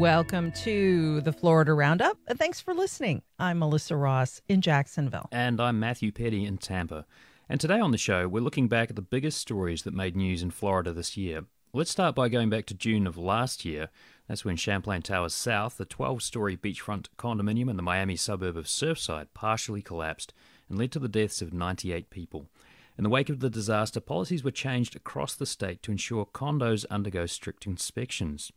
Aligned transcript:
Welcome 0.00 0.52
to 0.52 1.20
the 1.20 1.32
Florida 1.34 1.74
Roundup. 1.74 2.16
and 2.26 2.38
Thanks 2.38 2.58
for 2.58 2.72
listening. 2.72 3.20
I'm 3.38 3.58
Melissa 3.58 3.96
Ross 3.96 4.40
in 4.48 4.62
Jacksonville. 4.62 5.28
And 5.30 5.60
I'm 5.60 5.78
Matthew 5.78 6.10
Petty 6.10 6.46
in 6.46 6.56
Tampa. 6.56 7.04
And 7.50 7.60
today 7.60 7.78
on 7.80 7.90
the 7.90 7.98
show, 7.98 8.26
we're 8.26 8.42
looking 8.42 8.66
back 8.66 8.88
at 8.88 8.96
the 8.96 9.02
biggest 9.02 9.36
stories 9.36 9.82
that 9.82 9.92
made 9.92 10.16
news 10.16 10.42
in 10.42 10.52
Florida 10.52 10.94
this 10.94 11.18
year. 11.18 11.44
Let's 11.74 11.90
start 11.90 12.14
by 12.14 12.30
going 12.30 12.48
back 12.48 12.64
to 12.66 12.74
June 12.74 13.06
of 13.06 13.18
last 13.18 13.66
year. 13.66 13.90
That's 14.26 14.42
when 14.42 14.56
Champlain 14.56 15.02
Towers 15.02 15.34
South, 15.34 15.76
the 15.76 15.84
12 15.84 16.22
story 16.22 16.56
beachfront 16.56 17.08
condominium 17.18 17.68
in 17.68 17.76
the 17.76 17.82
Miami 17.82 18.16
suburb 18.16 18.56
of 18.56 18.64
Surfside, 18.64 19.26
partially 19.34 19.82
collapsed 19.82 20.32
and 20.70 20.78
led 20.78 20.92
to 20.92 20.98
the 20.98 21.08
deaths 21.08 21.42
of 21.42 21.52
98 21.52 22.08
people. 22.08 22.48
In 22.96 23.04
the 23.04 23.10
wake 23.10 23.28
of 23.28 23.40
the 23.40 23.50
disaster, 23.50 24.00
policies 24.00 24.42
were 24.42 24.50
changed 24.50 24.96
across 24.96 25.34
the 25.34 25.44
state 25.44 25.82
to 25.82 25.92
ensure 25.92 26.24
condos 26.24 26.86
undergo 26.88 27.26
strict 27.26 27.66
inspections. 27.66 28.50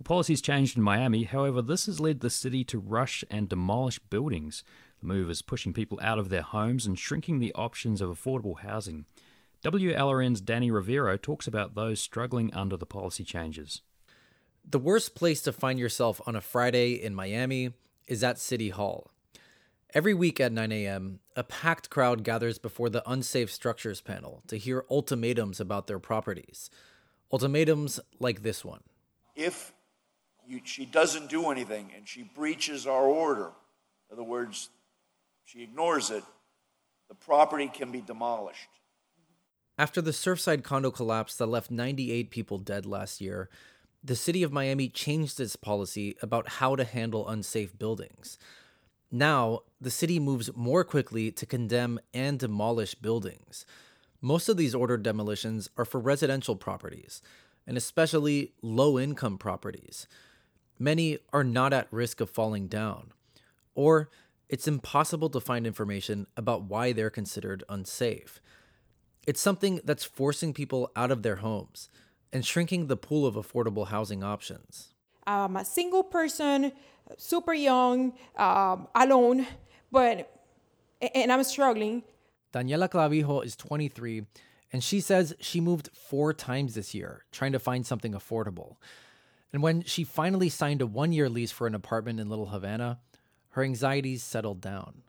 Well, 0.00 0.16
policies 0.16 0.40
changed 0.40 0.78
in 0.78 0.82
Miami, 0.82 1.24
however, 1.24 1.60
this 1.60 1.84
has 1.84 2.00
led 2.00 2.20
the 2.20 2.30
city 2.30 2.64
to 2.64 2.78
rush 2.78 3.22
and 3.30 3.50
demolish 3.50 3.98
buildings. 3.98 4.64
The 5.00 5.06
move 5.06 5.28
is 5.28 5.42
pushing 5.42 5.74
people 5.74 5.98
out 6.00 6.18
of 6.18 6.30
their 6.30 6.40
homes 6.40 6.86
and 6.86 6.98
shrinking 6.98 7.38
the 7.38 7.52
options 7.52 8.00
of 8.00 8.08
affordable 8.08 8.60
housing. 8.60 9.04
WLRN's 9.62 10.40
Danny 10.40 10.70
Rivero 10.70 11.18
talks 11.18 11.46
about 11.46 11.74
those 11.74 12.00
struggling 12.00 12.52
under 12.54 12.78
the 12.78 12.86
policy 12.86 13.24
changes. 13.24 13.82
The 14.66 14.78
worst 14.78 15.14
place 15.14 15.42
to 15.42 15.52
find 15.52 15.78
yourself 15.78 16.18
on 16.26 16.34
a 16.34 16.40
Friday 16.40 16.94
in 16.94 17.14
Miami 17.14 17.74
is 18.08 18.24
at 18.24 18.38
City 18.38 18.70
Hall. 18.70 19.10
Every 19.92 20.14
week 20.14 20.40
at 20.40 20.52
9 20.52 20.72
a.m., 20.72 21.20
a 21.36 21.44
packed 21.44 21.90
crowd 21.90 22.24
gathers 22.24 22.58
before 22.58 22.88
the 22.88 23.02
Unsafe 23.10 23.52
Structures 23.52 24.00
panel 24.00 24.42
to 24.46 24.56
hear 24.56 24.86
ultimatums 24.88 25.60
about 25.60 25.88
their 25.88 25.98
properties. 25.98 26.70
Ultimatums 27.30 28.00
like 28.18 28.42
this 28.42 28.64
one. 28.64 28.80
If 29.36 29.74
you, 30.50 30.60
she 30.64 30.84
doesn't 30.84 31.30
do 31.30 31.50
anything 31.50 31.90
and 31.96 32.08
she 32.08 32.22
breaches 32.22 32.86
our 32.86 33.04
order, 33.04 33.52
in 34.10 34.14
other 34.14 34.24
words, 34.24 34.68
she 35.44 35.62
ignores 35.62 36.10
it, 36.10 36.24
the 37.08 37.14
property 37.14 37.68
can 37.68 37.90
be 37.92 38.00
demolished. 38.00 38.68
After 39.78 40.02
the 40.02 40.10
Surfside 40.10 40.62
condo 40.62 40.90
collapse 40.90 41.36
that 41.36 41.46
left 41.46 41.70
98 41.70 42.30
people 42.30 42.58
dead 42.58 42.84
last 42.84 43.20
year, 43.20 43.48
the 44.02 44.16
city 44.16 44.42
of 44.42 44.52
Miami 44.52 44.88
changed 44.88 45.40
its 45.40 45.56
policy 45.56 46.16
about 46.22 46.48
how 46.48 46.76
to 46.76 46.84
handle 46.84 47.28
unsafe 47.28 47.78
buildings. 47.78 48.38
Now, 49.10 49.60
the 49.80 49.90
city 49.90 50.18
moves 50.18 50.54
more 50.54 50.84
quickly 50.84 51.30
to 51.32 51.46
condemn 51.46 51.98
and 52.14 52.38
demolish 52.38 52.94
buildings. 52.94 53.66
Most 54.20 54.48
of 54.48 54.56
these 54.56 54.74
ordered 54.74 55.02
demolitions 55.02 55.68
are 55.76 55.84
for 55.84 55.98
residential 55.98 56.56
properties, 56.56 57.22
and 57.66 57.76
especially 57.76 58.52
low 58.62 58.98
income 58.98 59.38
properties. 59.38 60.06
Many 60.82 61.18
are 61.30 61.44
not 61.44 61.74
at 61.74 61.88
risk 61.90 62.22
of 62.22 62.30
falling 62.30 62.66
down, 62.66 63.12
or 63.74 64.08
it's 64.48 64.66
impossible 64.66 65.28
to 65.28 65.38
find 65.38 65.66
information 65.66 66.26
about 66.38 66.62
why 66.62 66.92
they're 66.92 67.10
considered 67.10 67.62
unsafe. 67.68 68.40
It's 69.26 69.42
something 69.42 69.82
that's 69.84 70.04
forcing 70.04 70.54
people 70.54 70.90
out 70.96 71.10
of 71.10 71.22
their 71.22 71.36
homes 71.36 71.90
and 72.32 72.46
shrinking 72.46 72.86
the 72.86 72.96
pool 72.96 73.26
of 73.26 73.34
affordable 73.34 73.88
housing 73.88 74.24
options. 74.24 74.94
I'm 75.26 75.54
a 75.58 75.66
single 75.66 76.02
person, 76.02 76.72
super 77.18 77.52
young, 77.52 78.14
um, 78.36 78.88
alone, 78.94 79.46
but 79.92 80.34
and 81.14 81.30
I'm 81.30 81.44
struggling. 81.44 82.04
Daniela 82.54 82.88
Clavijo 82.88 83.44
is 83.44 83.54
23, 83.54 84.24
and 84.72 84.82
she 84.82 85.00
says 85.00 85.34
she 85.40 85.60
moved 85.60 85.90
four 85.92 86.32
times 86.32 86.74
this 86.74 86.94
year 86.94 87.26
trying 87.32 87.52
to 87.52 87.58
find 87.58 87.86
something 87.86 88.12
affordable. 88.12 88.76
And 89.52 89.62
when 89.62 89.82
she 89.82 90.04
finally 90.04 90.48
signed 90.48 90.80
a 90.80 90.86
one 90.86 91.12
year 91.12 91.28
lease 91.28 91.50
for 91.50 91.66
an 91.66 91.74
apartment 91.74 92.20
in 92.20 92.28
Little 92.28 92.46
Havana, 92.46 93.00
her 93.50 93.64
anxieties 93.64 94.22
settled 94.22 94.60
down. 94.60 95.02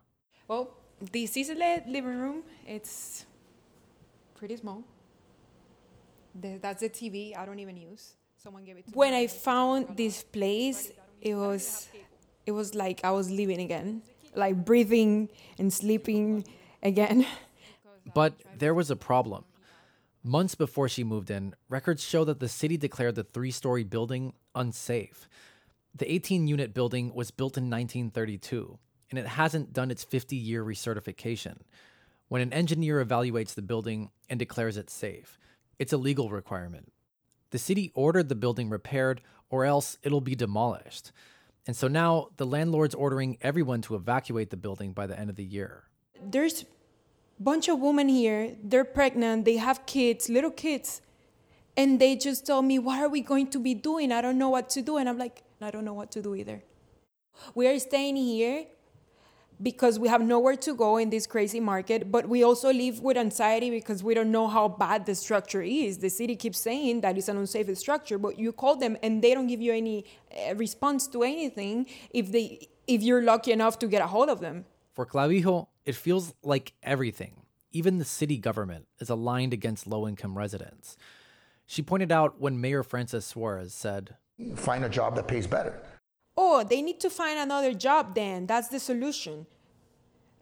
Well, 0.47 0.71
this 1.11 1.37
is 1.37 1.49
a 1.49 1.55
living 1.55 2.19
room. 2.19 2.43
It's 2.65 3.25
pretty 4.35 4.57
small. 4.57 4.83
That's 6.33 6.81
the 6.81 6.89
TV 6.89 7.37
I 7.37 7.45
don't 7.45 7.59
even 7.59 7.77
use. 7.77 8.13
Someone 8.37 8.63
gave 8.63 8.77
it 8.77 8.87
to 8.87 8.91
when 8.97 9.11
me. 9.11 9.17
When 9.17 9.23
I 9.23 9.27
found 9.27 9.97
this 9.97 10.23
place, 10.23 10.91
it 11.21 11.35
was 11.35 11.89
it 12.45 12.51
was 12.51 12.73
like 12.73 13.01
I 13.03 13.11
was 13.11 13.29
living 13.29 13.59
again, 13.61 14.01
like 14.35 14.65
breathing 14.65 15.29
and 15.59 15.71
sleeping 15.71 16.45
again. 16.81 17.25
But 18.15 18.33
there 18.57 18.73
was 18.73 18.89
a 18.89 18.95
problem. 18.95 19.43
Months 20.23 20.53
before 20.53 20.87
she 20.87 21.03
moved 21.03 21.31
in, 21.31 21.55
records 21.67 22.03
show 22.03 22.23
that 22.25 22.39
the 22.39 22.47
city 22.47 22.77
declared 22.77 23.15
the 23.15 23.23
three 23.23 23.49
story 23.49 23.83
building 23.83 24.33
unsafe. 24.53 25.27
The 25.95 26.11
18 26.11 26.47
unit 26.47 26.75
building 26.75 27.11
was 27.15 27.31
built 27.31 27.57
in 27.57 27.71
1932, 27.71 28.77
and 29.09 29.17
it 29.17 29.25
hasn't 29.25 29.73
done 29.73 29.89
its 29.89 30.03
50 30.03 30.35
year 30.35 30.63
recertification. 30.63 31.57
When 32.27 32.43
an 32.43 32.53
engineer 32.53 33.03
evaluates 33.03 33.55
the 33.55 33.63
building 33.63 34.11
and 34.29 34.37
declares 34.37 34.77
it 34.77 34.91
safe, 34.91 35.39
it's 35.79 35.91
a 35.91 35.97
legal 35.97 36.29
requirement. 36.29 36.93
The 37.49 37.57
city 37.57 37.91
ordered 37.95 38.29
the 38.29 38.35
building 38.35 38.69
repaired, 38.69 39.21
or 39.49 39.65
else 39.65 39.97
it'll 40.03 40.21
be 40.21 40.35
demolished. 40.35 41.11
And 41.65 41.75
so 41.75 41.87
now 41.87 42.27
the 42.37 42.45
landlord's 42.45 42.95
ordering 42.95 43.39
everyone 43.41 43.81
to 43.83 43.95
evacuate 43.95 44.51
the 44.51 44.57
building 44.57 44.93
by 44.93 45.07
the 45.07 45.19
end 45.19 45.31
of 45.31 45.35
the 45.35 45.43
year. 45.43 45.85
There's 46.23 46.63
bunch 47.43 47.67
of 47.67 47.79
women 47.79 48.09
here, 48.09 48.55
they're 48.63 48.85
pregnant, 48.85 49.45
they 49.45 49.57
have 49.57 49.85
kids, 49.85 50.29
little 50.29 50.51
kids. 50.51 51.01
And 51.77 51.99
they 51.99 52.15
just 52.15 52.45
told 52.45 52.65
me, 52.65 52.79
What 52.79 52.99
are 52.99 53.09
we 53.09 53.21
going 53.21 53.49
to 53.51 53.59
be 53.59 53.73
doing? 53.73 54.11
I 54.11 54.21
don't 54.21 54.37
know 54.37 54.49
what 54.49 54.69
to 54.71 54.81
do. 54.81 54.97
And 54.97 55.07
I'm 55.07 55.17
like, 55.17 55.43
I 55.61 55.71
don't 55.71 55.85
know 55.85 55.93
what 55.93 56.11
to 56.11 56.21
do 56.21 56.35
either. 56.35 56.63
We 57.55 57.67
are 57.67 57.79
staying 57.79 58.17
here 58.17 58.65
because 59.61 59.99
we 59.99 60.07
have 60.07 60.21
nowhere 60.21 60.55
to 60.55 60.73
go 60.73 60.97
in 60.97 61.09
this 61.09 61.27
crazy 61.27 61.59
market, 61.59 62.11
but 62.11 62.27
we 62.27 62.43
also 62.43 62.73
live 62.73 62.99
with 63.01 63.17
anxiety 63.17 63.69
because 63.69 64.03
we 64.03 64.13
don't 64.13 64.31
know 64.31 64.47
how 64.47 64.67
bad 64.67 65.05
the 65.05 65.15
structure 65.15 65.61
is. 65.61 65.99
The 65.99 66.09
city 66.09 66.35
keeps 66.35 66.59
saying 66.59 67.01
that 67.01 67.17
it's 67.17 67.27
an 67.27 67.37
unsafe 67.37 67.75
structure, 67.77 68.17
but 68.17 68.39
you 68.39 68.51
call 68.51 68.75
them 68.75 68.97
and 69.03 69.21
they 69.21 69.33
don't 69.33 69.47
give 69.47 69.61
you 69.61 69.73
any 69.73 70.05
uh, 70.35 70.55
response 70.55 71.07
to 71.09 71.23
anything 71.23 71.85
if 72.11 72.31
they 72.31 72.67
if 72.87 73.03
you're 73.03 73.21
lucky 73.21 73.51
enough 73.51 73.77
to 73.79 73.87
get 73.87 74.01
a 74.01 74.07
hold 74.07 74.29
of 74.29 74.39
them. 74.39 74.65
For 74.93 75.05
Clavijo, 75.05 75.67
it 75.85 75.95
feels 75.95 76.33
like 76.43 76.73
everything, 76.83 77.43
even 77.71 77.97
the 77.97 78.05
city 78.05 78.37
government, 78.37 78.87
is 78.99 79.09
aligned 79.09 79.53
against 79.53 79.87
low 79.87 80.07
income 80.07 80.37
residents. 80.37 80.97
She 81.65 81.81
pointed 81.81 82.11
out 82.11 82.39
when 82.39 82.59
Mayor 82.59 82.83
Francis 82.83 83.25
Suarez 83.25 83.73
said, 83.73 84.15
Find 84.55 84.83
a 84.83 84.89
job 84.89 85.15
that 85.15 85.27
pays 85.27 85.47
better. 85.47 85.79
Oh, 86.35 86.63
they 86.63 86.81
need 86.81 86.99
to 87.01 87.09
find 87.09 87.37
another 87.39 87.73
job 87.73 88.15
then. 88.15 88.47
That's 88.47 88.69
the 88.69 88.79
solution. 88.79 89.45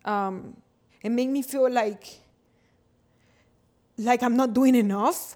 Um, 0.05 0.55
it 1.01 1.09
made 1.09 1.29
me 1.29 1.41
feel 1.41 1.69
like 1.69 2.05
like 3.97 4.23
I'm 4.23 4.37
not 4.37 4.53
doing 4.53 4.75
enough 4.75 5.35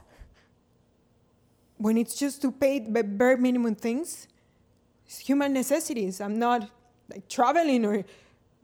when 1.78 1.97
it's 1.97 2.16
just 2.16 2.41
to 2.44 2.52
pay 2.52 2.80
the 2.80 3.03
bare 3.03 3.35
minimum 3.35 3.75
things. 3.75 4.28
It's 5.06 5.20
human 5.20 5.52
necessities. 5.53 6.22
I'm 6.22 6.40
not 6.40 6.70
like 7.09 7.28
traveling 7.28 7.85
or 7.85 8.06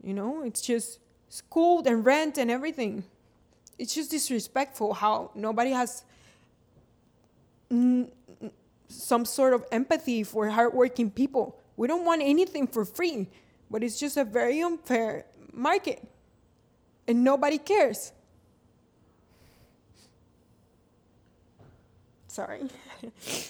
you 0.02 0.14
know, 0.14 0.42
it's 0.42 0.62
just 0.62 0.98
school 1.30 1.82
and 1.86 2.04
rent 2.04 2.36
and 2.36 2.50
everything. 2.50 3.04
It's 3.78 3.94
just 3.94 4.10
disrespectful 4.10 4.92
how 4.92 5.30
nobody 5.34 5.70
has 5.70 6.04
n- 7.70 8.10
some 8.88 9.24
sort 9.24 9.54
of 9.54 9.64
empathy 9.72 10.22
for 10.24 10.48
hardworking 10.50 11.10
people. 11.10 11.58
We 11.76 11.88
don't 11.88 12.04
want 12.04 12.20
anything 12.22 12.66
for 12.66 12.84
free, 12.84 13.28
but 13.70 13.82
it's 13.82 13.98
just 13.98 14.18
a 14.18 14.24
very 14.24 14.60
unfair 14.60 15.24
market, 15.52 16.06
and 17.08 17.24
nobody 17.24 17.56
cares. 17.56 18.12
Sorry. 22.26 22.68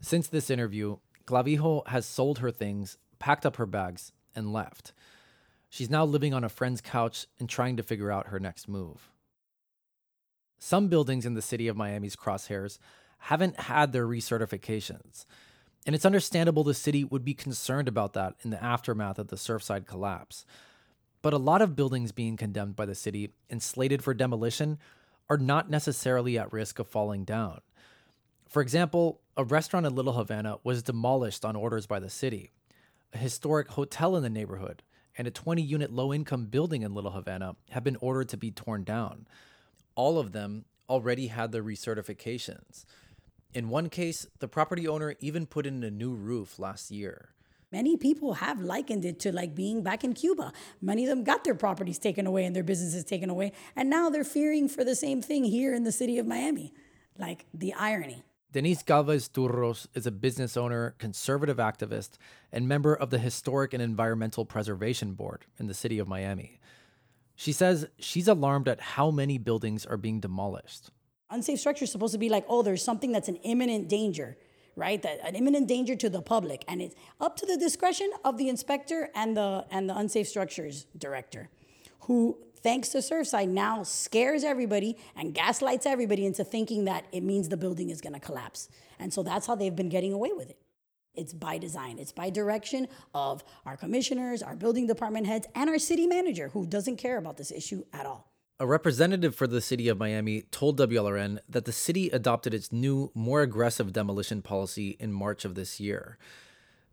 Since 0.00 0.28
this 0.28 0.48
interview, 0.50 0.98
Clavijo 1.26 1.86
has 1.88 2.06
sold 2.06 2.38
her 2.38 2.52
things, 2.52 2.96
packed 3.18 3.44
up 3.44 3.56
her 3.56 3.66
bags, 3.66 4.12
and 4.34 4.52
left. 4.52 4.92
She's 5.68 5.90
now 5.90 6.04
living 6.04 6.32
on 6.32 6.44
a 6.44 6.48
friend's 6.48 6.80
couch 6.80 7.26
and 7.38 7.48
trying 7.48 7.76
to 7.76 7.82
figure 7.82 8.12
out 8.12 8.28
her 8.28 8.40
next 8.40 8.68
move. 8.68 9.10
Some 10.58 10.88
buildings 10.88 11.26
in 11.26 11.34
the 11.34 11.42
city 11.42 11.68
of 11.68 11.76
Miami's 11.76 12.16
crosshairs 12.16 12.78
haven't 13.18 13.60
had 13.60 13.92
their 13.92 14.06
recertifications, 14.06 15.26
and 15.84 15.94
it's 15.94 16.06
understandable 16.06 16.64
the 16.64 16.74
city 16.74 17.04
would 17.04 17.24
be 17.24 17.34
concerned 17.34 17.88
about 17.88 18.14
that 18.14 18.34
in 18.42 18.50
the 18.50 18.62
aftermath 18.62 19.18
of 19.18 19.28
the 19.28 19.36
Surfside 19.36 19.86
collapse. 19.86 20.44
But 21.22 21.32
a 21.32 21.38
lot 21.38 21.62
of 21.62 21.76
buildings 21.76 22.12
being 22.12 22.36
condemned 22.36 22.76
by 22.76 22.86
the 22.86 22.94
city 22.94 23.32
and 23.50 23.62
slated 23.62 24.02
for 24.02 24.14
demolition 24.14 24.78
are 25.28 25.38
not 25.38 25.68
necessarily 25.68 26.38
at 26.38 26.52
risk 26.52 26.78
of 26.78 26.86
falling 26.86 27.24
down. 27.24 27.60
For 28.48 28.62
example, 28.62 29.20
a 29.36 29.44
restaurant 29.44 29.86
in 29.86 29.94
Little 29.94 30.12
Havana 30.12 30.58
was 30.62 30.82
demolished 30.82 31.44
on 31.44 31.56
orders 31.56 31.86
by 31.86 31.98
the 31.98 32.10
city 32.10 32.52
a 33.12 33.18
historic 33.18 33.68
hotel 33.68 34.16
in 34.16 34.22
the 34.22 34.30
neighborhood, 34.30 34.82
and 35.18 35.26
a 35.26 35.30
20 35.30 35.62
unit 35.62 35.92
low 35.92 36.12
income 36.12 36.46
building 36.46 36.82
in 36.82 36.94
Little 36.94 37.12
Havana 37.12 37.56
have 37.70 37.84
been 37.84 37.96
ordered 38.00 38.28
to 38.30 38.36
be 38.36 38.50
torn 38.50 38.84
down. 38.84 39.26
All 39.94 40.18
of 40.18 40.32
them 40.32 40.64
already 40.88 41.28
had 41.28 41.52
their 41.52 41.62
recertifications. 41.62 42.84
In 43.54 43.68
one 43.68 43.88
case, 43.88 44.26
the 44.38 44.48
property 44.48 44.86
owner 44.86 45.14
even 45.20 45.46
put 45.46 45.66
in 45.66 45.82
a 45.82 45.90
new 45.90 46.14
roof 46.14 46.58
last 46.58 46.90
year. 46.90 47.30
Many 47.72 47.96
people 47.96 48.34
have 48.34 48.60
likened 48.60 49.04
it 49.04 49.18
to 49.20 49.32
like 49.32 49.54
being 49.54 49.82
back 49.82 50.04
in 50.04 50.12
Cuba. 50.12 50.52
Many 50.80 51.04
of 51.04 51.08
them 51.08 51.24
got 51.24 51.42
their 51.42 51.54
properties 51.54 51.98
taken 51.98 52.26
away 52.26 52.44
and 52.44 52.54
their 52.54 52.62
businesses 52.62 53.04
taken 53.04 53.28
away, 53.28 53.52
and 53.74 53.90
now 53.90 54.08
they're 54.08 54.24
fearing 54.24 54.68
for 54.68 54.84
the 54.84 54.94
same 54.94 55.20
thing 55.20 55.44
here 55.44 55.74
in 55.74 55.82
the 55.82 55.90
city 55.90 56.18
of 56.18 56.26
Miami. 56.26 56.72
Like 57.18 57.46
the 57.52 57.72
irony. 57.72 58.22
Denise 58.52 58.82
Galvez 58.82 59.28
Turros 59.28 59.86
is 59.92 60.06
a 60.06 60.10
business 60.10 60.56
owner, 60.56 60.94
conservative 60.98 61.58
activist, 61.58 62.10
and 62.52 62.68
member 62.68 62.94
of 62.94 63.10
the 63.10 63.18
Historic 63.18 63.74
and 63.74 63.82
Environmental 63.82 64.44
Preservation 64.44 65.12
Board 65.12 65.46
in 65.58 65.66
the 65.66 65.74
city 65.74 65.98
of 65.98 66.08
Miami. 66.08 66.60
She 67.34 67.52
says 67.52 67.86
she's 67.98 68.28
alarmed 68.28 68.68
at 68.68 68.80
how 68.80 69.10
many 69.10 69.36
buildings 69.36 69.84
are 69.84 69.96
being 69.96 70.20
demolished. 70.20 70.90
Unsafe 71.28 71.58
structures 71.58 71.90
supposed 71.90 72.12
to 72.12 72.18
be 72.18 72.28
like, 72.28 72.46
oh, 72.48 72.62
there's 72.62 72.82
something 72.82 73.12
that's 73.12 73.28
an 73.28 73.36
imminent 73.36 73.88
danger, 73.88 74.38
right? 74.76 75.02
That 75.02 75.18
an 75.26 75.34
imminent 75.34 75.66
danger 75.66 75.96
to 75.96 76.08
the 76.08 76.22
public, 76.22 76.64
and 76.68 76.80
it's 76.80 76.94
up 77.20 77.36
to 77.38 77.46
the 77.46 77.56
discretion 77.56 78.10
of 78.24 78.38
the 78.38 78.48
inspector 78.48 79.10
and 79.14 79.36
the 79.36 79.66
and 79.70 79.90
the 79.90 79.98
unsafe 79.98 80.28
structures 80.28 80.86
director, 80.96 81.50
who, 82.02 82.38
thanks 82.66 82.88
to 82.88 82.98
Surfside, 82.98 83.48
now 83.48 83.84
scares 83.84 84.42
everybody 84.42 84.96
and 85.14 85.32
gaslights 85.32 85.86
everybody 85.86 86.26
into 86.26 86.42
thinking 86.42 86.86
that 86.86 87.04
it 87.12 87.22
means 87.22 87.48
the 87.48 87.56
building 87.56 87.90
is 87.90 88.00
going 88.00 88.12
to 88.12 88.18
collapse, 88.18 88.68
and 88.98 89.12
so 89.14 89.22
that's 89.22 89.46
how 89.46 89.54
they've 89.54 89.76
been 89.76 89.88
getting 89.88 90.12
away 90.12 90.32
with 90.32 90.50
it. 90.50 90.58
It's 91.14 91.32
by 91.32 91.58
design. 91.58 92.00
It's 92.00 92.10
by 92.10 92.28
direction 92.28 92.88
of 93.14 93.44
our 93.64 93.76
commissioners, 93.76 94.42
our 94.42 94.56
building 94.56 94.88
department 94.88 95.28
heads, 95.28 95.46
and 95.54 95.70
our 95.70 95.78
city 95.78 96.08
manager, 96.08 96.48
who 96.48 96.66
doesn't 96.66 96.96
care 96.96 97.18
about 97.18 97.36
this 97.36 97.52
issue 97.52 97.84
at 97.92 98.04
all. 98.04 98.32
A 98.58 98.66
representative 98.66 99.36
for 99.36 99.46
the 99.46 99.60
city 99.60 99.86
of 99.86 99.96
Miami 99.96 100.42
told 100.50 100.76
WLRN 100.76 101.38
that 101.48 101.66
the 101.66 101.72
city 101.72 102.10
adopted 102.10 102.52
its 102.52 102.72
new, 102.72 103.12
more 103.14 103.42
aggressive 103.42 103.92
demolition 103.92 104.42
policy 104.42 104.96
in 104.98 105.12
March 105.12 105.44
of 105.44 105.54
this 105.54 105.78
year. 105.78 106.18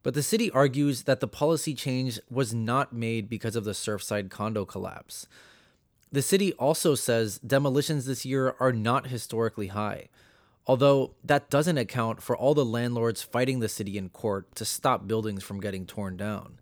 But 0.04 0.14
the 0.14 0.22
city 0.22 0.52
argues 0.52 1.04
that 1.04 1.20
the 1.20 1.28
policy 1.28 1.74
change 1.74 2.20
was 2.30 2.54
not 2.54 2.94
made 2.94 3.28
because 3.28 3.56
of 3.56 3.64
the 3.64 3.72
Surfside 3.72 4.30
condo 4.30 4.66
collapse. 4.66 5.28
The 6.14 6.22
city 6.22 6.54
also 6.54 6.94
says 6.94 7.40
demolitions 7.40 8.06
this 8.06 8.24
year 8.24 8.56
are 8.60 8.72
not 8.72 9.08
historically 9.08 9.68
high, 9.68 10.10
although 10.68 11.16
that 11.24 11.50
doesn't 11.50 11.80
account 11.80 12.22
for 12.22 12.38
all 12.38 12.54
the 12.54 12.64
landlords 12.64 13.24
fighting 13.24 13.62
the 13.62 13.68
city 13.68 13.98
in 13.98 14.10
court 14.10 14.54
to 14.58 14.64
stop 14.64 15.08
buildings 15.08 15.44
from 15.44 15.60
getting 15.60 15.88
torn 15.88 16.16
down. 16.16 16.60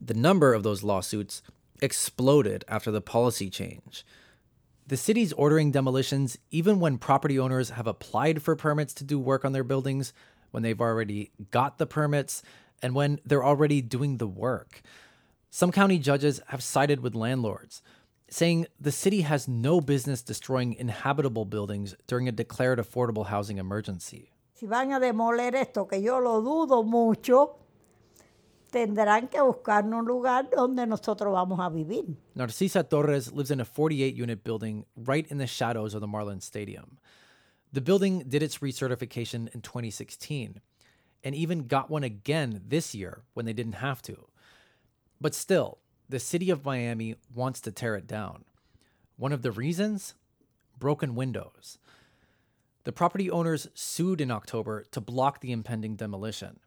The 0.00 0.14
number 0.14 0.54
of 0.54 0.62
those 0.62 0.84
lawsuits 0.84 1.42
exploded 1.82 2.64
after 2.68 2.92
the 2.92 3.00
policy 3.00 3.50
change. 3.50 4.06
The 4.86 4.96
city's 4.96 5.32
ordering 5.32 5.72
demolitions 5.72 6.38
even 6.52 6.78
when 6.78 6.96
property 6.96 7.40
owners 7.40 7.70
have 7.70 7.88
applied 7.88 8.40
for 8.40 8.54
permits 8.54 8.94
to 8.94 9.04
do 9.04 9.18
work 9.18 9.44
on 9.44 9.50
their 9.50 9.64
buildings, 9.64 10.12
when 10.52 10.62
they've 10.62 10.80
already 10.80 11.32
got 11.50 11.78
the 11.78 11.86
permits, 11.86 12.40
and 12.80 12.94
when 12.94 13.18
they're 13.24 13.44
already 13.44 13.82
doing 13.82 14.18
the 14.18 14.28
work. 14.28 14.80
Some 15.50 15.72
county 15.72 15.98
judges 15.98 16.40
have 16.48 16.62
sided 16.62 17.00
with 17.00 17.16
landlords, 17.16 17.82
saying 18.28 18.66
the 18.80 18.92
city 18.92 19.22
has 19.22 19.48
no 19.48 19.80
business 19.80 20.22
destroying 20.22 20.74
inhabitable 20.74 21.44
buildings 21.44 21.94
during 22.06 22.28
a 22.28 22.32
declared 22.32 22.78
affordable 22.78 23.26
housing 23.26 23.58
emergency. 23.58 24.32
Si 24.54 24.66
van 24.66 24.92
a 24.92 25.00
demoler 25.00 25.54
esto, 25.54 25.86
que 25.86 26.00
yo 26.00 26.18
lo 26.18 26.40
dudo 26.40 26.82
mucho, 26.82 27.58
tendrán 28.70 29.28
que 29.30 29.40
buscar 29.40 29.84
un 29.84 30.04
lugar 30.04 30.48
donde 30.50 30.86
nosotros 30.86 31.32
vamos 31.32 31.60
a 31.60 31.68
vivir. 31.68 32.16
Narcisa 32.34 32.88
Torres 32.88 33.32
lives 33.32 33.50
in 33.50 33.60
a 33.60 33.64
48 33.64 34.14
unit 34.14 34.42
building 34.42 34.84
right 34.96 35.26
in 35.28 35.38
the 35.38 35.46
shadows 35.46 35.94
of 35.94 36.00
the 36.00 36.08
Marlins 36.08 36.42
Stadium. 36.42 36.98
The 37.72 37.80
building 37.80 38.24
did 38.26 38.42
its 38.42 38.58
recertification 38.58 39.54
in 39.54 39.60
2016 39.60 40.60
and 41.22 41.34
even 41.34 41.66
got 41.66 41.90
one 41.90 42.04
again 42.04 42.62
this 42.66 42.94
year 42.94 43.22
when 43.34 43.44
they 43.44 43.52
didn't 43.52 43.74
have 43.74 44.00
to. 44.02 44.26
But 45.20 45.34
still, 45.34 45.78
the 46.08 46.18
city 46.18 46.50
of 46.50 46.64
Miami 46.64 47.16
wants 47.34 47.60
to 47.62 47.72
tear 47.72 47.96
it 47.96 48.06
down. 48.06 48.44
One 49.16 49.32
of 49.32 49.42
the 49.42 49.50
reasons? 49.50 50.14
Broken 50.78 51.14
windows. 51.14 51.78
The 52.84 52.92
property 52.92 53.30
owners 53.30 53.68
sued 53.74 54.20
in 54.20 54.30
October 54.30 54.84
to 54.92 55.00
block 55.00 55.40
the 55.40 55.52
impending 55.52 55.96
demolition. 55.96 56.60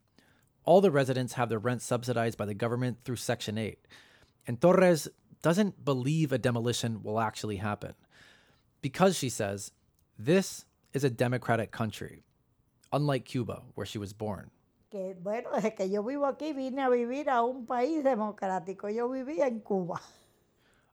All 0.66 0.82
the 0.82 0.92
residents 0.92 1.34
have 1.34 1.48
their 1.48 1.60
rent 1.60 1.82
subsidized 1.82 2.38
by 2.38 2.46
the 2.46 2.54
government 2.54 2.98
through 3.06 3.16
Section 3.16 3.58
8. 3.58 3.80
And 4.46 4.60
Torres 4.60 5.08
doesn't 5.42 5.86
believe 5.86 6.32
a 6.32 6.38
demolition 6.38 7.02
will 7.04 7.20
actually 7.20 7.58
happen. 7.58 7.94
Because, 8.82 9.18
she 9.18 9.30
says, 9.30 9.72
this 10.18 10.66
is 10.94 11.04
a 11.04 11.10
democratic 11.10 11.72
country, 11.72 12.24
unlike 12.92 13.26
Cuba, 13.26 13.62
where 13.76 13.86
she 13.86 13.98
was 13.98 14.12
born. 14.12 14.52
Que 14.90 15.16
bueno, 15.22 15.52
desde 15.54 15.76
que 15.76 15.90
yo 15.90 16.04
vivo 16.04 16.26
aquí 16.26 16.52
vine 16.52 16.82
a 16.82 16.90
vivir 16.90 17.30
a 17.30 17.44
un 17.44 17.68
país 17.68 18.04
democrático. 18.04 18.90
Yo 18.90 19.08
vivía 19.08 19.48
en 19.48 19.60
Cuba. 19.60 20.02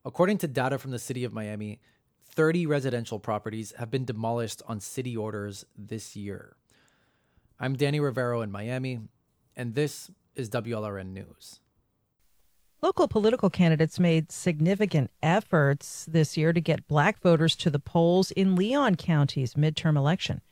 According 0.04 0.38
to 0.38 0.48
data 0.48 0.78
from 0.78 0.90
the 0.90 0.98
city 0.98 1.24
of 1.24 1.32
Miami, 1.32 1.80
30 2.26 2.66
residential 2.66 3.18
properties 3.18 3.72
have 3.78 3.90
been 3.90 4.04
demolished 4.04 4.62
on 4.68 4.80
city 4.80 5.16
orders 5.16 5.64
this 5.76 6.14
year. 6.14 6.56
I'm 7.58 7.74
Danny 7.74 7.98
Rivero 7.98 8.42
in 8.42 8.52
Miami, 8.52 9.00
and 9.56 9.74
this 9.74 10.10
is 10.34 10.50
WLRN 10.50 11.14
News. 11.14 11.60
Local 12.82 13.08
political 13.08 13.48
candidates 13.48 13.98
made 13.98 14.30
significant 14.30 15.10
efforts 15.22 16.04
this 16.06 16.36
year 16.36 16.52
to 16.52 16.60
get 16.60 16.86
black 16.86 17.18
voters 17.22 17.56
to 17.56 17.70
the 17.70 17.78
polls 17.78 18.30
in 18.32 18.54
Leon 18.54 18.96
County's 18.96 19.54
midterm 19.54 19.96
election. 19.96 20.42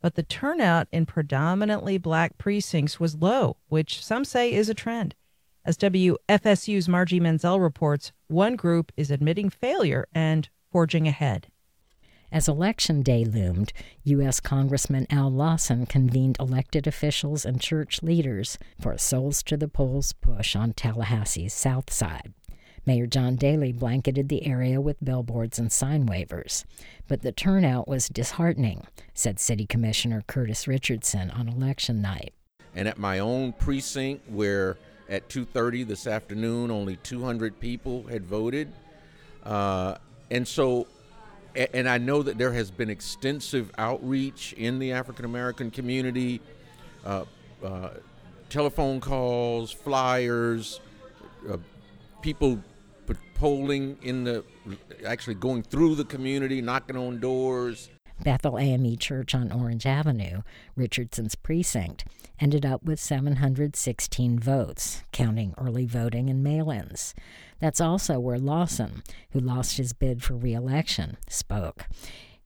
But 0.00 0.14
the 0.14 0.22
turnout 0.22 0.88
in 0.90 1.06
predominantly 1.06 1.98
black 1.98 2.38
precincts 2.38 2.98
was 2.98 3.16
low, 3.16 3.58
which 3.68 4.04
some 4.04 4.24
say 4.24 4.52
is 4.52 4.68
a 4.68 4.74
trend. 4.74 5.14
As 5.64 5.76
WFSU's 5.76 6.88
Margie 6.88 7.20
Menzel 7.20 7.60
reports, 7.60 8.12
one 8.28 8.56
group 8.56 8.92
is 8.96 9.10
admitting 9.10 9.50
failure 9.50 10.08
and 10.14 10.48
forging 10.72 11.06
ahead. 11.06 11.48
As 12.32 12.48
Election 12.48 13.02
Day 13.02 13.24
loomed, 13.24 13.72
U.S. 14.04 14.40
Congressman 14.40 15.06
Al 15.10 15.30
Lawson 15.30 15.84
convened 15.84 16.36
elected 16.38 16.86
officials 16.86 17.44
and 17.44 17.60
church 17.60 18.02
leaders 18.02 18.56
for 18.80 18.92
a 18.92 18.98
Souls 18.98 19.42
to 19.42 19.56
the 19.56 19.68
Polls 19.68 20.12
push 20.12 20.54
on 20.54 20.72
Tallahassee's 20.72 21.52
South 21.52 21.92
Side. 21.92 22.32
Mayor 22.86 23.06
John 23.06 23.36
Dailey 23.36 23.76
blanketed 23.76 24.28
the 24.28 24.46
area 24.46 24.80
with 24.80 25.04
billboards 25.04 25.58
and 25.58 25.70
sign 25.70 26.06
wavers. 26.06 26.64
But 27.08 27.22
the 27.22 27.32
turnout 27.32 27.88
was 27.88 28.08
disheartening, 28.08 28.86
said 29.14 29.38
City 29.38 29.66
Commissioner 29.66 30.22
Curtis 30.26 30.66
Richardson 30.66 31.30
on 31.30 31.48
election 31.48 32.00
night. 32.00 32.32
And 32.74 32.88
at 32.88 32.98
my 32.98 33.18
own 33.18 33.52
precinct, 33.52 34.28
where 34.30 34.78
at 35.08 35.28
2:30 35.28 35.84
this 35.84 36.06
afternoon 36.06 36.70
only 36.70 36.96
200 36.96 37.58
people 37.60 38.04
had 38.04 38.24
voted, 38.24 38.72
uh, 39.44 39.96
and 40.30 40.46
so 40.46 40.86
and 41.54 41.88
I 41.88 41.98
know 41.98 42.22
that 42.22 42.38
there 42.38 42.52
has 42.52 42.70
been 42.70 42.90
extensive 42.90 43.72
outreach 43.76 44.52
in 44.52 44.78
the 44.78 44.92
African 44.92 45.24
American 45.24 45.70
community, 45.70 46.40
uh, 47.04 47.24
uh, 47.64 47.90
telephone 48.48 49.00
calls, 49.00 49.72
flyers, 49.72 50.80
uh, 51.50 51.56
people 52.22 52.62
polling 53.34 53.98
in 54.02 54.24
the, 54.24 54.44
actually 55.06 55.34
going 55.34 55.62
through 55.62 55.94
the 55.94 56.04
community, 56.04 56.60
knocking 56.60 56.96
on 56.96 57.20
doors. 57.20 57.90
Bethel 58.22 58.58
AME 58.58 58.98
Church 58.98 59.34
on 59.34 59.50
Orange 59.50 59.86
Avenue, 59.86 60.42
Richardson's 60.76 61.34
precinct, 61.34 62.04
ended 62.38 62.66
up 62.66 62.82
with 62.82 63.00
716 63.00 64.38
votes, 64.38 65.02
counting 65.10 65.54
early 65.56 65.86
voting 65.86 66.28
and 66.28 66.42
mail 66.42 66.70
ins. 66.70 67.14
That's 67.60 67.80
also 67.80 68.20
where 68.20 68.38
Lawson, 68.38 69.02
who 69.30 69.40
lost 69.40 69.78
his 69.78 69.92
bid 69.94 70.22
for 70.22 70.34
re 70.34 70.52
election, 70.52 71.16
spoke. 71.28 71.86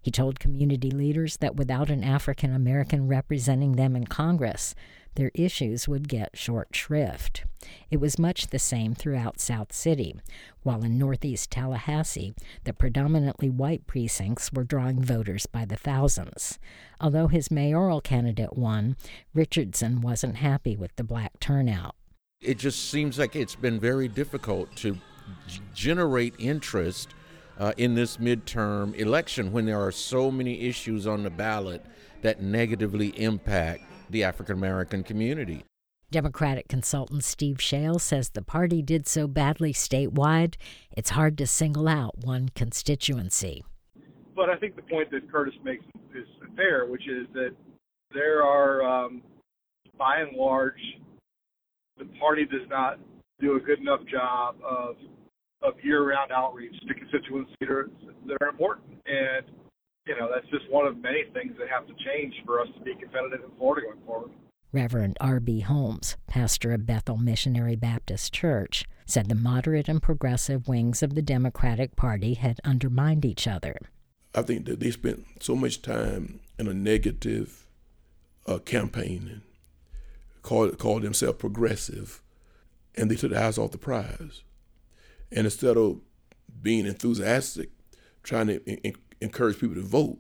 He 0.01 0.11
told 0.11 0.39
community 0.39 0.91
leaders 0.91 1.39
that 1.39 1.57
without 1.57 1.91
an 1.91 2.05
African 2.05 2.55
American 2.55 3.09
representing 3.09 3.73
them 3.73 3.97
in 3.97 4.07
Congress, 4.07 4.75
their 5.15 5.31
issues 5.35 5.89
would 5.89 6.09
get 6.09 6.37
short 6.37 6.69
shrift. 6.75 7.45
It 7.91 7.99
was 7.99 8.19
much 8.19 8.49
the 8.49 8.59
same 8.59 8.95
throughout 8.95 9.41
South 9.41 9.73
City, 9.73 10.17
while 10.63 10.85
in 10.85 10.99
northeast 10.99 11.51
Tallahassee, 11.51 12.35
the 12.65 12.73
predominantly 12.73 13.49
white 13.49 13.87
precincts 13.87 14.53
were 14.53 14.65
drawing 14.65 15.03
voters 15.03 15.47
by 15.47 15.65
the 15.65 15.77
thousands. 15.77 16.59
Although 17.01 17.29
his 17.29 17.51
mayoral 17.51 18.01
candidate 18.01 18.57
won, 18.57 18.97
Richardson 19.33 20.01
wasn't 20.01 20.37
happy 20.37 20.77
with 20.77 20.95
the 20.97 21.05
black 21.05 21.41
turnout. 21.41 21.95
It 22.41 22.59
just 22.59 22.91
seems 22.91 23.19
like 23.19 23.37
it's 23.37 23.55
been 23.57 23.81
very 23.81 24.09
difficult 24.09 24.75
to 24.77 24.99
generate 25.75 26.35
interest 26.39 27.15
uh, 27.59 27.73
in 27.77 27.95
this 27.95 28.19
midterm 28.19 28.95
election 28.97 29.53
when 29.53 29.65
there 29.65 29.81
are 29.81 29.93
so 29.93 30.31
many 30.31 30.63
issues 30.63 31.07
on 31.07 31.23
the 31.23 31.31
ballot 31.31 31.85
that 32.23 32.43
negatively 32.43 33.09
impact 33.21 33.85
the 34.15 34.25
African 34.25 34.57
American 34.57 35.03
community. 35.03 35.65
Democratic 36.11 36.69
consultant 36.69 37.25
Steve 37.25 37.61
Schale 37.61 37.99
says 37.99 38.31
the 38.31 38.43
party 38.43 38.81
did 38.81 39.09
so 39.09 39.27
badly 39.27 39.73
statewide, 39.73 40.55
it's 40.97 41.11
hard 41.11 41.37
to 41.39 41.47
single 41.47 41.89
out 41.89 42.19
one 42.19 42.49
constituency. 42.55 43.65
But 44.37 44.49
I 44.51 44.57
think 44.57 44.77
the 44.77 44.83
point 44.83 45.11
that 45.11 45.31
Curtis 45.31 45.55
makes 45.65 45.85
is 46.15 46.27
fair, 46.55 46.87
which 46.87 47.03
is 47.09 47.27
that 47.35 47.51
there 48.13 48.45
are, 48.45 48.83
um, 48.83 49.23
by 49.99 50.21
and 50.21 50.37
large, 50.37 50.81
the 51.99 52.05
party 52.21 52.45
does 52.45 52.69
not 52.71 53.01
do 53.41 53.57
a 53.57 53.61
good 53.61 53.81
enough 53.81 54.01
job 54.11 54.57
of 54.65 54.97
of 55.63 55.73
year-round 55.83 56.31
outreach 56.31 56.75
to 56.87 56.93
constituencies 56.93 57.57
that 57.59 57.71
are, 57.71 57.89
that 58.27 58.37
are 58.43 58.49
important. 58.49 59.01
And 59.07 59.47
you 60.07 60.17
know, 60.17 60.29
that's 60.33 60.49
just 60.49 60.71
one 60.71 60.87
of 60.87 60.99
many 60.99 61.25
things 61.33 61.53
that 61.59 61.69
have 61.69 61.87
to 61.87 61.95
change 62.05 62.35
for 62.45 62.61
us 62.61 62.69
to 62.77 62.85
be 62.85 62.95
competitive 62.95 63.41
in 63.45 63.51
Florida 63.57 63.87
going 63.87 64.05
forward. 64.07 64.31
Reverend 64.73 65.17
R.B. 65.21 65.61
Holmes, 65.61 66.17
pastor 66.27 66.73
of 66.73 66.85
Bethel 66.85 67.17
Missionary 67.17 67.77
Baptist 67.77 68.33
Church, 68.33 68.85
said 69.07 69.29
the 69.29 69.35
moderate 69.35 69.89
and 69.89 70.03
progressive 70.03 70.69
wings 70.69 71.03
of 71.03 71.15
the 71.15 71.23
Democratic 71.23 71.95
Party 71.97 72.35
had 72.35 72.61
undermined 72.65 73.25
each 73.25 73.47
other. 73.47 73.79
I 74.35 74.43
think 74.43 74.67
that 74.67 74.81
they 74.81 74.91
spent 74.91 75.25
so 75.41 75.55
much 75.55 75.81
time 75.81 76.41
in 76.59 76.67
a 76.67 76.75
negative 76.75 77.67
uh, 78.47 78.59
campaign 78.59 79.29
and 79.31 79.43
called, 80.43 80.77
called 80.79 81.03
themselves 81.03 81.39
progressive, 81.39 82.21
and 82.97 83.11
they 83.11 83.17
took 83.17 83.31
the 83.31 83.43
eyes 83.43 83.59
off 83.59 83.71
the 83.71 83.79
prize. 83.79 84.43
And 85.31 85.47
instead 85.47 85.77
of 85.77 86.01
being 86.63 86.87
enthusiastic, 86.87 87.71
trying 88.25 88.49
to 88.49 88.65
in- 88.65 88.97
encourage 89.21 89.61
people 89.61 89.77
to 89.77 89.83
vote, 89.83 90.19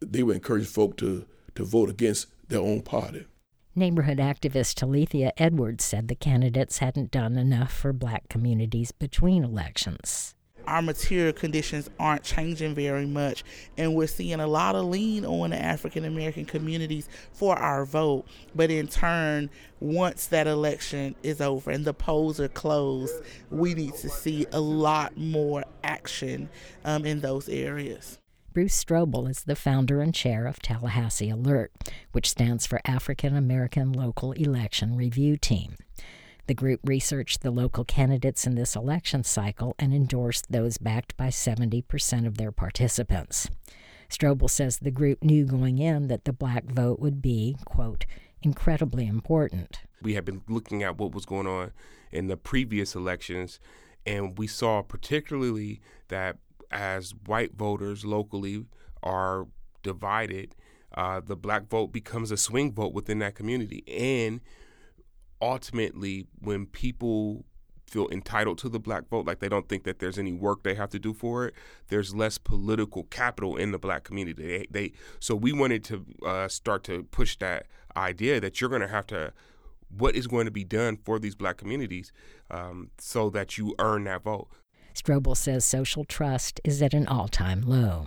they 0.00 0.22
would 0.22 0.36
encourage 0.36 0.66
folk 0.66 0.96
to, 0.98 1.26
to 1.56 1.64
vote 1.64 1.90
against 1.90 2.28
their 2.48 2.60
own 2.60 2.82
party. 2.82 3.26
Neighborhood 3.74 4.18
activist 4.18 4.74
Talithia 4.74 5.32
Edwards 5.36 5.82
said 5.82 6.06
the 6.06 6.14
candidates 6.14 6.78
hadn't 6.78 7.10
done 7.10 7.36
enough 7.36 7.72
for 7.72 7.92
black 7.92 8.28
communities 8.28 8.92
between 8.92 9.42
elections. 9.42 10.36
Our 10.66 10.82
material 10.82 11.32
conditions 11.32 11.90
aren't 11.98 12.22
changing 12.22 12.74
very 12.74 13.06
much, 13.06 13.44
and 13.76 13.94
we're 13.94 14.06
seeing 14.06 14.40
a 14.40 14.46
lot 14.46 14.74
of 14.74 14.86
lean 14.86 15.24
on 15.24 15.50
the 15.50 15.60
African 15.60 16.04
American 16.04 16.44
communities 16.44 17.08
for 17.32 17.56
our 17.56 17.84
vote. 17.84 18.26
But 18.54 18.70
in 18.70 18.88
turn, 18.88 19.50
once 19.80 20.26
that 20.28 20.46
election 20.46 21.14
is 21.22 21.40
over 21.40 21.70
and 21.70 21.84
the 21.84 21.94
polls 21.94 22.40
are 22.40 22.48
closed, 22.48 23.14
we 23.50 23.74
need 23.74 23.94
to 23.96 24.08
see 24.08 24.46
a 24.52 24.60
lot 24.60 25.16
more 25.16 25.64
action 25.82 26.48
um, 26.84 27.04
in 27.04 27.20
those 27.20 27.48
areas. 27.48 28.18
Bruce 28.54 28.84
Strobel 28.84 29.28
is 29.28 29.42
the 29.42 29.56
founder 29.56 30.00
and 30.00 30.14
chair 30.14 30.46
of 30.46 30.62
Tallahassee 30.62 31.28
Alert, 31.28 31.72
which 32.12 32.30
stands 32.30 32.66
for 32.66 32.80
African 32.84 33.36
American 33.36 33.92
Local 33.92 34.30
Election 34.30 34.94
Review 34.94 35.36
Team. 35.36 35.74
The 36.46 36.54
group 36.54 36.80
researched 36.84 37.40
the 37.40 37.50
local 37.50 37.84
candidates 37.84 38.46
in 38.46 38.54
this 38.54 38.76
election 38.76 39.24
cycle 39.24 39.74
and 39.78 39.94
endorsed 39.94 40.52
those 40.52 40.76
backed 40.76 41.16
by 41.16 41.28
70% 41.28 42.26
of 42.26 42.36
their 42.36 42.52
participants. 42.52 43.48
Strobel 44.10 44.50
says 44.50 44.78
the 44.78 44.90
group 44.90 45.22
knew 45.22 45.46
going 45.46 45.78
in 45.78 46.08
that 46.08 46.24
the 46.24 46.32
black 46.32 46.66
vote 46.66 47.00
would 47.00 47.22
be, 47.22 47.56
quote, 47.64 48.04
incredibly 48.42 49.06
important. 49.06 49.80
We 50.02 50.14
had 50.14 50.24
been 50.26 50.42
looking 50.48 50.82
at 50.82 50.98
what 50.98 51.12
was 51.12 51.24
going 51.24 51.46
on 51.46 51.72
in 52.12 52.26
the 52.26 52.36
previous 52.36 52.94
elections, 52.94 53.58
and 54.04 54.36
we 54.38 54.46
saw 54.46 54.82
particularly 54.82 55.80
that 56.08 56.36
as 56.70 57.14
white 57.26 57.54
voters 57.54 58.04
locally 58.04 58.66
are 59.02 59.46
divided, 59.82 60.54
uh, 60.94 61.20
the 61.24 61.36
black 61.36 61.68
vote 61.68 61.88
becomes 61.88 62.30
a 62.30 62.36
swing 62.36 62.72
vote 62.72 62.92
within 62.92 63.18
that 63.20 63.34
community. 63.34 63.82
And 63.88 64.40
ultimately, 65.44 66.26
when 66.40 66.66
people 66.66 67.44
feel 67.86 68.08
entitled 68.10 68.58
to 68.58 68.68
the 68.68 68.80
black 68.80 69.08
vote, 69.08 69.26
like 69.26 69.38
they 69.40 69.48
don't 69.48 69.68
think 69.68 69.84
that 69.84 69.98
there's 69.98 70.18
any 70.18 70.32
work 70.32 70.62
they 70.62 70.74
have 70.74 70.90
to 70.90 70.98
do 70.98 71.12
for 71.12 71.46
it, 71.46 71.54
there's 71.88 72.14
less 72.14 72.38
political 72.38 73.04
capital 73.04 73.56
in 73.56 73.70
the 73.70 73.78
black 73.78 74.04
community. 74.04 74.42
They, 74.42 74.66
they 74.70 74.92
so 75.20 75.34
we 75.36 75.52
wanted 75.52 75.84
to 75.84 76.04
uh, 76.26 76.48
start 76.48 76.82
to 76.84 77.04
push 77.04 77.36
that 77.36 77.66
idea 77.96 78.40
that 78.40 78.60
you're 78.60 78.70
going 78.70 78.82
to 78.82 78.88
have 78.88 79.06
to 79.08 79.32
what 79.96 80.16
is 80.16 80.26
going 80.26 80.46
to 80.46 80.50
be 80.50 80.64
done 80.64 80.96
for 81.04 81.18
these 81.18 81.36
black 81.36 81.56
communities 81.56 82.10
um, 82.50 82.90
so 82.98 83.30
that 83.30 83.58
you 83.58 83.74
earn 83.78 84.04
that 84.04 84.24
vote. 84.24 84.48
Strobel 84.94 85.36
says 85.36 85.64
social 85.64 86.04
trust 86.04 86.60
is 86.64 86.82
at 86.82 86.94
an 86.94 87.06
all 87.06 87.28
time 87.28 87.62
low. 87.62 88.06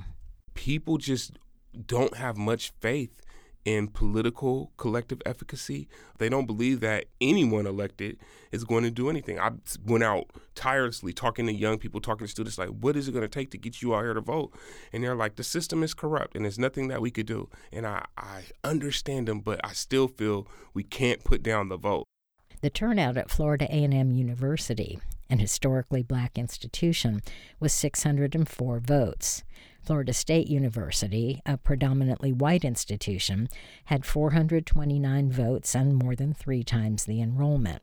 People 0.53 0.97
just 0.97 1.37
don't 1.85 2.17
have 2.17 2.35
much 2.35 2.73
faith 2.79 3.21
in 3.67 3.89
political 3.89 4.71
collective 4.77 5.21
efficacy. 5.25 5.89
They 6.19 6.29
don't 6.29 6.45
believe 6.45 6.79
that 6.79 7.07
anyone 7.19 7.67
elected 7.67 8.17
is 8.49 8.63
going 8.63 8.85
to 8.85 8.89
do 8.89 9.09
anything. 9.09 9.41
I 9.41 9.51
went 9.85 10.05
out 10.05 10.27
tirelessly 10.55 11.11
talking 11.11 11.47
to 11.47 11.53
young 11.53 11.77
people, 11.77 11.99
talking 11.99 12.25
to 12.25 12.31
students, 12.31 12.57
like, 12.57 12.69
what 12.69 12.95
is 12.95 13.09
it 13.09 13.11
going 13.11 13.23
to 13.23 13.27
take 13.27 13.51
to 13.51 13.57
get 13.57 13.81
you 13.81 13.93
out 13.93 14.03
here 14.03 14.13
to 14.13 14.21
vote? 14.21 14.53
And 14.93 15.03
they're 15.03 15.15
like, 15.15 15.35
the 15.35 15.43
system 15.43 15.83
is 15.83 15.93
corrupt 15.93 16.33
and 16.33 16.45
there's 16.45 16.57
nothing 16.57 16.87
that 16.87 17.01
we 17.01 17.11
could 17.11 17.25
do. 17.25 17.49
And 17.73 17.85
I, 17.85 18.05
I 18.17 18.43
understand 18.63 19.27
them, 19.27 19.41
but 19.41 19.59
I 19.65 19.73
still 19.73 20.07
feel 20.07 20.47
we 20.73 20.83
can't 20.83 21.25
put 21.25 21.43
down 21.43 21.67
the 21.67 21.77
vote. 21.77 22.05
The 22.61 22.69
turnout 22.69 23.17
at 23.17 23.29
Florida 23.29 23.65
A&M 23.65 24.11
University 24.11 24.99
an 25.29 25.39
historically 25.39 26.03
black 26.03 26.37
institution, 26.37 27.21
was 27.59 27.73
604 27.73 28.79
votes. 28.79 29.43
Florida 29.81 30.13
State 30.13 30.47
University, 30.47 31.41
a 31.45 31.57
predominantly 31.57 32.33
white 32.33 32.65
institution, 32.65 33.47
had 33.85 34.05
429 34.05 35.31
votes 35.31 35.75
and 35.75 35.95
more 35.95 36.15
than 36.15 36.33
three 36.33 36.63
times 36.63 37.05
the 37.05 37.21
enrollment. 37.21 37.81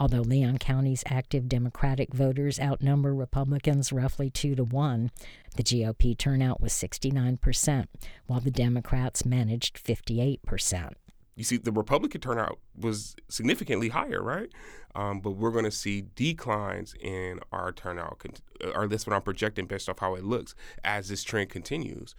Although 0.00 0.22
Leon 0.22 0.58
County's 0.58 1.02
active 1.06 1.48
Democratic 1.48 2.12
voters 2.12 2.60
outnumber 2.60 3.14
Republicans 3.14 3.92
roughly 3.92 4.30
two 4.30 4.54
to 4.54 4.64
one, 4.64 5.10
the 5.56 5.64
GOP 5.64 6.16
turnout 6.16 6.60
was 6.60 6.72
69%, 6.72 7.86
while 8.26 8.40
the 8.40 8.50
Democrats 8.50 9.24
managed 9.24 9.82
58% 9.84 10.92
you 11.38 11.44
see 11.44 11.56
the 11.56 11.70
Republican 11.70 12.20
turnout 12.20 12.58
was 12.76 13.14
significantly 13.28 13.90
higher, 13.90 14.20
right? 14.20 14.50
Um, 14.96 15.20
but 15.20 15.30
we're 15.30 15.52
going 15.52 15.64
to 15.64 15.70
see 15.70 16.02
declines 16.16 16.94
in 17.00 17.38
our 17.52 17.70
turnout, 17.70 18.20
or 18.74 18.88
that's 18.88 19.06
what 19.06 19.14
I'm 19.14 19.22
projecting 19.22 19.66
based 19.66 19.88
off 19.88 20.00
how 20.00 20.16
it 20.16 20.24
looks 20.24 20.56
as 20.82 21.08
this 21.08 21.22
trend 21.22 21.50
continues. 21.50 22.16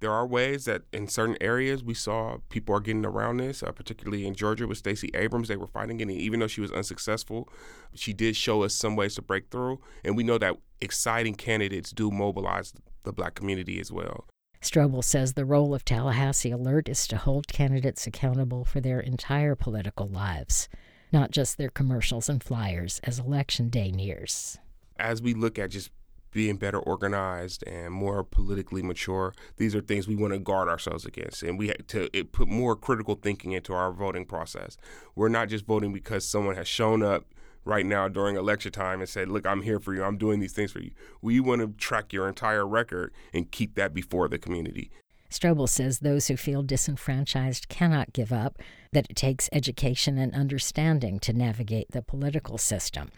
There 0.00 0.10
are 0.10 0.26
ways 0.26 0.64
that 0.64 0.82
in 0.92 1.06
certain 1.06 1.36
areas 1.40 1.84
we 1.84 1.94
saw 1.94 2.38
people 2.48 2.74
are 2.74 2.80
getting 2.80 3.06
around 3.06 3.36
this, 3.36 3.62
uh, 3.62 3.70
particularly 3.70 4.26
in 4.26 4.34
Georgia 4.34 4.66
with 4.66 4.78
Stacey 4.78 5.10
Abrams. 5.14 5.46
They 5.46 5.56
were 5.56 5.68
fighting 5.68 6.00
it, 6.00 6.02
and 6.02 6.10
even 6.10 6.40
though 6.40 6.48
she 6.48 6.60
was 6.60 6.72
unsuccessful, 6.72 7.48
she 7.94 8.12
did 8.12 8.34
show 8.34 8.64
us 8.64 8.74
some 8.74 8.96
ways 8.96 9.14
to 9.14 9.22
break 9.22 9.48
through. 9.50 9.80
And 10.04 10.16
we 10.16 10.24
know 10.24 10.38
that 10.38 10.56
exciting 10.80 11.36
candidates 11.36 11.92
do 11.92 12.10
mobilize 12.10 12.74
the 13.04 13.12
black 13.12 13.36
community 13.36 13.78
as 13.78 13.92
well. 13.92 14.26
Strobel 14.66 15.04
says 15.04 15.34
the 15.34 15.44
role 15.44 15.76
of 15.76 15.84
Tallahassee 15.84 16.50
Alert 16.50 16.88
is 16.88 17.06
to 17.06 17.16
hold 17.16 17.46
candidates 17.46 18.04
accountable 18.04 18.64
for 18.64 18.80
their 18.80 18.98
entire 18.98 19.54
political 19.54 20.08
lives, 20.08 20.68
not 21.12 21.30
just 21.30 21.56
their 21.56 21.70
commercials 21.70 22.28
and 22.28 22.42
flyers 22.42 23.00
as 23.04 23.20
election 23.20 23.68
day 23.68 23.92
nears. 23.92 24.58
As 24.98 25.22
we 25.22 25.34
look 25.34 25.56
at 25.56 25.70
just 25.70 25.92
being 26.32 26.56
better 26.56 26.80
organized 26.80 27.62
and 27.64 27.94
more 27.94 28.24
politically 28.24 28.82
mature, 28.82 29.32
these 29.56 29.76
are 29.76 29.80
things 29.80 30.08
we 30.08 30.16
want 30.16 30.32
to 30.32 30.40
guard 30.40 30.68
ourselves 30.68 31.06
against. 31.06 31.44
And 31.44 31.56
we 31.60 31.68
have 31.68 31.86
to 31.86 32.10
put 32.32 32.48
more 32.48 32.74
critical 32.74 33.14
thinking 33.14 33.52
into 33.52 33.72
our 33.72 33.92
voting 33.92 34.26
process. 34.26 34.76
We're 35.14 35.28
not 35.28 35.48
just 35.48 35.64
voting 35.64 35.92
because 35.92 36.26
someone 36.26 36.56
has 36.56 36.66
shown 36.66 37.04
up 37.04 37.24
right 37.66 37.84
now 37.84 38.08
during 38.08 38.36
election 38.36 38.72
time 38.72 39.00
and 39.00 39.08
said, 39.08 39.28
Look, 39.28 39.44
I'm 39.44 39.62
here 39.62 39.78
for 39.78 39.92
you. 39.92 40.02
I'm 40.02 40.16
doing 40.16 40.40
these 40.40 40.52
things 40.52 40.72
for 40.72 40.80
you. 40.80 40.92
We 41.20 41.40
want 41.40 41.60
to 41.60 41.68
track 41.76 42.12
your 42.12 42.28
entire 42.28 42.66
record 42.66 43.12
and 43.34 43.50
keep 43.50 43.74
that 43.74 43.92
before 43.92 44.28
the 44.28 44.38
community. 44.38 44.90
Strobel 45.30 45.68
says 45.68 45.98
those 45.98 46.28
who 46.28 46.36
feel 46.36 46.62
disenfranchised 46.62 47.68
cannot 47.68 48.12
give 48.12 48.32
up, 48.32 48.62
that 48.92 49.06
it 49.10 49.16
takes 49.16 49.50
education 49.52 50.16
and 50.18 50.32
understanding 50.34 51.18
to 51.18 51.32
navigate 51.32 51.90
the 51.90 52.00
political 52.00 52.56
system. 52.56 53.10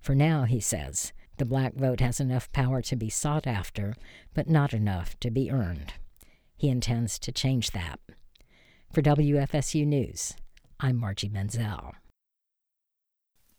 For 0.00 0.14
now, 0.14 0.44
he 0.44 0.60
says, 0.60 1.12
the 1.38 1.44
black 1.44 1.74
vote 1.74 2.00
has 2.00 2.20
enough 2.20 2.50
power 2.52 2.80
to 2.82 2.96
be 2.96 3.10
sought 3.10 3.46
after, 3.46 3.96
but 4.32 4.48
not 4.48 4.72
enough 4.72 5.18
to 5.20 5.30
be 5.30 5.50
earned. 5.50 5.94
He 6.56 6.68
intends 6.68 7.18
to 7.18 7.32
change 7.32 7.72
that. 7.72 7.98
For 8.92 9.02
WFSU 9.02 9.84
News, 9.86 10.34
I'm 10.80 10.96
Margie 10.96 11.28
Menzel. 11.28 11.92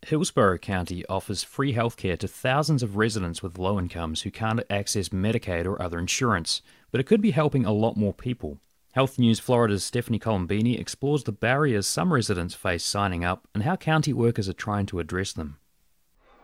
Hillsborough 0.06 0.60
County 0.60 1.04
offers 1.08 1.44
free 1.44 1.74
healthcare 1.74 2.18
to 2.20 2.28
thousands 2.28 2.84
of 2.84 2.98
residents 2.98 3.42
with 3.42 3.58
low 3.58 3.80
incomes 3.80 4.22
who 4.22 4.32
can't 4.32 4.62
access 4.70 5.10
Medicaid 5.10 5.66
or 5.66 5.82
other 5.82 6.00
insurance, 6.00 6.62
but 6.92 7.02
it 7.02 7.06
could 7.06 7.22
be 7.22 7.32
helping 7.32 7.66
a 7.66 7.74
lot 7.74 7.98
more 7.98 8.14
people. 8.14 8.60
Health 8.94 9.20
News 9.20 9.40
Florida's 9.40 9.84
Stephanie 9.84 10.20
Colombini 10.20 10.80
explores 10.80 11.24
the 11.24 11.32
barriers 11.32 11.88
some 11.88 12.14
residents 12.14 12.56
face 12.56 12.84
signing 12.84 13.26
up 13.26 13.48
and 13.54 13.64
how 13.64 13.76
county 13.76 14.14
workers 14.14 14.48
are 14.48 14.54
trying 14.54 14.86
to 14.86 15.00
address 15.00 15.34
them. 15.34 15.58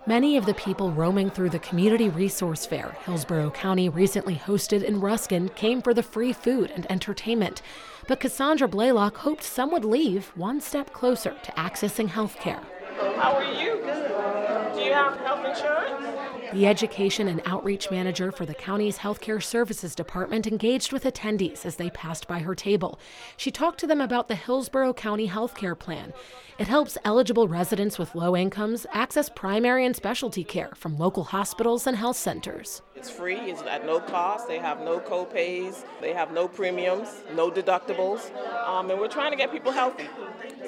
Many 0.06 0.36
of 0.36 0.46
the 0.46 0.54
people 0.56 0.92
roaming 0.92 1.30
through 1.30 1.52
the 1.52 1.60
community 1.60 2.10
resource 2.10 2.66
fair 2.66 2.98
Hillsborough 3.06 3.52
County 3.52 3.88
recently 3.88 4.36
hosted 4.36 4.84
in 4.84 5.00
Ruskin 5.00 5.48
came 5.50 5.82
for 5.82 5.94
the 5.94 6.04
free 6.04 6.34
food 6.34 6.72
and 6.72 6.86
entertainment. 6.92 7.62
But 8.08 8.20
Cassandra 8.20 8.68
Blaylock 8.68 9.16
hoped 9.16 9.44
some 9.44 9.72
would 9.72 9.86
leave 9.86 10.26
one 10.36 10.60
step 10.60 10.92
closer 10.92 11.36
to 11.44 11.52
accessing 11.54 12.10
health 12.10 12.38
care. 12.40 12.60
How 12.98 13.34
are 13.36 13.44
you? 13.44 13.82
Good. 13.84 14.76
Do 14.76 14.82
you 14.82 14.94
have 14.94 15.18
health 15.18 15.46
insurance? 15.46 16.54
The 16.54 16.68
education 16.68 17.28
and 17.28 17.42
outreach 17.46 17.90
manager 17.90 18.32
for 18.32 18.46
the 18.46 18.54
county's 18.54 19.00
healthcare 19.00 19.42
services 19.42 19.96
department 19.96 20.46
engaged 20.46 20.94
with 20.94 21.04
attendees 21.04 21.66
as 21.66 21.78
they 21.78 21.90
passed 21.90 22.28
by 22.28 22.40
her 22.40 22.54
table. 22.54 23.00
She 23.38 23.50
talked 23.50 23.80
to 23.80 23.88
them 23.88 24.02
about 24.02 24.28
the 24.28 24.36
Hillsborough 24.36 24.94
County 24.94 25.28
Healthcare 25.28 25.78
Plan. 25.78 26.14
It 26.60 26.68
helps 26.68 26.98
eligible 27.04 27.48
residents 27.48 27.98
with 27.98 28.14
low 28.14 28.36
incomes 28.36 28.86
access 28.92 29.30
primary 29.30 29.84
and 29.86 29.96
specialty 29.96 30.44
care 30.44 30.72
from 30.76 30.98
local 30.98 31.24
hospitals 31.24 31.88
and 31.88 31.98
health 31.98 32.18
centers. 32.18 32.84
It's 33.04 33.12
free, 33.12 33.36
it's 33.36 33.62
at 33.64 33.86
no 33.86 34.00
cost. 34.00 34.48
They 34.48 34.60
have 34.60 34.80
no 34.80 34.98
co-pays, 34.98 35.84
they 36.00 36.14
have 36.14 36.32
no 36.32 36.48
premiums, 36.48 37.10
no 37.36 37.52
deductibles, 37.52 38.34
um, 38.66 38.90
and 38.90 38.98
we're 38.98 39.10
trying 39.10 39.32
to 39.32 39.36
get 39.36 39.52
people 39.52 39.74
healthy. 39.74 40.08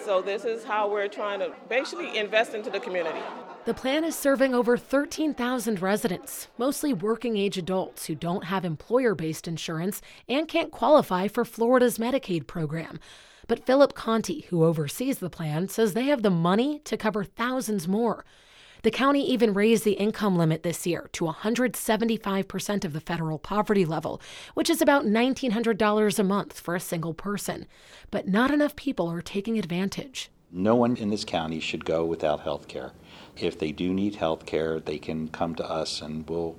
So 0.04 0.22
this 0.22 0.44
is 0.44 0.66
how 0.66 0.92
we're 0.92 1.08
trying 1.08 1.40
to 1.40 1.54
basically 1.70 2.18
invest 2.18 2.54
into 2.54 2.70
the 2.70 2.82
community. 2.82 3.22
The 3.64 3.74
plan 3.74 4.04
is 4.04 4.18
serving 4.18 4.54
over 4.54 4.76
13,000 4.76 5.82
residents, 5.82 6.50
mostly 6.58 6.92
working 6.92 7.38
age 7.38 7.58
adults 7.58 8.08
who 8.08 8.16
don't 8.16 8.44
have 8.44 8.66
employer 8.66 9.16
based 9.16 9.48
insurance 9.48 10.02
and 10.28 10.46
can't 10.46 10.72
qualify 10.72 11.30
for 11.30 11.46
Florida's 11.46 11.98
Medicaid 11.98 12.48
program. 12.48 13.00
But 13.48 13.66
Philip 13.66 13.94
Conti, 13.94 14.42
who 14.50 14.66
oversees 14.66 15.20
the 15.20 15.30
plan, 15.30 15.70
says 15.70 15.94
they 15.94 16.08
have 16.08 16.22
the 16.22 16.30
money 16.30 16.80
to 16.80 16.98
cover 16.98 17.24
thousands 17.24 17.88
more. 17.88 18.26
The 18.86 18.92
county 18.92 19.28
even 19.32 19.56
raised 19.56 19.84
the 19.84 19.94
income 19.94 20.38
limit 20.38 20.62
this 20.62 20.86
year 20.86 21.10
to 21.14 21.26
175% 21.26 22.86
of 22.86 22.94
the 22.94 23.02
federal 23.02 23.40
poverty 23.40 23.84
level, 23.84 24.22
which 24.54 24.70
is 24.70 24.80
about 24.80 25.06
$1,900 25.06 26.20
a 26.20 26.24
month 26.24 26.60
for 26.60 26.76
a 26.76 26.80
single 26.80 27.16
person. 27.16 27.66
But 28.12 28.28
not 28.28 28.52
enough 28.52 28.76
people 28.76 29.10
are 29.10 29.24
taking 29.24 29.58
advantage. 29.58 30.30
No 30.52 30.76
one 30.76 30.98
in 30.98 31.10
this 31.10 31.26
county 31.26 31.60
should 31.60 31.84
go 31.84 32.06
without 32.06 32.42
health 32.42 32.68
care. 32.68 32.92
If 33.36 33.58
they 33.58 33.72
do 33.72 33.92
need 33.92 34.18
health 34.18 34.46
care, 34.46 34.80
they 34.80 35.00
can 35.00 35.30
come 35.30 35.56
to 35.56 35.68
us 35.68 36.00
and 36.00 36.30
we'll, 36.30 36.56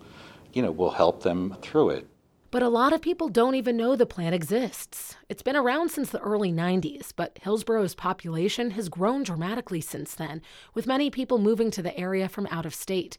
you 0.52 0.62
know, 0.62 0.73
we'll 0.73 0.90
help 0.90 1.23
them 1.23 1.56
through 1.62 1.90
it. 1.90 2.09
But 2.57 2.63
a 2.63 2.71
lot 2.71 2.95
of 2.95 3.03
people 3.03 3.29
don't 3.29 3.55
even 3.55 3.77
know 3.77 3.97
the 3.97 4.07
plan 4.07 4.33
exists. 4.33 5.15
It's 5.29 5.43
been 5.43 5.57
around 5.57 5.91
since 5.91 6.09
the 6.09 6.21
early 6.21 6.51
90s, 6.51 7.13
but 7.15 7.39
Hillsborough's 7.43 7.95
population 7.95 8.71
has 8.71 8.89
grown 8.89 9.25
dramatically 9.25 9.83
since 9.83 10.15
then, 10.15 10.41
with 10.73 10.87
many 10.87 11.11
people 11.11 11.37
moving 11.37 11.71
to 11.73 11.83
the 11.83 11.95
area 11.99 12.31
from 12.31 12.47
out 12.47 12.65
of 12.65 12.75
state. 12.75 13.19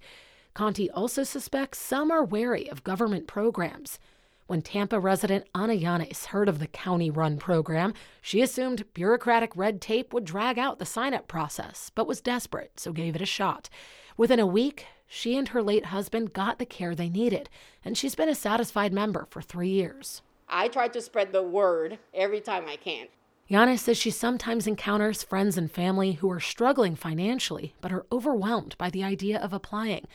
Conti 0.55 0.89
also 0.89 1.21
suspects 1.21 1.77
some 1.77 2.09
are 2.09 2.23
wary 2.23 2.67
of 2.67 2.83
government 2.83 3.27
programs. 3.27 3.99
When 4.47 4.63
Tampa 4.63 4.99
resident 4.99 5.45
Ana 5.53 5.73
Yanes 5.73 6.25
heard 6.25 6.49
of 6.49 6.57
the 6.57 6.65
county 6.65 7.11
run 7.11 7.37
program, 7.37 7.93
she 8.23 8.41
assumed 8.41 8.91
bureaucratic 8.95 9.55
red 9.55 9.81
tape 9.81 10.13
would 10.13 10.25
drag 10.25 10.57
out 10.57 10.79
the 10.79 10.85
sign 10.87 11.13
up 11.13 11.27
process, 11.27 11.91
but 11.93 12.07
was 12.07 12.21
desperate, 12.21 12.79
so 12.79 12.91
gave 12.91 13.15
it 13.15 13.21
a 13.21 13.27
shot. 13.27 13.69
Within 14.17 14.39
a 14.39 14.47
week, 14.47 14.87
she 15.07 15.37
and 15.37 15.49
her 15.49 15.63
late 15.63 15.87
husband 15.87 16.33
got 16.33 16.59
the 16.59 16.65
care 16.65 16.93
they 16.93 17.09
needed, 17.09 17.49
and 17.83 17.97
she's 17.97 18.15
been 18.15 18.29
a 18.29 18.35
satisfied 18.35 18.93
member 18.93 19.25
for 19.29 19.41
three 19.41 19.69
years. 19.69 20.21
I 20.49 20.67
try 20.67 20.87
to 20.89 21.01
spread 21.01 21.31
the 21.31 21.43
word 21.43 21.99
every 22.13 22.41
time 22.41 22.65
I 22.67 22.75
can. 22.75 23.07
Yana 23.49 23.79
says 23.79 23.97
she 23.97 24.11
sometimes 24.11 24.67
encounters 24.67 25.23
friends 25.23 25.57
and 25.57 25.71
family 25.71 26.13
who 26.13 26.29
are 26.29 26.39
struggling 26.39 26.95
financially 26.95 27.73
but 27.79 27.93
are 27.93 28.05
overwhelmed 28.11 28.77
by 28.77 28.89
the 28.89 29.03
idea 29.03 29.39
of 29.39 29.53
applying. 29.53 30.05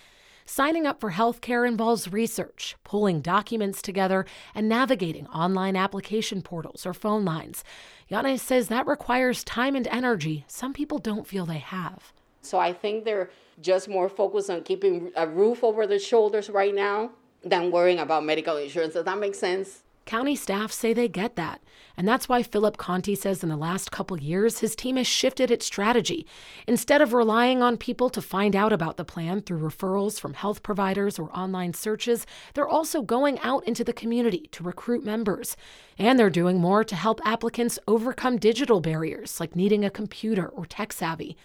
Signing 0.44 0.86
up 0.86 1.00
for 1.00 1.10
health 1.10 1.40
care 1.40 1.64
involves 1.64 2.12
research, 2.12 2.76
pulling 2.84 3.20
documents 3.20 3.80
together, 3.80 4.26
and 4.54 4.68
navigating 4.68 5.26
online 5.28 5.76
application 5.76 6.42
portals 6.42 6.84
or 6.84 6.92
phone 6.92 7.24
lines. 7.24 7.64
Yana 8.10 8.38
says 8.38 8.68
that 8.68 8.86
requires 8.86 9.44
time 9.44 9.76
and 9.76 9.86
energy 9.86 10.44
some 10.48 10.74
people 10.74 10.98
don't 10.98 11.26
feel 11.26 11.46
they 11.46 11.58
have. 11.58 12.12
So 12.42 12.58
I 12.58 12.72
think 12.72 13.04
they're 13.04 13.30
just 13.62 13.88
more 13.88 14.08
focused 14.08 14.50
on 14.50 14.62
keeping 14.62 15.12
a 15.16 15.26
roof 15.26 15.64
over 15.64 15.86
their 15.86 15.98
shoulders 15.98 16.50
right 16.50 16.74
now 16.74 17.12
than 17.44 17.70
worrying 17.70 17.98
about 17.98 18.24
medical 18.24 18.56
insurance. 18.56 18.94
Does 18.94 19.04
that 19.04 19.18
make 19.18 19.34
sense? 19.34 19.82
County 20.04 20.34
staff 20.34 20.72
say 20.72 20.92
they 20.92 21.08
get 21.08 21.36
that. 21.36 21.60
And 21.96 22.08
that's 22.08 22.28
why 22.28 22.42
Philip 22.42 22.76
Conti 22.76 23.14
says 23.14 23.42
in 23.42 23.48
the 23.48 23.56
last 23.56 23.92
couple 23.92 24.18
years, 24.18 24.58
his 24.58 24.74
team 24.74 24.96
has 24.96 25.06
shifted 25.06 25.50
its 25.50 25.66
strategy. 25.66 26.26
Instead 26.66 27.02
of 27.02 27.12
relying 27.12 27.62
on 27.62 27.76
people 27.76 28.10
to 28.10 28.22
find 28.22 28.56
out 28.56 28.72
about 28.72 28.96
the 28.96 29.04
plan 29.04 29.42
through 29.42 29.60
referrals 29.60 30.18
from 30.18 30.34
health 30.34 30.62
providers 30.62 31.18
or 31.18 31.30
online 31.36 31.72
searches, 31.72 32.26
they're 32.54 32.68
also 32.68 33.02
going 33.02 33.38
out 33.40 33.66
into 33.68 33.84
the 33.84 33.92
community 33.92 34.48
to 34.52 34.64
recruit 34.64 35.04
members. 35.04 35.56
And 35.98 36.18
they're 36.18 36.30
doing 36.30 36.58
more 36.58 36.82
to 36.82 36.96
help 36.96 37.20
applicants 37.24 37.78
overcome 37.86 38.38
digital 38.38 38.80
barriers 38.80 39.38
like 39.38 39.54
needing 39.54 39.84
a 39.84 39.90
computer 39.90 40.48
or 40.48 40.66
tech 40.66 40.92
savvy 40.92 41.36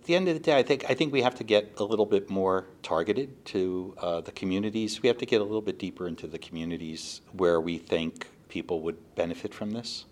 at 0.00 0.06
the 0.06 0.14
end 0.14 0.28
of 0.28 0.34
the 0.34 0.40
day, 0.40 0.56
I 0.56 0.62
think 0.62 0.86
I 0.88 0.94
think 0.94 1.12
we 1.12 1.20
have 1.20 1.34
to 1.36 1.44
get 1.44 1.74
a 1.76 1.84
little 1.84 2.06
bit 2.06 2.30
more 2.30 2.64
targeted 2.82 3.44
to 3.46 3.94
uh, 3.98 4.20
the 4.22 4.32
communities. 4.32 5.02
We 5.02 5.08
have 5.08 5.18
to 5.18 5.26
get 5.26 5.42
a 5.42 5.44
little 5.44 5.60
bit 5.60 5.78
deeper 5.78 6.08
into 6.08 6.26
the 6.26 6.38
communities 6.38 7.20
where 7.32 7.60
we 7.60 7.76
think 7.76 8.28
people 8.48 8.80
would 8.80 9.14
benefit 9.14 9.52
from 9.52 9.72
this. 9.72 10.06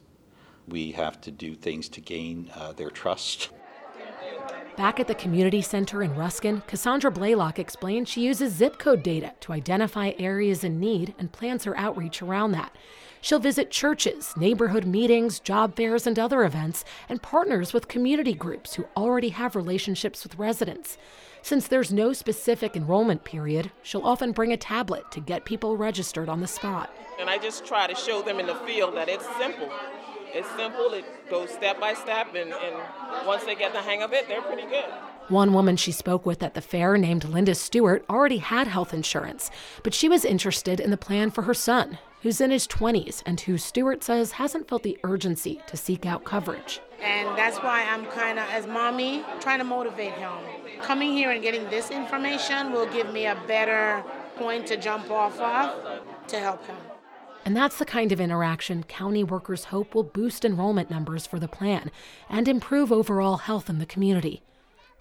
We 0.68 0.92
have 0.92 1.22
to 1.22 1.30
do 1.30 1.54
things 1.54 1.88
to 1.88 2.02
gain 2.02 2.50
uh, 2.54 2.72
their 2.72 2.90
trust. 2.90 3.48
Back 4.76 5.00
at 5.00 5.08
the 5.08 5.14
community 5.14 5.62
center 5.62 6.02
in 6.02 6.14
Ruskin, 6.14 6.62
Cassandra 6.66 7.10
Blaylock 7.10 7.58
explained 7.58 8.08
she 8.08 8.20
uses 8.20 8.52
zip 8.52 8.78
code 8.78 9.02
data 9.02 9.32
to 9.40 9.52
identify 9.52 10.12
areas 10.18 10.64
in 10.64 10.78
need 10.78 11.14
and 11.18 11.32
plans 11.32 11.64
her 11.64 11.76
outreach 11.78 12.20
around 12.20 12.52
that. 12.52 12.76
She'll 13.20 13.38
visit 13.38 13.70
churches, 13.70 14.34
neighborhood 14.36 14.84
meetings, 14.84 15.40
job 15.40 15.74
fairs, 15.74 16.06
and 16.06 16.18
other 16.18 16.44
events, 16.44 16.84
and 17.08 17.20
partners 17.20 17.72
with 17.72 17.88
community 17.88 18.34
groups 18.34 18.74
who 18.74 18.86
already 18.96 19.30
have 19.30 19.56
relationships 19.56 20.22
with 20.22 20.38
residents. 20.38 20.96
Since 21.42 21.68
there's 21.68 21.92
no 21.92 22.12
specific 22.12 22.76
enrollment 22.76 23.24
period, 23.24 23.70
she'll 23.82 24.06
often 24.06 24.32
bring 24.32 24.52
a 24.52 24.56
tablet 24.56 25.10
to 25.12 25.20
get 25.20 25.44
people 25.44 25.76
registered 25.76 26.28
on 26.28 26.40
the 26.40 26.46
spot. 26.46 26.90
And 27.18 27.28
I 27.28 27.38
just 27.38 27.64
try 27.64 27.86
to 27.86 27.94
show 27.94 28.22
them 28.22 28.38
in 28.38 28.46
the 28.46 28.54
field 28.54 28.96
that 28.96 29.08
it's 29.08 29.26
simple. 29.36 29.70
It's 30.32 30.48
simple, 30.56 30.92
it 30.92 31.04
goes 31.30 31.50
step 31.50 31.80
by 31.80 31.94
step, 31.94 32.34
and, 32.34 32.52
and 32.52 33.26
once 33.26 33.44
they 33.44 33.54
get 33.54 33.72
the 33.72 33.80
hang 33.80 34.02
of 34.02 34.12
it, 34.12 34.28
they're 34.28 34.42
pretty 34.42 34.66
good. 34.66 34.84
One 35.28 35.52
woman 35.52 35.76
she 35.76 35.92
spoke 35.92 36.26
with 36.26 36.42
at 36.42 36.54
the 36.54 36.60
fair, 36.60 36.96
named 36.96 37.24
Linda 37.24 37.54
Stewart, 37.54 38.04
already 38.08 38.38
had 38.38 38.66
health 38.66 38.92
insurance, 38.92 39.50
but 39.82 39.94
she 39.94 40.08
was 40.08 40.24
interested 40.24 40.80
in 40.80 40.90
the 40.90 40.96
plan 40.96 41.30
for 41.30 41.42
her 41.42 41.54
son, 41.54 41.98
who's 42.22 42.40
in 42.40 42.50
his 42.50 42.66
20s 42.66 43.22
and 43.26 43.40
who 43.40 43.58
Stewart 43.58 44.02
says 44.02 44.32
hasn't 44.32 44.68
felt 44.68 44.82
the 44.82 44.98
urgency 45.04 45.60
to 45.66 45.76
seek 45.76 46.06
out 46.06 46.24
coverage. 46.24 46.80
And 47.02 47.28
that's 47.38 47.58
why 47.58 47.84
I'm 47.84 48.06
kind 48.06 48.38
of, 48.38 48.48
as 48.50 48.66
mommy, 48.66 49.24
trying 49.40 49.58
to 49.58 49.64
motivate 49.64 50.14
him. 50.14 50.32
Coming 50.80 51.12
here 51.12 51.30
and 51.30 51.42
getting 51.42 51.68
this 51.70 51.90
information 51.90 52.72
will 52.72 52.86
give 52.86 53.12
me 53.12 53.26
a 53.26 53.40
better 53.46 54.02
point 54.36 54.66
to 54.68 54.76
jump 54.76 55.10
off 55.10 55.38
of 55.40 56.02
to 56.28 56.38
help 56.38 56.66
him. 56.66 56.76
And 57.44 57.56
that's 57.56 57.78
the 57.78 57.84
kind 57.84 58.12
of 58.12 58.20
interaction 58.20 58.82
county 58.82 59.24
workers 59.24 59.64
hope 59.64 59.94
will 59.94 60.02
boost 60.02 60.44
enrollment 60.44 60.90
numbers 60.90 61.26
for 61.26 61.38
the 61.38 61.48
plan 61.48 61.90
and 62.28 62.48
improve 62.48 62.92
overall 62.92 63.38
health 63.38 63.70
in 63.70 63.78
the 63.78 63.86
community. 63.86 64.42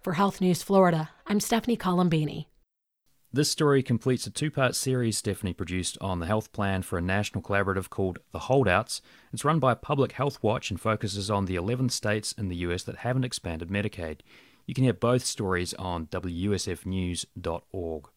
For 0.02 0.14
Health 0.14 0.40
News 0.40 0.64
Florida, 0.64 1.10
I'm 1.26 1.40
Stephanie 1.40 1.76
Colombini. 1.76 2.46
This 3.34 3.52
story 3.52 3.84
completes 3.84 4.26
a 4.26 4.32
two 4.32 4.50
part 4.50 4.74
series 4.74 5.18
Stephanie 5.18 5.52
produced 5.52 5.98
on 6.00 6.20
the 6.20 6.28
health 6.28 6.54
plan 6.54 6.82
for 6.82 6.98
a 6.98 7.02
national 7.02 7.44
collaborative 7.44 7.90
called 7.90 8.20
The 8.32 8.40
Holdouts. 8.40 9.02
It's 9.34 9.44
run 9.44 9.60
by 9.60 9.74
Public 9.74 10.14
Health 10.14 10.42
Watch 10.42 10.72
and 10.72 10.80
focuses 10.80 11.30
on 11.30 11.46
the 11.46 11.56
11 11.56 11.90
states 11.90 12.32
in 12.32 12.48
the 12.48 12.56
US 12.58 12.84
that 12.84 12.98
haven't 12.98 13.26
expanded 13.26 13.68
Medicaid. 13.68 14.22
You 14.66 14.74
can 14.74 14.86
hear 14.86 14.94
both 14.94 15.26
stories 15.26 15.74
on 15.74 16.08
WUSFnews.org. 16.08 18.10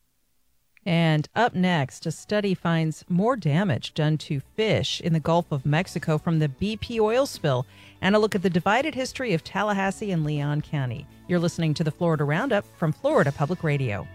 And 0.87 1.29
up 1.35 1.55
next, 1.55 2.07
a 2.07 2.13
study 2.13 2.55
finds 2.55 3.05
more 3.09 3.37
damage 3.37 3.95
done 3.95 4.17
to 4.19 4.41
fish 4.57 5.01
in 5.01 5.13
the 5.13 5.21
Gulf 5.21 5.51
of 5.51 5.67
Mexico 5.67 6.19
from 6.19 6.39
the 6.39 6.49
BP 6.49 7.01
oil 7.01 7.27
spill, 7.27 7.67
and 8.01 8.15
a 8.15 8.19
look 8.19 8.35
at 8.35 8.43
the 8.43 8.49
divided 8.49 8.95
history 8.95 9.35
of 9.35 9.45
Tallahassee 9.45 10.13
and 10.13 10.25
Leon 10.25 10.63
County. 10.63 11.07
You're 11.29 11.41
listening 11.41 11.75
to 11.75 11.85
the 11.85 11.91
Florida 11.91 12.25
Roundup 12.25 12.65
from 12.79 12.93
Florida 12.93 13.31
Public 13.31 13.63
Radio. 13.63 14.09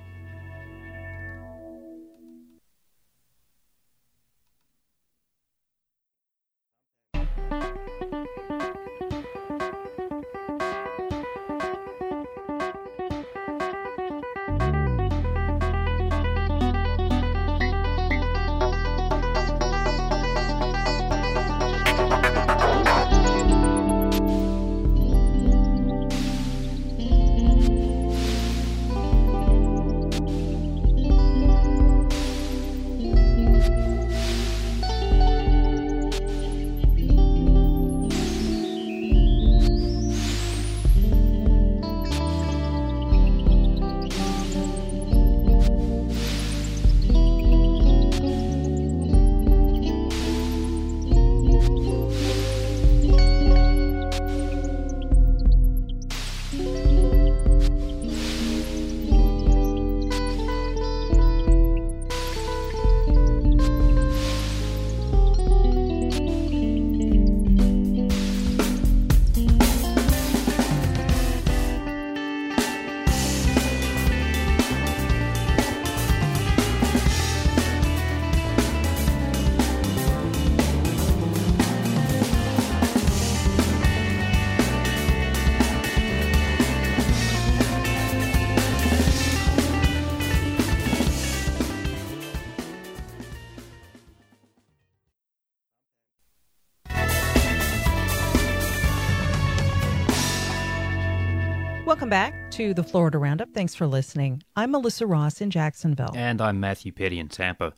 Welcome 102.05 102.31
back 102.31 102.51
to 102.51 102.75
the 102.75 102.83
Florida 102.83 103.17
Roundup. 103.17 103.51
Thanks 103.51 103.73
for 103.73 103.87
listening. 103.87 104.43
I'm 104.55 104.69
Melissa 104.69 105.07
Ross 105.07 105.41
in 105.41 105.49
Jacksonville. 105.49 106.13
And 106.15 106.39
I'm 106.39 106.59
Matthew 106.59 106.91
Petty 106.91 107.17
in 107.17 107.29
Tampa. 107.29 107.73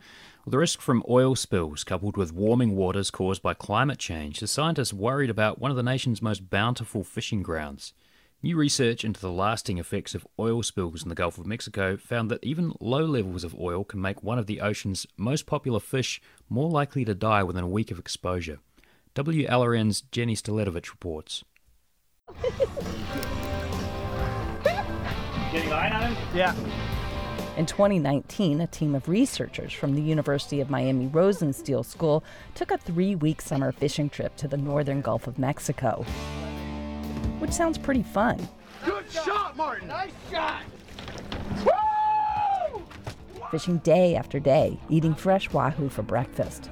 Well, 0.46 0.52
the 0.52 0.58
risk 0.58 0.82
from 0.82 1.02
oil 1.08 1.34
spills, 1.38 1.86
coupled 1.86 2.18
with 2.18 2.34
warming 2.34 2.76
waters 2.76 3.10
caused 3.10 3.42
by 3.42 3.54
climate 3.54 4.00
change, 4.00 4.42
has 4.42 4.52
scientists 4.52 4.92
worried 4.92 5.30
about 5.30 5.60
one 5.60 5.72
of 5.72 5.78
the 5.78 5.82
nation's 5.82 6.22
most 6.22 6.50
bountiful 6.50 7.06
fishing 7.06 7.42
grounds. 7.42 7.94
New 8.44 8.58
research 8.58 9.06
into 9.06 9.22
the 9.22 9.32
lasting 9.32 9.78
effects 9.78 10.13
of 10.13 10.28
oil 10.38 10.62
spills 10.62 11.04
in 11.04 11.08
the 11.08 11.16
Gulf 11.16 11.38
of 11.38 11.46
Mexico 11.46 11.96
found 11.96 12.30
that 12.30 12.44
even 12.44 12.74
low 12.82 13.06
levels 13.06 13.46
of 13.46 13.56
oil 13.58 13.86
can 13.86 14.02
make 14.02 14.22
one 14.22 14.38
of 14.38 14.46
the 14.46 14.60
ocean's 14.60 15.08
most 15.16 15.46
popular 15.46 15.80
fish 15.80 16.22
more 16.50 16.70
likely 16.70 17.06
to 17.06 17.16
die 17.16 17.44
within 17.44 17.63
a 17.63 17.70
week 17.70 17.92
of 17.92 17.98
exposure. 17.98 18.60
WLRN's 19.16 20.02
Jenny 20.02 20.36
Staletovich 20.36 20.92
reports. 20.92 21.46
Getting 25.78 25.94
line 25.94 26.04
on 26.04 26.16
him? 26.16 26.36
Yeah. 26.36 26.56
In 27.56 27.66
2019, 27.66 28.62
a 28.62 28.68
team 28.68 28.96
of 28.96 29.08
researchers 29.08 29.74
from 29.74 29.96
the 29.96 30.02
University 30.02 30.62
of 30.62 30.70
Miami 30.70 31.08
Rosenstiel 31.08 31.84
School 31.84 32.24
took 32.56 32.72
a 32.72 32.78
three 32.78 33.16
week 33.16 33.42
summer 33.42 33.72
fishing 33.72 34.10
trip 34.10 34.36
to 34.38 34.48
the 34.48 34.58
northern 34.58 35.02
Gulf 35.02 35.28
of 35.28 35.40
Mexico, 35.40 36.06
which 37.40 37.52
sounds 37.52 37.78
pretty 37.78 38.04
fun. 38.04 38.48
Good 38.86 39.12
shot, 39.12 39.58
Martin. 39.58 39.88
Nice 39.88 40.12
shot. 40.32 40.63
Fishing 43.52 43.78
day 43.80 44.16
after 44.16 44.40
day, 44.40 44.78
eating 44.90 45.16
fresh 45.16 45.52
wahoo 45.54 45.90
for 45.90 46.04
breakfast. 46.04 46.70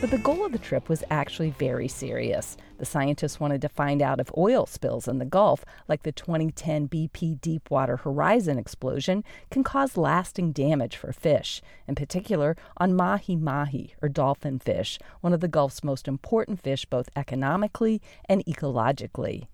But 0.00 0.10
the 0.10 0.18
goal 0.18 0.44
of 0.44 0.52
the 0.52 0.58
trip 0.58 0.88
was 0.88 1.02
actually 1.10 1.50
very 1.50 1.88
serious. 1.88 2.56
The 2.82 2.86
scientists 2.86 3.38
wanted 3.38 3.62
to 3.62 3.68
find 3.68 4.02
out 4.02 4.18
if 4.18 4.36
oil 4.36 4.66
spills 4.66 5.06
in 5.06 5.20
the 5.20 5.24
Gulf, 5.24 5.64
like 5.86 6.02
the 6.02 6.10
2010 6.10 6.88
BP 6.88 7.40
Deepwater 7.40 7.98
Horizon 7.98 8.58
explosion, 8.58 9.22
can 9.52 9.62
cause 9.62 9.96
lasting 9.96 10.50
damage 10.50 10.96
for 10.96 11.12
fish, 11.12 11.62
in 11.86 11.94
particular 11.94 12.56
on 12.78 12.96
mahi 12.96 13.36
mahi, 13.36 13.94
or 14.02 14.08
dolphin 14.08 14.58
fish, 14.58 14.98
one 15.20 15.32
of 15.32 15.38
the 15.38 15.46
Gulf's 15.46 15.84
most 15.84 16.08
important 16.08 16.60
fish 16.60 16.84
both 16.84 17.08
economically 17.14 18.02
and 18.28 18.44
ecologically. 18.46 19.46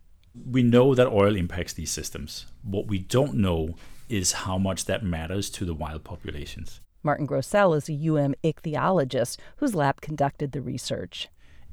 We 0.50 0.62
know 0.62 0.94
that 0.94 1.08
oil 1.08 1.36
impacts 1.36 1.74
these 1.74 1.90
systems. 1.90 2.46
What 2.62 2.86
we 2.86 2.98
don't 2.98 3.34
know 3.34 3.74
is 4.08 4.32
how 4.32 4.56
much 4.56 4.86
that 4.86 5.04
matters 5.04 5.50
to 5.50 5.66
the 5.66 5.74
wild 5.74 6.02
populations. 6.02 6.80
Martin 7.02 7.26
Grosell 7.26 7.76
is 7.76 7.90
a 7.90 7.92
UM 7.92 8.34
ichthyologist 8.42 9.36
whose 9.58 9.74
lab 9.74 10.00
conducted 10.00 10.52
the 10.52 10.62
research. 10.62 11.28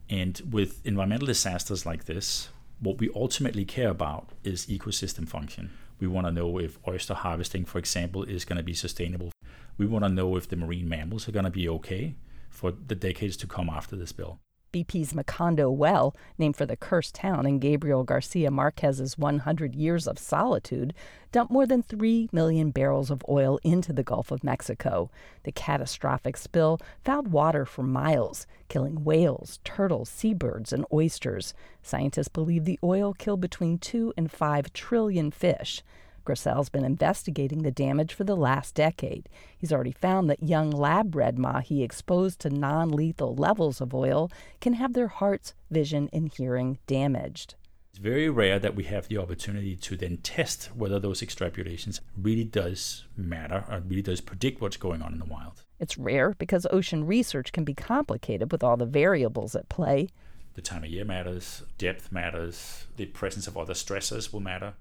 And 0.09 0.41
with 0.49 0.85
environmental 0.85 1.27
disasters 1.27 1.85
like 1.85 2.05
this, 2.05 2.49
what 2.79 2.99
we 2.99 3.09
ultimately 3.15 3.65
care 3.65 3.89
about 3.89 4.29
is 4.43 4.67
ecosystem 4.67 5.27
function. 5.27 5.71
We 5.99 6.07
want 6.07 6.27
to 6.27 6.31
know 6.31 6.59
if 6.59 6.77
oyster 6.87 7.13
harvesting, 7.13 7.65
for 7.65 7.79
example, 7.79 8.23
is 8.23 8.45
going 8.45 8.57
to 8.57 8.63
be 8.63 8.73
sustainable. 8.73 9.31
We 9.77 9.85
want 9.85 10.03
to 10.05 10.09
know 10.09 10.35
if 10.35 10.47
the 10.47 10.55
marine 10.55 10.89
mammals 10.89 11.27
are 11.27 11.31
going 11.31 11.45
to 11.45 11.51
be 11.51 11.69
okay 11.69 12.15
for 12.49 12.71
the 12.71 12.95
decades 12.95 13.37
to 13.37 13.47
come 13.47 13.69
after 13.69 13.95
the 13.95 14.07
spill. 14.07 14.39
BP's 14.75 15.13
Macondo 15.13 15.73
well, 15.73 16.13
named 16.38 16.57
for 16.57 16.65
the 16.65 16.75
cursed 16.75 17.15
town 17.15 17.45
in 17.45 17.59
Gabriel 17.59 18.03
Garcia 18.03 18.51
Marquez's 18.51 19.17
100 19.17 19.73
years 19.73 20.05
of 20.05 20.19
solitude, 20.19 20.93
dumped 21.31 21.53
more 21.53 21.65
than 21.65 21.81
3 21.81 22.27
million 22.33 22.71
barrels 22.71 23.09
of 23.09 23.23
oil 23.29 23.57
into 23.63 23.93
the 23.93 24.03
Gulf 24.03 24.31
of 24.31 24.43
Mexico. 24.43 25.09
The 25.43 25.53
catastrophic 25.53 26.35
spill 26.35 26.81
fouled 27.05 27.29
water 27.29 27.65
for 27.65 27.83
miles, 27.83 28.47
killing 28.67 29.05
whales, 29.05 29.61
turtles, 29.63 30.09
seabirds, 30.09 30.73
and 30.73 30.85
oysters. 30.91 31.53
Scientists 31.81 32.27
believe 32.27 32.65
the 32.65 32.79
oil 32.83 33.13
killed 33.13 33.39
between 33.39 33.77
2 33.77 34.13
and 34.17 34.29
5 34.29 34.73
trillion 34.73 35.31
fish. 35.31 35.83
Grosell's 36.25 36.69
been 36.69 36.83
investigating 36.83 37.61
the 37.61 37.71
damage 37.71 38.13
for 38.13 38.23
the 38.23 38.35
last 38.35 38.75
decade. 38.75 39.29
He's 39.57 39.71
already 39.71 39.91
found 39.91 40.29
that 40.29 40.43
young 40.43 40.71
lab 40.71 41.11
bred 41.11 41.38
mahi 41.38 41.83
exposed 41.83 42.39
to 42.39 42.49
non 42.49 42.89
lethal 42.89 43.35
levels 43.35 43.79
of 43.79 43.93
oil 43.93 44.31
can 44.59 44.73
have 44.73 44.93
their 44.93 45.07
hearts, 45.07 45.53
vision, 45.69 46.09
and 46.11 46.33
hearing 46.33 46.79
damaged. 46.88 47.55
It's 47.91 47.99
very 47.99 48.27
rare 48.27 48.59
that 48.59 48.75
we 48.75 48.83
have 48.85 49.07
the 49.07 49.17
opportunity 49.19 49.77
to 49.77 49.95
then 49.95 50.17
test 50.17 50.75
whether 50.75 50.99
those 50.99 51.21
extrapolations 51.21 52.01
really 52.17 52.43
does 52.43 53.05
matter 53.15 53.63
or 53.69 53.79
really 53.79 54.01
does 54.01 54.19
predict 54.19 54.59
what's 54.59 54.75
going 54.75 55.01
on 55.01 55.13
in 55.13 55.19
the 55.19 55.25
wild. 55.25 55.63
It's 55.79 55.97
rare 55.97 56.31
because 56.31 56.67
ocean 56.71 57.05
research 57.05 57.53
can 57.53 57.63
be 57.63 57.73
complicated 57.73 58.51
with 58.51 58.63
all 58.63 58.75
the 58.75 58.85
variables 58.85 59.55
at 59.55 59.69
play. 59.69 60.09
The 60.55 60.61
time 60.61 60.83
of 60.83 60.89
year 60.89 61.05
matters, 61.05 61.63
depth 61.77 62.11
matters, 62.11 62.85
the 62.97 63.05
presence 63.05 63.47
of 63.47 63.57
other 63.57 63.73
stressors 63.73 64.33
will 64.33 64.41
matter 64.41 64.73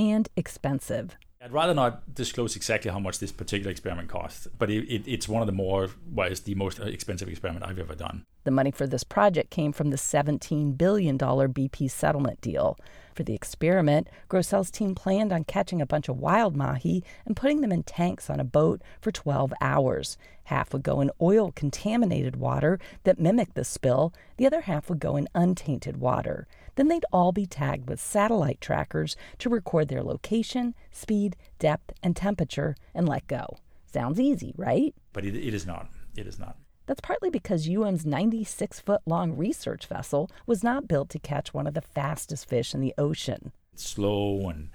and 0.00 0.28
expensive. 0.34 1.16
I'd 1.42 1.52
rather 1.52 1.74
not 1.74 2.14
disclose 2.14 2.56
exactly 2.56 2.90
how 2.90 2.98
much 2.98 3.18
this 3.18 3.32
particular 3.32 3.70
experiment 3.70 4.08
costs, 4.08 4.46
but 4.58 4.70
it, 4.70 4.86
it, 4.92 5.02
it's 5.06 5.28
one 5.28 5.42
of 5.42 5.46
the 5.46 5.52
more, 5.52 5.88
well, 6.12 6.30
it's 6.30 6.40
the 6.40 6.54
most 6.54 6.78
expensive 6.78 7.28
experiment 7.28 7.64
I've 7.64 7.78
ever 7.78 7.94
done. 7.94 8.24
The 8.44 8.50
money 8.50 8.70
for 8.70 8.86
this 8.86 9.04
project 9.04 9.50
came 9.50 9.72
from 9.72 9.90
the 9.90 9.96
$17 9.96 10.76
billion 10.76 11.18
BP 11.18 11.90
settlement 11.90 12.40
deal. 12.40 12.78
For 13.14 13.22
the 13.22 13.34
experiment, 13.34 14.08
Grosell's 14.28 14.70
team 14.70 14.94
planned 14.94 15.32
on 15.32 15.44
catching 15.44 15.80
a 15.80 15.86
bunch 15.86 16.08
of 16.08 16.18
wild 16.18 16.56
mahi 16.56 17.04
and 17.26 17.36
putting 17.36 17.60
them 17.60 17.72
in 17.72 17.82
tanks 17.82 18.30
on 18.30 18.40
a 18.40 18.44
boat 18.44 18.82
for 19.00 19.10
12 19.10 19.52
hours. 19.60 20.16
Half 20.44 20.72
would 20.72 20.82
go 20.82 21.00
in 21.00 21.10
oil 21.22 21.52
contaminated 21.52 22.36
water 22.36 22.78
that 23.04 23.18
mimicked 23.18 23.54
the 23.54 23.64
spill, 23.64 24.12
the 24.36 24.46
other 24.46 24.62
half 24.62 24.88
would 24.88 25.00
go 25.00 25.16
in 25.16 25.28
untainted 25.34 25.98
water. 25.98 26.46
Then 26.76 26.88
they'd 26.88 27.04
all 27.12 27.32
be 27.32 27.46
tagged 27.46 27.88
with 27.88 28.00
satellite 28.00 28.60
trackers 28.60 29.16
to 29.38 29.48
record 29.48 29.88
their 29.88 30.02
location, 30.02 30.74
speed, 30.90 31.36
depth, 31.58 31.92
and 32.02 32.16
temperature 32.16 32.76
and 32.94 33.08
let 33.08 33.26
go. 33.26 33.58
Sounds 33.92 34.20
easy, 34.20 34.54
right? 34.56 34.94
But 35.12 35.24
it, 35.24 35.34
it 35.34 35.54
is 35.54 35.66
not. 35.66 35.88
It 36.16 36.26
is 36.26 36.38
not. 36.38 36.56
That's 36.86 37.00
partly 37.00 37.30
because 37.30 37.68
UM's 37.68 38.04
96 38.04 38.80
foot 38.80 39.00
long 39.06 39.36
research 39.36 39.86
vessel 39.86 40.30
was 40.46 40.64
not 40.64 40.88
built 40.88 41.08
to 41.10 41.18
catch 41.18 41.54
one 41.54 41.66
of 41.66 41.74
the 41.74 41.80
fastest 41.80 42.48
fish 42.48 42.74
in 42.74 42.80
the 42.80 42.94
ocean. 42.98 43.52
It's 43.72 43.88
slow 43.88 44.48
and 44.48 44.70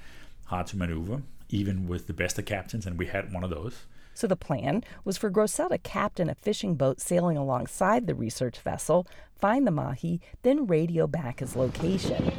hard 0.46 0.68
to 0.68 0.78
maneuver, 0.78 1.24
even 1.50 1.88
with 1.88 2.08
the 2.08 2.14
best 2.14 2.40
of 2.40 2.46
captains, 2.46 2.86
and 2.86 2.98
we 2.98 3.08
had 3.08 3.34
one 3.34 3.44
of 3.44 3.50
those. 3.50 3.86
So 4.16 4.28
the 4.28 4.38
plan 4.38 4.84
was 5.04 5.18
for 5.18 5.30
Grosell 5.30 5.70
to 5.70 5.78
captain 5.78 6.30
a 6.30 6.36
fishing 6.36 6.76
boat 6.76 7.02
sailing 7.02 7.36
alongside 7.36 8.08
the 8.08 8.16
research 8.16 8.60
vessel, 8.60 9.06
find 9.38 9.68
the 9.68 9.72
mahi, 9.72 10.22
then 10.42 10.66
radio 10.66 11.06
back 11.06 11.42
his 11.42 11.56
location. 11.56 12.32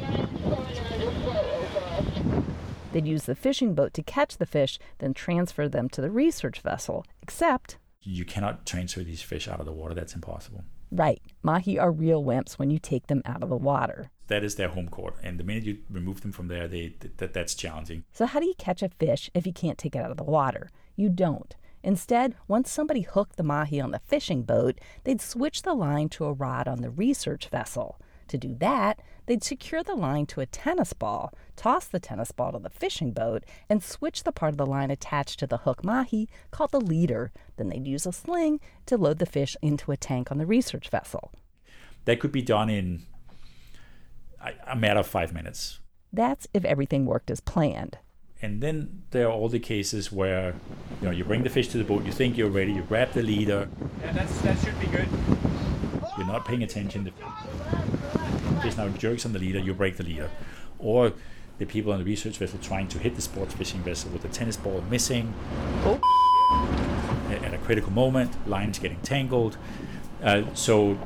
They'd 2.91 3.05
use 3.05 3.25
the 3.25 3.35
fishing 3.35 3.75
boat 3.75 3.93
to 3.93 4.01
catch 4.01 4.37
the 4.37 4.47
fish, 4.47 4.79
then 4.97 5.13
transfer 5.13 5.69
them 5.69 5.87
to 5.89 6.01
the 6.01 6.09
research 6.09 6.61
vessel, 6.61 7.05
except 7.21 7.77
you 8.01 8.25
cannot 8.25 8.65
transfer 8.65 9.03
these 9.03 9.21
fish 9.21 9.47
out 9.47 9.59
of 9.59 9.67
the 9.67 9.71
water. 9.71 9.93
That's 9.93 10.15
impossible. 10.15 10.63
Right. 10.89 11.21
Mahi 11.43 11.77
are 11.77 11.91
real 11.91 12.23
wimps 12.23 12.53
when 12.53 12.71
you 12.71 12.79
take 12.79 13.07
them 13.07 13.21
out 13.25 13.43
of 13.43 13.49
the 13.49 13.57
water. 13.57 14.09
That 14.27 14.43
is 14.43 14.55
their 14.55 14.69
home 14.69 14.87
court. 14.87 15.15
And 15.21 15.39
the 15.39 15.43
minute 15.43 15.65
you 15.65 15.79
remove 15.89 16.21
them 16.21 16.31
from 16.31 16.47
there, 16.47 16.67
they, 16.67 16.95
that, 17.17 17.33
that's 17.33 17.53
challenging. 17.53 18.03
So, 18.13 18.25
how 18.25 18.39
do 18.39 18.47
you 18.47 18.55
catch 18.57 18.81
a 18.81 18.89
fish 18.89 19.29
if 19.33 19.45
you 19.45 19.53
can't 19.53 19.77
take 19.77 19.95
it 19.95 19.99
out 19.99 20.11
of 20.11 20.17
the 20.17 20.23
water? 20.23 20.69
You 20.95 21.09
don't. 21.09 21.55
Instead, 21.83 22.35
once 22.47 22.71
somebody 22.71 23.01
hooked 23.01 23.37
the 23.37 23.43
mahi 23.43 23.79
on 23.79 23.91
the 23.91 23.99
fishing 23.99 24.43
boat, 24.43 24.79
they'd 25.03 25.21
switch 25.21 25.61
the 25.61 25.73
line 25.73 26.09
to 26.09 26.25
a 26.25 26.33
rod 26.33 26.67
on 26.67 26.81
the 26.81 26.89
research 26.89 27.47
vessel. 27.49 27.99
To 28.29 28.37
do 28.37 28.55
that, 28.55 29.01
they'd 29.25 29.43
secure 29.43 29.83
the 29.83 29.95
line 29.95 30.25
to 30.27 30.41
a 30.41 30.45
tennis 30.45 30.91
ball, 30.91 31.33
toss 31.55 31.87
the 31.87 31.99
tennis 31.99 32.31
ball 32.33 32.51
to 32.51 32.59
the 32.59 32.69
fishing 32.69 33.11
boat, 33.11 33.45
and 33.69 33.81
switch 33.81 34.23
the 34.23 34.33
part 34.33 34.51
of 34.53 34.57
the 34.57 34.65
line 34.65 34.91
attached 34.91 35.39
to 35.39 35.47
the 35.47 35.59
hook 35.59 35.83
mahi 35.83 36.27
called 36.51 36.71
the 36.71 36.81
leader. 36.81 37.31
Then 37.55 37.69
they'd 37.69 37.87
use 37.87 38.05
a 38.05 38.11
sling 38.11 38.59
to 38.87 38.97
load 38.97 39.19
the 39.19 39.25
fish 39.25 39.55
into 39.61 39.91
a 39.91 39.97
tank 39.97 40.29
on 40.29 40.39
the 40.39 40.45
research 40.45 40.89
vessel. 40.89 41.31
That 42.03 42.19
could 42.19 42.31
be 42.33 42.41
done 42.41 42.69
in 42.69 43.03
a 44.67 44.75
matter 44.75 44.99
of 44.99 45.07
five 45.07 45.33
minutes. 45.33 45.79
That's 46.11 46.47
if 46.53 46.65
everything 46.65 47.05
worked 47.05 47.31
as 47.31 47.39
planned. 47.39 47.97
And 48.41 48.61
then 48.61 49.03
there 49.11 49.27
are 49.27 49.31
all 49.31 49.49
the 49.49 49.59
cases 49.59 50.11
where 50.11 50.53
you 51.01 51.05
know 51.05 51.11
you 51.11 51.23
bring 51.23 51.43
the 51.43 51.49
fish 51.49 51.69
to 51.69 51.77
the 51.77 51.83
boat, 51.83 52.05
you 52.05 52.11
think 52.11 52.37
you're 52.37 52.49
ready, 52.49 52.71
you 52.71 52.83
grab 52.83 53.11
the 53.13 53.23
leader. 53.23 53.67
Yeah, 54.01 54.11
that's, 54.11 54.41
that 54.41 54.59
should 54.59 54.79
be 54.79 54.87
good. 54.87 55.07
You're 56.17 56.27
not 56.27 56.45
paying 56.45 56.63
attention. 56.63 57.03
The 57.03 58.61
fish 58.61 58.77
now 58.77 58.89
jerks 58.89 59.25
on 59.25 59.33
the 59.33 59.39
leader, 59.39 59.59
you 59.59 59.73
break 59.73 59.97
the 59.97 60.03
leader. 60.03 60.29
Or 60.77 61.13
the 61.57 61.65
people 61.65 61.91
on 61.91 61.99
the 61.99 62.05
research 62.05 62.37
vessel 62.37 62.59
trying 62.59 62.87
to 62.89 62.99
hit 62.99 63.15
the 63.15 63.21
sports 63.21 63.55
fishing 63.55 63.81
vessel 63.81 64.11
with 64.11 64.23
a 64.25 64.29
tennis 64.29 64.57
ball 64.57 64.83
missing. 64.89 65.33
Oh. 65.83 65.99
At 67.43 67.53
a 67.53 67.57
critical 67.57 67.91
moment, 67.91 68.47
lines 68.47 68.77
getting 68.77 68.99
tangled. 69.01 69.57
Uh, 70.23 70.43
so 70.53 70.97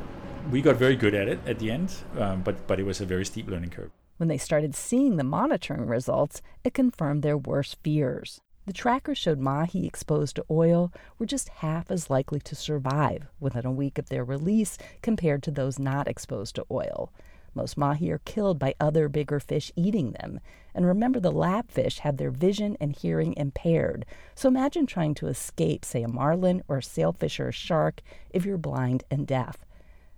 we 0.50 0.62
got 0.62 0.76
very 0.76 0.96
good 0.96 1.14
at 1.14 1.28
it 1.28 1.40
at 1.46 1.60
the 1.60 1.72
end, 1.72 1.94
um, 2.18 2.42
but 2.42 2.68
but 2.68 2.80
it 2.80 2.84
was 2.84 3.00
a 3.02 3.06
very 3.06 3.26
steep 3.26 3.48
learning 3.48 3.70
curve. 3.70 3.92
When 4.22 4.28
they 4.28 4.38
started 4.38 4.76
seeing 4.76 5.16
the 5.16 5.24
monitoring 5.24 5.88
results, 5.88 6.44
it 6.64 6.76
confirmed 6.76 7.24
their 7.24 7.40
worst 7.40 7.78
fears. 7.84 8.40
The 8.68 8.72
trackers 8.72 9.18
showed 9.18 9.40
mahi 9.40 9.88
exposed 9.88 10.36
to 10.36 10.46
oil 10.48 10.94
were 11.18 11.26
just 11.26 11.50
half 11.50 11.90
as 11.90 12.12
likely 12.12 12.40
to 12.42 12.54
survive 12.54 13.26
within 13.40 13.66
a 13.66 13.72
week 13.72 13.98
of 13.98 14.10
their 14.10 14.24
release 14.24 14.78
compared 15.02 15.42
to 15.42 15.50
those 15.50 15.80
not 15.80 16.08
exposed 16.08 16.54
to 16.58 16.68
oil. 16.70 17.12
Most 17.56 17.80
mahi 17.80 18.12
are 18.12 18.20
killed 18.20 18.60
by 18.60 18.76
other 18.80 19.10
bigger 19.10 19.40
fish 19.40 19.72
eating 19.76 20.12
them. 20.12 20.40
And 20.76 20.86
remember, 20.86 21.20
the 21.20 21.32
lab 21.32 21.72
fish 21.72 21.98
have 21.98 22.18
their 22.18 22.30
vision 22.30 22.78
and 22.80 22.96
hearing 22.96 23.34
impaired. 23.38 24.06
So 24.36 24.48
imagine 24.50 24.86
trying 24.86 25.16
to 25.16 25.30
escape, 25.30 25.84
say, 25.84 26.04
a 26.04 26.08
marlin 26.08 26.62
or 26.68 26.78
a 26.78 26.84
sailfish 26.84 27.40
or 27.40 27.48
a 27.48 27.52
shark 27.52 28.04
if 28.30 28.46
you're 28.46 28.60
blind 28.60 29.04
and 29.10 29.26
deaf. 29.26 29.66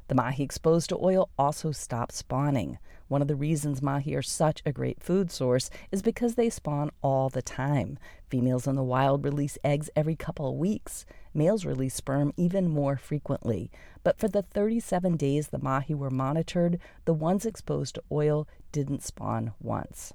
The 0.09 0.15
mahi 0.15 0.43
exposed 0.43 0.89
to 0.89 0.99
oil 1.01 1.29
also 1.39 1.71
stop 1.71 2.11
spawning. 2.11 2.77
One 3.13 3.21
of 3.21 3.27
the 3.27 3.35
reasons 3.35 3.83
mahi 3.83 4.15
are 4.15 4.23
such 4.23 4.63
a 4.65 4.71
great 4.71 5.03
food 5.03 5.29
source 5.29 5.69
is 5.91 6.01
because 6.01 6.33
they 6.33 6.49
spawn 6.49 6.89
all 7.03 7.29
the 7.29 7.43
time. 7.43 7.99
Females 8.27 8.65
in 8.65 8.75
the 8.75 8.81
wild 8.81 9.23
release 9.23 9.55
eggs 9.63 9.91
every 9.95 10.15
couple 10.15 10.49
of 10.49 10.55
weeks. 10.55 11.05
Males 11.31 11.63
release 11.63 11.93
sperm 11.93 12.33
even 12.37 12.67
more 12.67 12.97
frequently. 12.97 13.69
But 14.03 14.17
for 14.17 14.27
the 14.27 14.41
37 14.41 15.15
days 15.15 15.49
the 15.49 15.59
mahi 15.59 15.93
were 15.93 16.09
monitored, 16.09 16.79
the 17.05 17.13
ones 17.13 17.45
exposed 17.45 17.93
to 17.93 18.03
oil 18.11 18.47
didn't 18.71 19.03
spawn 19.03 19.53
once. 19.59 20.13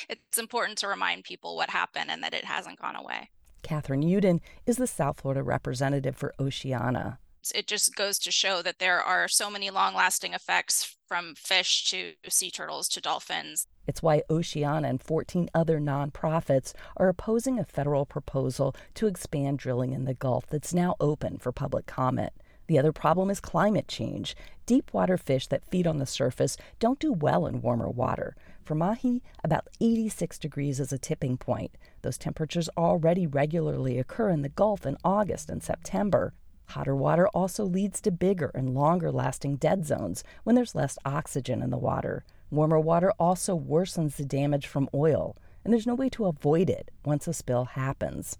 It's 0.08 0.38
important 0.38 0.78
to 0.78 0.88
remind 0.88 1.24
people 1.24 1.54
what 1.54 1.70
happened 1.70 2.10
and 2.10 2.24
that 2.24 2.34
it 2.34 2.44
hasn't 2.44 2.80
gone 2.80 2.96
away. 2.96 3.30
Catherine 3.62 4.02
Uden 4.02 4.40
is 4.66 4.78
the 4.78 4.86
South 4.88 5.20
Florida 5.20 5.44
representative 5.44 6.16
for 6.16 6.34
Oceana 6.40 7.18
it 7.54 7.66
just 7.66 7.96
goes 7.96 8.18
to 8.18 8.30
show 8.30 8.62
that 8.62 8.78
there 8.78 9.02
are 9.02 9.28
so 9.28 9.50
many 9.50 9.70
long 9.70 9.94
lasting 9.94 10.34
effects 10.34 10.96
from 11.10 11.34
fish 11.34 11.90
to 11.90 12.12
sea 12.28 12.52
turtles 12.52 12.88
to 12.88 13.00
dolphins. 13.00 13.66
It's 13.84 14.00
why 14.00 14.22
Oceana 14.30 14.86
and 14.86 15.02
14 15.02 15.50
other 15.52 15.80
nonprofits 15.80 16.72
are 16.96 17.08
opposing 17.08 17.58
a 17.58 17.64
federal 17.64 18.06
proposal 18.06 18.76
to 18.94 19.08
expand 19.08 19.58
drilling 19.58 19.92
in 19.92 20.04
the 20.04 20.14
Gulf 20.14 20.46
that's 20.46 20.72
now 20.72 20.94
open 21.00 21.38
for 21.38 21.50
public 21.50 21.86
comment. 21.86 22.32
The 22.68 22.78
other 22.78 22.92
problem 22.92 23.28
is 23.28 23.40
climate 23.40 23.88
change. 23.88 24.36
Deep 24.66 24.92
water 24.92 25.18
fish 25.18 25.48
that 25.48 25.68
feed 25.68 25.84
on 25.84 25.98
the 25.98 26.06
surface 26.06 26.56
don't 26.78 27.00
do 27.00 27.12
well 27.12 27.44
in 27.44 27.60
warmer 27.60 27.90
water. 27.90 28.36
For 28.62 28.76
mahi, 28.76 29.20
about 29.42 29.66
86 29.80 30.38
degrees 30.38 30.78
is 30.78 30.92
a 30.92 30.98
tipping 30.98 31.36
point. 31.38 31.72
Those 32.02 32.18
temperatures 32.18 32.68
already 32.76 33.26
regularly 33.26 33.98
occur 33.98 34.30
in 34.30 34.42
the 34.42 34.48
Gulf 34.48 34.86
in 34.86 34.96
August 35.02 35.50
and 35.50 35.60
September. 35.60 36.34
Hotter 36.70 36.94
water 36.94 37.26
also 37.28 37.64
leads 37.64 38.00
to 38.00 38.12
bigger 38.12 38.52
and 38.54 38.74
longer 38.74 39.10
lasting 39.10 39.56
dead 39.56 39.84
zones 39.84 40.22
when 40.44 40.54
there's 40.54 40.74
less 40.74 40.98
oxygen 41.04 41.62
in 41.62 41.70
the 41.70 41.76
water. 41.76 42.24
Warmer 42.50 42.78
water 42.78 43.12
also 43.18 43.58
worsens 43.58 44.16
the 44.16 44.24
damage 44.24 44.66
from 44.66 44.88
oil, 44.94 45.36
and 45.64 45.72
there's 45.72 45.86
no 45.86 45.96
way 45.96 46.08
to 46.10 46.26
avoid 46.26 46.70
it 46.70 46.90
once 47.04 47.26
a 47.26 47.32
spill 47.32 47.64
happens. 47.64 48.38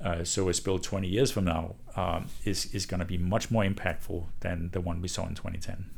Uh, 0.00 0.24
so 0.24 0.48
a 0.48 0.54
spill 0.54 0.78
20 0.78 1.06
years 1.06 1.30
from 1.30 1.44
now 1.44 1.76
um, 1.96 2.26
is, 2.44 2.66
is 2.74 2.84
going 2.84 3.00
to 3.00 3.06
be 3.06 3.18
much 3.18 3.50
more 3.50 3.64
impactful 3.64 4.26
than 4.40 4.70
the 4.72 4.80
one 4.80 5.00
we 5.00 5.08
saw 5.08 5.26
in 5.26 5.34
2010. 5.34 5.88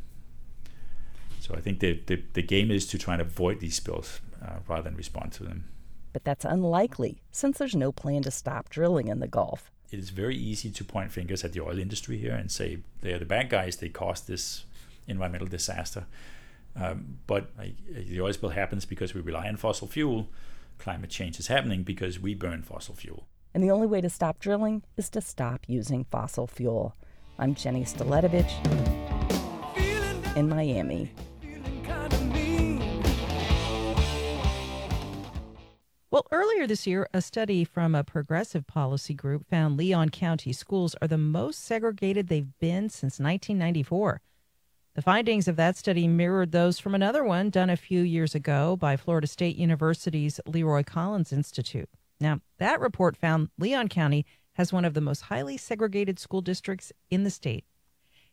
So 1.41 1.55
I 1.55 1.61
think 1.61 1.81
the, 1.81 2.01
the, 2.07 2.23
the 2.35 2.43
game 2.43 2.71
is 2.71 2.87
to 2.89 2.99
try 2.99 3.15
and 3.15 3.23
avoid 3.23 3.61
these 3.61 3.77
spills 3.77 4.21
uh, 4.43 4.57
rather 4.69 4.83
than 4.83 4.97
respond 4.97 5.33
to 5.33 5.45
them. 5.45 5.65
But 6.13 6.25
that's 6.25 6.45
unlikely 6.45 7.23
since 7.31 7.57
there's 7.57 7.77
no 7.77 7.91
plan 7.91 8.23
to 8.23 8.31
stop 8.31 8.69
drilling 8.69 9.09
in 9.09 9.21
the 9.21 9.29
Gulf 9.29 9.71
it 9.91 9.99
is 9.99 10.11
very 10.11 10.37
easy 10.37 10.71
to 10.71 10.85
point 10.85 11.11
fingers 11.11 11.45
at 11.45 11.53
the 11.53 11.61
oil 11.61 11.79
industry 11.79 12.19
here 12.19 12.35
and 12.35 12.51
say 12.51 12.79
they 13.03 13.13
are 13.13 13.19
the 13.19 13.25
bad 13.25 13.51
guys. 13.51 13.77
They 13.77 13.89
caused 13.89 14.29
this 14.29 14.65
environmental 15.09 15.49
disaster. 15.49 16.07
Um, 16.77 17.19
but 17.27 17.51
like, 17.59 17.75
the 17.89 18.21
oil 18.21 18.33
spill 18.33 18.51
happens 18.51 18.85
because 18.85 19.15
we 19.15 19.21
rely 19.21 19.49
on 19.49 19.57
fossil 19.57 19.89
fuel. 19.89 20.29
Climate 20.79 21.11
change 21.11 21.39
is 21.39 21.49
happening 21.49 21.83
because 21.83 22.21
we 22.21 22.35
burn 22.35 22.63
fossil 22.63 22.95
fuel. 22.95 23.27
And 23.53 23.65
the 23.65 23.71
only 23.71 23.89
way 23.89 24.01
to 24.01 24.09
stop 24.09 24.39
drilling 24.39 24.83
is 24.97 25.11
to 25.11 25.21
stop 25.21 25.67
using 25.67 26.05
fossil 26.05 26.47
fuel. 26.47 26.95
I'm 27.39 27.55
Jenny 27.55 27.85
Staletovich 27.85 28.55
in 30.37 30.49
Miami. 30.49 31.11
Well, 36.13 36.27
earlier 36.33 36.67
this 36.67 36.89
year, 36.89 37.09
a 37.15 37.23
study 37.23 37.63
from 37.63 37.95
a 37.95 38.03
progressive 38.03 38.67
policy 38.67 39.15
group 39.15 39.49
found 39.49 39.77
Leon 39.77 40.09
County 40.09 40.53
schools 40.53 40.97
are 41.01 41.07
the 41.07 41.17
most 41.17 41.65
segregated 41.65 42.27
they've 42.27 42.59
been 42.59 42.89
since 42.89 43.21
1994. 43.21 44.21
The 44.95 45.03
findings 45.03 45.47
of 45.47 45.55
that 45.55 45.77
study 45.77 46.09
mirrored 46.09 46.51
those 46.51 46.81
from 46.81 46.97
another 46.97 47.23
one 47.23 47.49
done 47.49 47.71
a 47.71 47.77
few 47.77 48.01
years 48.01 48.35
ago 48.35 48.77
by 48.77 48.97
Florida 48.97 49.29
State 49.29 49.55
University's 49.55 50.41
Leroy 50.47 50.83
Collins 50.83 51.33
Institute. 51.33 51.89
Now, 52.19 52.41
that 52.59 52.81
report 52.81 53.17
found 53.17 53.51
Leon 53.57 53.87
County 53.87 54.27
has 54.55 54.73
one 54.73 54.85
of 54.85 54.95
the 54.95 55.01
most 55.01 55.21
highly 55.21 55.57
segregated 55.57 56.19
school 56.19 56.41
districts 56.41 56.93
in 57.09 57.23
the 57.23 57.31
state. 57.31 57.65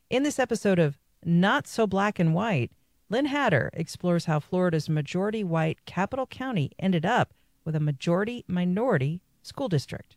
In 0.09 0.23
this 0.23 0.39
episode 0.39 0.79
of 0.79 0.97
Not 1.23 1.67
So 1.67 1.85
Black 1.85 2.17
and 2.17 2.33
White, 2.33 2.71
Lynn 3.07 3.25
Hatter 3.25 3.69
explores 3.73 4.25
how 4.25 4.39
Florida's 4.39 4.89
majority 4.89 5.43
white 5.43 5.85
capital 5.85 6.25
county 6.25 6.71
ended 6.79 7.05
up 7.05 7.35
with 7.67 7.75
a 7.75 7.81
majority 7.81 8.45
minority 8.47 9.19
school 9.43 9.67
district. 9.67 10.15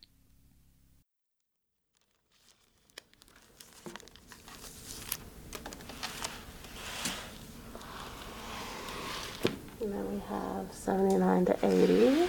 And 9.81 9.93
then 9.93 10.13
we 10.13 10.21
have 10.29 10.67
79 10.71 11.47
to 11.47 11.67
80. 11.67 12.29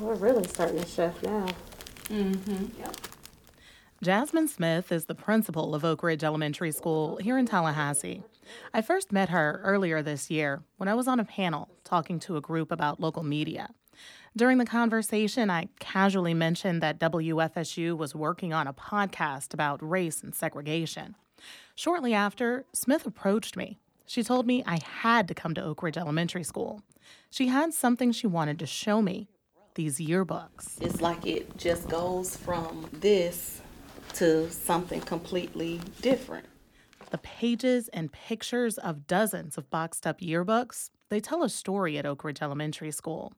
we're 0.00 0.14
really 0.14 0.48
starting 0.48 0.80
to 0.80 0.88
shift 0.88 1.22
now. 1.22 1.46
Mm-hmm. 2.04 2.80
Yep. 2.80 2.96
Jasmine 4.00 4.48
Smith 4.48 4.90
is 4.90 5.04
the 5.04 5.14
principal 5.14 5.74
of 5.74 5.84
Oak 5.84 6.02
Ridge 6.02 6.24
Elementary 6.24 6.72
School 6.72 7.18
here 7.18 7.36
in 7.36 7.44
Tallahassee. 7.44 8.22
I 8.72 8.82
first 8.82 9.12
met 9.12 9.28
her 9.28 9.60
earlier 9.64 10.02
this 10.02 10.30
year 10.30 10.62
when 10.76 10.88
I 10.88 10.94
was 10.94 11.08
on 11.08 11.20
a 11.20 11.24
panel 11.24 11.68
talking 11.84 12.18
to 12.20 12.36
a 12.36 12.40
group 12.40 12.72
about 12.72 13.00
local 13.00 13.22
media. 13.22 13.70
During 14.36 14.58
the 14.58 14.64
conversation, 14.64 15.50
I 15.50 15.68
casually 15.78 16.32
mentioned 16.32 16.82
that 16.82 16.98
WFSU 16.98 17.96
was 17.96 18.14
working 18.14 18.52
on 18.52 18.66
a 18.66 18.72
podcast 18.72 19.52
about 19.52 19.86
race 19.86 20.22
and 20.22 20.34
segregation. 20.34 21.16
Shortly 21.74 22.14
after, 22.14 22.64
Smith 22.72 23.06
approached 23.06 23.56
me. 23.56 23.78
She 24.06 24.22
told 24.22 24.46
me 24.46 24.62
I 24.66 24.78
had 24.82 25.28
to 25.28 25.34
come 25.34 25.54
to 25.54 25.64
Oak 25.64 25.82
Ridge 25.82 25.96
Elementary 25.98 26.44
School. 26.44 26.82
She 27.30 27.48
had 27.48 27.74
something 27.74 28.12
she 28.12 28.26
wanted 28.26 28.58
to 28.58 28.66
show 28.66 29.02
me 29.02 29.28
these 29.74 29.98
yearbooks. 29.98 30.80
It's 30.80 31.00
like 31.00 31.26
it 31.26 31.56
just 31.56 31.88
goes 31.88 32.36
from 32.36 32.88
this 32.92 33.60
to 34.14 34.50
something 34.50 35.00
completely 35.00 35.80
different. 36.00 36.46
The 37.12 37.18
pages 37.18 37.88
and 37.88 38.10
pictures 38.10 38.78
of 38.78 39.06
dozens 39.06 39.58
of 39.58 39.68
boxed 39.68 40.06
up 40.06 40.20
yearbooks, 40.20 40.88
they 41.10 41.20
tell 41.20 41.42
a 41.42 41.50
story 41.50 41.98
at 41.98 42.06
Oak 42.06 42.24
Ridge 42.24 42.40
Elementary 42.40 42.90
School. 42.90 43.34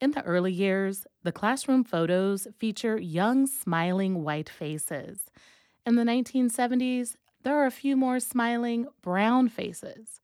In 0.00 0.12
the 0.12 0.22
early 0.22 0.52
years, 0.52 1.08
the 1.24 1.32
classroom 1.32 1.82
photos 1.82 2.46
feature 2.60 3.00
young, 3.00 3.48
smiling 3.48 4.22
white 4.22 4.48
faces. 4.48 5.26
In 5.84 5.96
the 5.96 6.04
1970s, 6.04 7.16
there 7.42 7.58
are 7.58 7.66
a 7.66 7.72
few 7.72 7.96
more 7.96 8.20
smiling 8.20 8.86
brown 9.02 9.48
faces. 9.48 10.20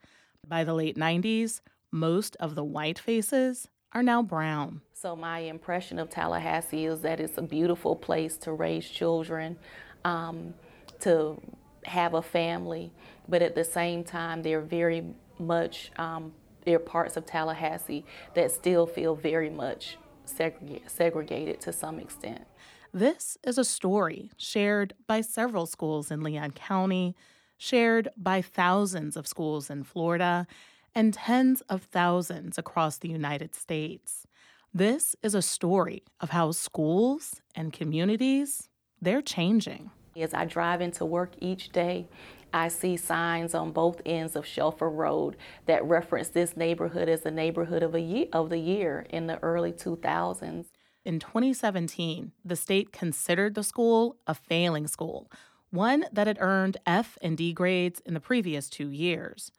By 0.47 0.63
the 0.63 0.75
late 0.75 0.97
90s, 0.97 1.63
most 1.91 2.37
of 2.37 2.55
the 2.55 2.63
white 2.63 3.01
faces 3.01 3.67
are 3.95 4.03
now 4.05 4.23
brown. 4.23 4.81
So, 4.93 5.17
my 5.17 5.41
impression 5.41 5.99
of 5.99 6.09
Tallahassee 6.09 6.87
is 6.87 7.01
that 7.01 7.19
it's 7.19 7.37
a 7.37 7.43
beautiful 7.43 7.97
place 7.97 8.37
to 8.39 8.53
raise 8.53 8.89
children, 8.89 9.59
um, 10.05 10.55
to 11.01 11.41
have 11.87 12.15
a 12.15 12.23
family, 12.23 12.93
but 13.29 13.43
at 13.43 13.55
the 13.55 13.65
same 13.65 14.05
time, 14.05 14.43
they're 14.43 14.61
very 14.61 15.05
much, 15.39 15.91
um, 15.97 16.33
there 16.65 16.77
are 16.77 16.81
parts 16.81 17.17
of 17.17 17.27
Tallahassee 17.27 18.05
that 18.35 18.51
still 18.51 18.87
feel 18.87 19.15
very 19.15 19.51
much 19.51 19.99
segregated 20.25 21.61
to 21.61 21.73
some 21.73 21.99
extent. 21.99 22.45
This 22.93 23.39
is 23.45 23.59
a 23.59 23.65
story 23.65 24.31
shared 24.37 24.95
by 25.07 25.21
several 25.21 25.67
schools 25.67 26.11
in 26.11 26.23
Leon 26.23 26.53
County, 26.53 27.15
shared 27.59 28.09
by 28.17 28.43
thousands 28.43 29.17
of 29.17 29.27
schools 29.27 29.71
in 29.71 29.85
Florida, 29.85 30.47
and 30.95 31.15
tens 31.15 31.61
of 31.69 31.83
thousands 31.83 32.59
across 32.59 32.99
the 32.99 33.09
United 33.09 33.55
States. 33.55 34.27
This 34.73 35.15
is 35.23 35.35
a 35.35 35.43
story 35.43 36.03
of 36.21 36.31
how 36.31 36.53
schools 36.53 37.43
and 37.55 37.73
communities, 37.73 38.69
they're 39.01 39.23
changing. 39.23 39.91
As 40.19 40.33
I 40.33 40.47
drive 40.47 40.81
into 40.81 41.05
work 41.05 41.33
each 41.41 41.71
day, 41.71 42.09
I 42.53 42.69
see 42.69 42.97
signs 42.97 43.55
on 43.55 43.73
both 43.73 44.01
ends 44.07 44.35
of 44.35 44.47
Shelfer 44.47 44.91
Road 44.91 45.37
that 45.67 45.85
reference 45.85 46.29
this 46.29 46.57
neighborhood 46.57 47.09
as 47.09 47.21
the 47.21 47.31
neighborhood 47.31 47.83
of, 47.83 47.95
of 48.33 48.51
the 48.51 48.59
year 48.59 49.07
in 49.11 49.27
the 49.27 49.39
early 49.43 49.73
2000s. 49.73 50.67
In 51.05 51.21
2017, 51.21 52.33
the 52.45 52.57
state 52.57 52.93
considered 52.93 53.55
the 53.55 53.63
school 53.63 54.17
a 54.27 54.35
failing 54.35 54.87
school, 54.87 55.31
one 55.71 56.07
that 56.11 56.27
had 56.27 56.39
earned 56.41 56.79
F 56.87 57.19
and 57.21 57.37
D 57.37 57.53
grades 57.53 58.01
in 58.01 58.15
the 58.15 58.21
previous 58.21 58.71
two 58.71 58.89
years. 58.89 59.53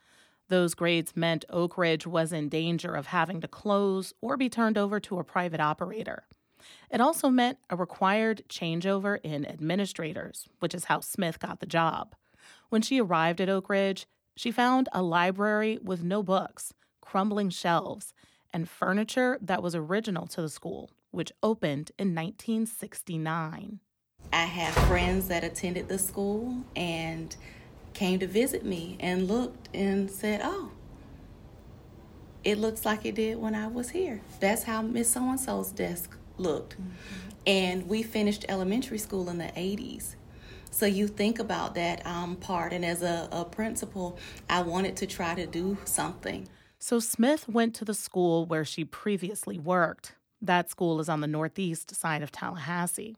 Those 0.50 0.74
grades 0.74 1.16
meant 1.16 1.46
Oak 1.50 1.78
Ridge 1.78 2.08
was 2.08 2.34
in 2.34 2.50
danger 2.50 2.96
of 2.96 3.08
having 3.08 3.42
to 3.42 3.48
close 3.48 4.14
or 4.22 4.38
be 4.38 4.50
turned 4.50 4.78
over 4.78 5.00
to 5.02 5.20
a 5.20 5.24
private 5.24 5.60
operator. 5.60 6.24
It 6.90 7.02
also 7.02 7.30
meant 7.30 7.58
a 7.70 7.76
required 7.76 8.44
changeover 8.50 9.20
in 9.24 9.46
administrators, 9.46 10.48
which 10.60 10.74
is 10.74 10.86
how 10.86 11.02
Smith 11.02 11.40
got 11.40 11.60
the 11.60 11.66
job. 11.66 12.16
When 12.70 12.82
she 12.82 13.02
arrived 13.02 13.42
at 13.42 13.50
Oak 13.50 13.70
Ridge, 13.70 14.08
she 14.36 14.52
found 14.52 14.88
a 14.92 15.02
library 15.02 15.80
with 15.82 16.04
no 16.04 16.24
books, 16.24 16.74
crumbling 17.02 17.50
shelves, 17.50 18.14
and 18.54 18.70
furniture 18.70 19.38
that 19.42 19.64
was 19.64 19.76
original 19.76 20.28
to 20.28 20.42
the 20.42 20.50
school, 20.50 20.92
which 21.12 21.32
opened 21.42 21.92
in 21.98 22.14
1969. 22.16 23.80
I 24.34 24.46
have 24.46 24.74
friends 24.88 25.28
that 25.30 25.44
attended 25.44 25.88
the 25.88 25.98
school 25.98 26.64
and 26.76 27.36
came 27.94 28.20
to 28.20 28.28
visit 28.28 28.66
me 28.66 28.98
and 29.00 29.28
looked 29.28 29.70
and 29.74 30.12
said, 30.12 30.42
Oh, 30.44 30.72
it 32.44 32.58
looks 32.58 32.86
like 32.86 33.06
it 33.06 33.16
did 33.16 33.38
when 33.38 33.56
I 33.56 33.68
was 33.68 33.90
here. 33.90 34.22
That's 34.40 34.64
how 34.64 34.82
Miss 34.82 35.12
So 35.12 35.22
and 35.30 35.40
so's 35.40 35.72
desk 35.72 36.18
looked. 36.38 36.74
Mm-hmm. 36.74 36.90
And 37.46 37.88
we 37.88 38.04
finished 38.04 38.46
elementary 38.50 38.98
school 38.98 39.30
in 39.30 39.38
the 39.38 39.46
80s. 39.46 40.16
So 40.70 40.86
you 40.86 41.08
think 41.08 41.40
about 41.40 41.76
that 41.76 42.06
um, 42.06 42.36
part. 42.36 42.74
And 42.74 42.86
as 42.86 43.02
a, 43.02 43.28
a 43.32 43.46
principal, 43.46 44.18
I 44.50 44.62
wanted 44.62 44.96
to 44.98 45.08
try 45.08 45.34
to 45.34 45.46
do 45.46 45.78
something. 45.86 46.48
So 46.80 47.00
Smith 47.00 47.50
went 47.50 47.74
to 47.76 47.86
the 47.86 47.94
school 47.94 48.46
where 48.46 48.66
she 48.66 48.86
previously 48.86 49.58
worked. 49.58 50.14
That 50.42 50.70
school 50.70 51.00
is 51.00 51.10
on 51.10 51.22
the 51.22 51.28
northeast 51.28 51.96
side 51.96 52.22
of 52.22 52.32
Tallahassee. 52.32 53.16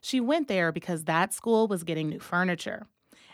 She 0.00 0.20
went 0.20 0.48
there 0.48 0.70
because 0.70 1.04
that 1.04 1.34
school 1.34 1.66
was 1.66 1.82
getting 1.82 2.08
new 2.08 2.20
furniture. 2.20 2.86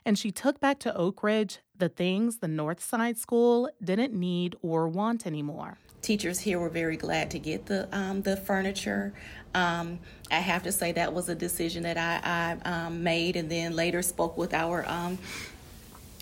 And 0.04 0.18
she 0.18 0.30
took 0.30 0.60
back 0.60 0.78
to 0.80 0.96
Oak 0.96 1.22
Ridge 1.22 1.58
the 1.76 1.88
things 1.88 2.38
the 2.38 2.48
North 2.48 2.82
Side 2.82 3.18
School 3.18 3.68
didn't 3.82 4.12
need 4.12 4.56
or 4.62 4.88
want 4.88 5.26
anymore. 5.26 5.76
Teachers 6.02 6.38
here 6.38 6.58
were 6.58 6.68
very 6.68 6.96
glad 6.96 7.30
to 7.32 7.38
get 7.38 7.66
the 7.66 7.88
um, 7.96 8.22
the 8.22 8.36
furniture. 8.36 9.12
Um, 9.54 9.98
I 10.30 10.36
have 10.36 10.62
to 10.64 10.72
say 10.72 10.92
that 10.92 11.12
was 11.12 11.28
a 11.28 11.34
decision 11.34 11.82
that 11.82 11.96
I, 11.96 12.58
I 12.64 12.86
um, 12.86 13.02
made, 13.02 13.36
and 13.36 13.50
then 13.50 13.74
later 13.74 14.02
spoke 14.02 14.36
with 14.36 14.54
our 14.54 14.88
um, 14.88 15.18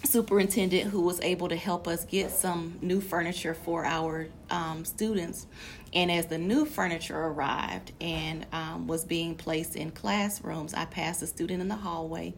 superintendent 0.04 0.90
who 0.90 1.02
was 1.02 1.20
able 1.20 1.48
to 1.48 1.56
help 1.56 1.86
us 1.88 2.04
get 2.04 2.30
some 2.30 2.78
new 2.80 3.00
furniture 3.00 3.54
for 3.54 3.84
our 3.84 4.28
um, 4.50 4.84
students. 4.84 5.46
And 5.92 6.10
as 6.10 6.26
the 6.26 6.38
new 6.38 6.64
furniture 6.64 7.18
arrived 7.18 7.92
and 8.00 8.46
um, 8.52 8.86
was 8.86 9.04
being 9.04 9.34
placed 9.34 9.76
in 9.76 9.90
classrooms, 9.90 10.74
I 10.74 10.84
passed 10.86 11.22
a 11.22 11.26
student 11.26 11.60
in 11.60 11.68
the 11.68 11.76
hallway 11.76 12.34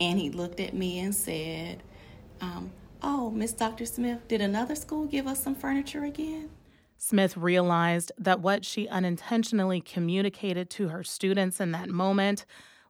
and 0.00 0.18
he 0.18 0.30
looked 0.30 0.60
at 0.60 0.74
me 0.74 0.98
and 1.00 1.14
said, 1.14 1.82
Oh, 3.02 3.30
Miss 3.30 3.52
Dr. 3.52 3.86
Smith, 3.86 4.26
did 4.26 4.40
another 4.40 4.74
school 4.74 5.06
give 5.06 5.26
us 5.26 5.42
some 5.42 5.54
furniture 5.54 6.04
again? 6.04 6.50
Smith 6.98 7.36
realized 7.36 8.10
that 8.18 8.40
what 8.40 8.64
she 8.64 8.88
unintentionally 8.88 9.80
communicated 9.80 10.68
to 10.70 10.88
her 10.88 11.04
students 11.04 11.60
in 11.60 11.70
that 11.72 11.88
moment 11.88 12.44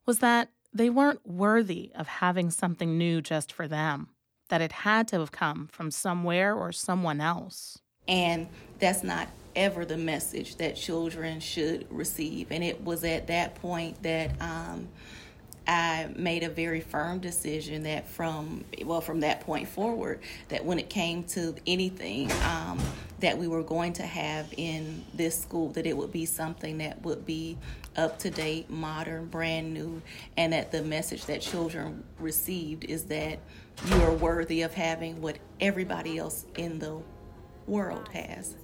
was 0.06 0.20
that 0.20 0.48
they 0.72 0.90
weren't 0.90 1.26
worthy 1.26 1.92
of 1.94 2.06
having 2.06 2.50
something 2.50 2.96
new 2.96 3.20
just 3.20 3.52
for 3.52 3.68
them, 3.68 4.08
that 4.48 4.62
it 4.62 4.72
had 4.72 5.06
to 5.08 5.20
have 5.20 5.30
come 5.30 5.68
from 5.70 5.90
somewhere 5.90 6.54
or 6.54 6.72
someone 6.72 7.20
else. 7.20 7.78
And 8.06 8.48
that's 8.78 9.04
not 9.04 9.28
ever 9.54 9.84
the 9.84 9.98
message 9.98 10.56
that 10.56 10.76
children 10.76 11.40
should 11.40 11.86
receive. 11.90 12.50
And 12.50 12.64
it 12.64 12.82
was 12.82 13.04
at 13.04 13.26
that 13.26 13.56
point 13.56 14.02
that 14.02 14.30
um, 14.40 14.88
I 15.68 16.08
made 16.16 16.44
a 16.44 16.48
very 16.48 16.80
firm 16.80 17.18
decision 17.18 17.82
that 17.82 18.08
from 18.08 18.64
well 18.86 19.02
from 19.02 19.20
that 19.20 19.40
point 19.42 19.68
forward 19.68 20.20
that 20.48 20.64
when 20.64 20.78
it 20.78 20.88
came 20.88 21.24
to 21.24 21.54
anything 21.66 22.32
um, 22.44 22.80
that 23.20 23.36
we 23.36 23.48
were 23.48 23.62
going 23.62 23.92
to 23.94 24.02
have 24.02 24.46
in 24.56 25.04
this 25.12 25.38
school 25.38 25.68
that 25.72 25.86
it 25.86 25.94
would 25.94 26.10
be 26.10 26.24
something 26.24 26.78
that 26.78 27.02
would 27.02 27.26
be 27.26 27.58
up 27.96 28.18
to 28.20 28.30
date, 28.30 28.70
modern, 28.70 29.26
brand 29.26 29.74
new, 29.74 30.00
and 30.38 30.54
that 30.54 30.72
the 30.72 30.82
message 30.82 31.26
that 31.26 31.42
children 31.42 32.02
received 32.18 32.84
is 32.84 33.04
that 33.04 33.38
you 33.86 33.96
are 34.02 34.14
worthy 34.14 34.62
of 34.62 34.72
having 34.72 35.20
what 35.20 35.36
everybody 35.60 36.16
else 36.16 36.46
in 36.56 36.78
the 36.78 36.98
world 37.66 38.08
has. 38.14 38.54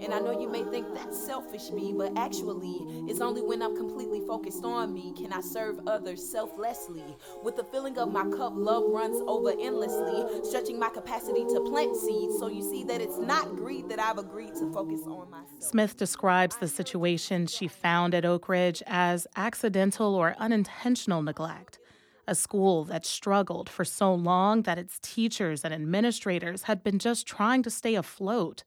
And 0.00 0.14
I 0.14 0.20
know 0.20 0.38
you 0.38 0.48
may 0.48 0.62
think 0.64 0.94
that's 0.94 1.18
selfish 1.18 1.70
me, 1.70 1.92
but 1.96 2.16
actually, 2.16 2.78
it's 3.08 3.20
only 3.20 3.42
when 3.42 3.62
I'm 3.62 3.76
completely 3.76 4.20
focused 4.26 4.64
on 4.64 4.94
me 4.94 5.12
can 5.16 5.32
I 5.32 5.40
serve 5.40 5.80
others 5.86 6.30
selflessly. 6.30 7.16
With 7.42 7.56
the 7.56 7.64
filling 7.64 7.98
of 7.98 8.12
my 8.12 8.24
cup, 8.30 8.52
love 8.54 8.84
runs 8.88 9.20
over 9.26 9.50
endlessly, 9.50 10.44
stretching 10.44 10.78
my 10.78 10.90
capacity 10.90 11.44
to 11.44 11.60
plant 11.68 11.96
seeds. 11.96 12.38
So 12.38 12.48
you 12.48 12.62
see 12.62 12.84
that 12.84 13.00
it's 13.00 13.18
not 13.18 13.56
greed 13.56 13.88
that 13.88 13.98
I've 13.98 14.18
agreed 14.18 14.54
to 14.54 14.72
focus 14.72 15.00
on 15.06 15.30
myself. 15.30 15.62
Smith 15.62 15.96
describes 15.96 16.56
the 16.56 16.68
situation 16.68 17.46
she 17.46 17.66
found 17.68 18.14
at 18.14 18.24
Oak 18.24 18.48
Ridge 18.48 18.82
as 18.86 19.26
accidental 19.36 20.14
or 20.14 20.36
unintentional 20.38 21.22
neglect 21.22 21.78
a 22.28 22.34
school 22.34 22.84
that 22.84 23.06
struggled 23.06 23.70
for 23.70 23.84
so 23.84 24.14
long 24.14 24.62
that 24.62 24.78
its 24.78 24.98
teachers 25.00 25.64
and 25.64 25.72
administrators 25.72 26.64
had 26.64 26.84
been 26.84 26.98
just 26.98 27.26
trying 27.26 27.62
to 27.62 27.70
stay 27.70 27.94
afloat 27.94 28.64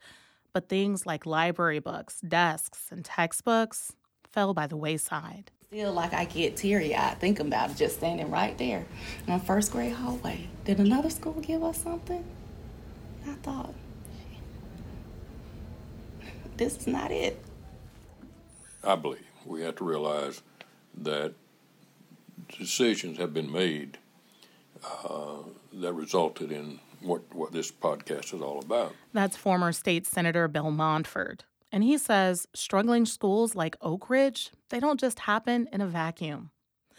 but 0.53 0.69
things 0.69 1.05
like 1.05 1.25
library 1.25 1.79
books, 1.79 2.19
desks, 2.21 2.91
and 2.91 3.05
textbooks 3.05 3.93
fell 4.31 4.53
by 4.53 4.67
the 4.67 4.77
wayside. 4.77 5.51
Feel 5.69 5.93
like 5.93 6.13
I 6.13 6.25
get 6.25 6.57
teary 6.57 6.93
eyed 6.95 7.19
thinking 7.19 7.47
about 7.47 7.71
it 7.71 7.77
just 7.77 7.95
standing 7.97 8.29
right 8.29 8.57
there 8.57 8.85
in 9.27 9.39
first 9.39 9.71
grade 9.71 9.93
hallway. 9.93 10.49
Did 10.65 10.79
another 10.79 11.09
school 11.09 11.39
give 11.41 11.63
us 11.63 11.77
something? 11.77 12.25
I 13.25 13.33
thought, 13.35 13.73
this 16.57 16.77
is 16.77 16.87
not 16.87 17.11
it. 17.11 17.41
I 18.83 18.95
believe 18.95 19.25
we 19.45 19.61
have 19.61 19.75
to 19.77 19.83
realize 19.83 20.41
that 20.97 21.33
decisions 22.49 23.17
have 23.17 23.33
been 23.33 23.51
made 23.51 23.97
uh, 24.83 25.37
that 25.73 25.93
resulted 25.93 26.51
in 26.51 26.79
what, 27.01 27.21
what 27.33 27.51
this 27.51 27.71
podcast 27.71 28.33
is 28.33 28.41
all 28.41 28.59
about. 28.59 28.93
That's 29.13 29.35
former 29.35 29.71
state 29.71 30.05
senator 30.05 30.47
Bill 30.47 30.71
Montford. 30.71 31.43
And 31.71 31.83
he 31.83 31.97
says 31.97 32.47
struggling 32.53 33.05
schools 33.05 33.55
like 33.55 33.77
Oak 33.81 34.09
Ridge, 34.09 34.51
they 34.69 34.79
don't 34.79 34.99
just 34.99 35.19
happen 35.19 35.69
in 35.71 35.81
a 35.81 35.87
vacuum. 35.87 36.51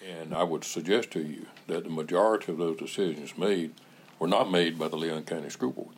And 0.07 0.35
I 0.35 0.43
would 0.43 0.65
suggest 0.65 1.11
to 1.12 1.21
you 1.23 1.47
that 1.67 1.85
the 1.85 1.91
majority 1.91 2.51
of 2.51 2.59
those 2.59 2.79
decisions 2.79 3.37
made 3.37 3.73
were 4.19 4.27
not 4.27 4.51
made 4.51 4.79
by 4.79 4.88
the 4.88 4.97
Leon 4.97 5.25
County 5.25 5.51
School 5.51 5.73
Board. 5.73 5.95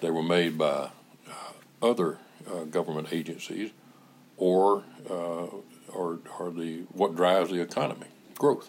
They 0.00 0.10
were 0.10 0.22
made 0.22 0.58
by 0.58 0.90
uh, 1.28 1.52
other 1.82 2.18
uh, 2.50 2.64
government 2.64 3.08
agencies 3.12 3.70
or, 4.36 4.84
uh, 5.08 5.46
or, 5.92 6.18
or 6.38 6.50
the, 6.50 6.84
what 6.92 7.14
drives 7.14 7.50
the 7.50 7.60
economy, 7.60 8.06
growth 8.38 8.68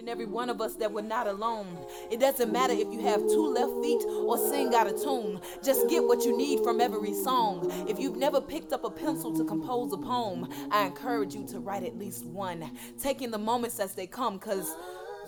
and 0.00 0.08
every 0.08 0.24
one 0.24 0.48
of 0.48 0.60
us 0.62 0.74
that 0.76 0.90
we're 0.90 1.02
not 1.02 1.26
alone. 1.26 1.86
It 2.10 2.20
doesn't 2.20 2.50
matter 2.50 2.72
if 2.72 2.90
you 2.90 3.00
have 3.02 3.20
two 3.20 3.46
left 3.46 3.72
feet 3.82 4.02
or 4.08 4.38
sing 4.38 4.74
out 4.74 4.86
of 4.86 5.00
tune. 5.00 5.40
Just 5.62 5.88
get 5.90 6.02
what 6.02 6.24
you 6.24 6.36
need 6.36 6.60
from 6.64 6.80
every 6.80 7.12
song. 7.12 7.70
If 7.86 8.00
you've 8.00 8.16
never 8.16 8.40
picked 8.40 8.72
up 8.72 8.82
a 8.82 8.90
pencil 8.90 9.36
to 9.36 9.44
compose 9.44 9.92
a 9.92 9.98
poem, 9.98 10.48
I 10.72 10.86
encourage 10.86 11.34
you 11.34 11.46
to 11.48 11.60
write 11.60 11.84
at 11.84 11.98
least 11.98 12.24
one, 12.24 12.76
taking 12.98 13.30
the 13.30 13.38
moments 13.38 13.78
as 13.78 13.94
they 13.94 14.06
come, 14.06 14.38
because 14.38 14.74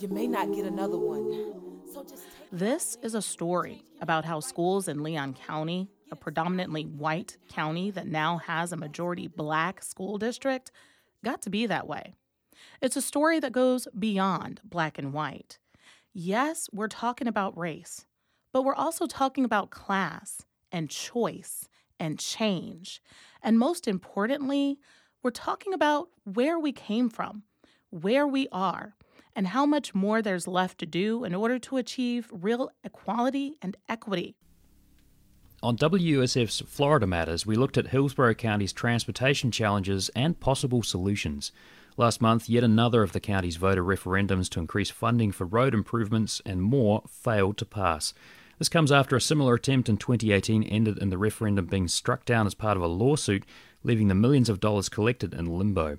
you 0.01 0.09
may 0.09 0.27
not 0.27 0.55
get 0.55 0.65
another 0.65 0.99
one. 0.99 1.83
So 1.93 2.03
just 2.03 2.25
this 2.51 2.97
is 3.03 3.15
a 3.15 3.23
story 3.23 3.83
about 4.01 4.25
how 4.25 4.41
schools 4.41 4.89
in 4.89 5.03
Leon 5.03 5.35
County, 5.35 5.91
a 6.11 6.17
predominantly 6.17 6.85
white 6.85 7.37
county 7.51 7.91
that 7.91 8.07
now 8.07 8.39
has 8.39 8.73
a 8.73 8.77
majority 8.77 9.29
black 9.29 9.83
school 9.83 10.17
district, 10.17 10.73
got 11.23 11.43
to 11.43 11.51
be 11.51 11.67
that 11.67 11.87
way. 11.87 12.15
It's 12.81 12.97
a 12.97 13.03
story 13.03 13.41
that 13.41 13.53
goes 13.53 13.89
beyond 13.99 14.61
black 14.65 14.99
and 14.99 15.13
white. 15.13 15.59
Yes, 16.13 16.69
we're 16.73 16.89
talking 16.89 17.27
about 17.27 17.57
race, 17.57 18.07
but 18.53 18.65
we're 18.65 18.75
also 18.75 19.07
talking 19.07 19.45
about 19.45 19.71
class 19.71 20.43
and 20.71 20.91
choice 20.91 21.69
and 21.99 22.19
change. 22.19 23.03
And 23.43 23.59
most 23.59 23.87
importantly, 23.87 24.79
we're 25.23 25.31
talking 25.31 25.73
about 25.73 26.09
where 26.25 26.59
we 26.59 26.73
came 26.73 27.09
from, 27.09 27.45
where 27.91 28.27
we 28.27 28.49
are, 28.51 28.97
and 29.35 29.49
how 29.49 29.65
much 29.65 29.95
more 29.95 30.21
there's 30.21 30.49
left 30.49 30.79
to 30.79 30.87
do 30.87 31.25
in 31.25 31.35
order 31.35 31.59
to 31.61 31.77
achieve 31.77 32.29
real 32.33 32.71
equality 32.85 33.57
and 33.63 33.77
equity. 33.89 34.37
On 35.63 35.77
WUSF's 35.77 36.61
Florida 36.67 37.07
Matters, 37.07 37.47
we 37.47 37.55
looked 37.55 37.79
at 37.79 37.87
Hillsborough 37.87 38.35
County's 38.35 38.73
transportation 38.73 39.53
challenges 39.53 40.11
and 40.17 40.39
possible 40.41 40.83
solutions. 40.83 41.53
Last 41.97 42.23
month, 42.23 42.49
yet 42.49 42.65
another 42.65 43.03
of 43.03 43.13
the 43.13 43.21
county's 43.21 43.57
voter 43.57 43.85
referendums 43.85 44.49
to 44.51 44.61
increase 44.61 44.91
funding 44.91 45.31
for 45.31 45.45
road 45.45 45.75
improvements 45.75 46.41
and 46.47 46.63
more 46.63 47.03
failed 47.07 47.59
to 47.59 47.67
pass. 47.67 48.15
This 48.59 48.71
comes 48.71 48.91
after 48.91 49.17
a 49.17 49.21
similar 49.21 49.55
attempt 49.55 49.89
in 49.89 49.99
2018 49.99 50.63
ended 50.63 50.99
in 50.99 51.11
the 51.11 51.19
referendum 51.19 51.67
being 51.67 51.89
struck 51.89 52.25
down 52.25 52.47
as 52.47 52.55
part 52.55 52.77
of 52.77 52.83
a 52.83 52.87
lawsuit, 52.87 53.45
leaving 53.83 54.09
the 54.09 54.15
millions 54.15 54.49
of 54.49 54.61
dollars 54.61 54.89
collected 54.89 55.35
in 55.35 55.47
limbo. 55.47 55.99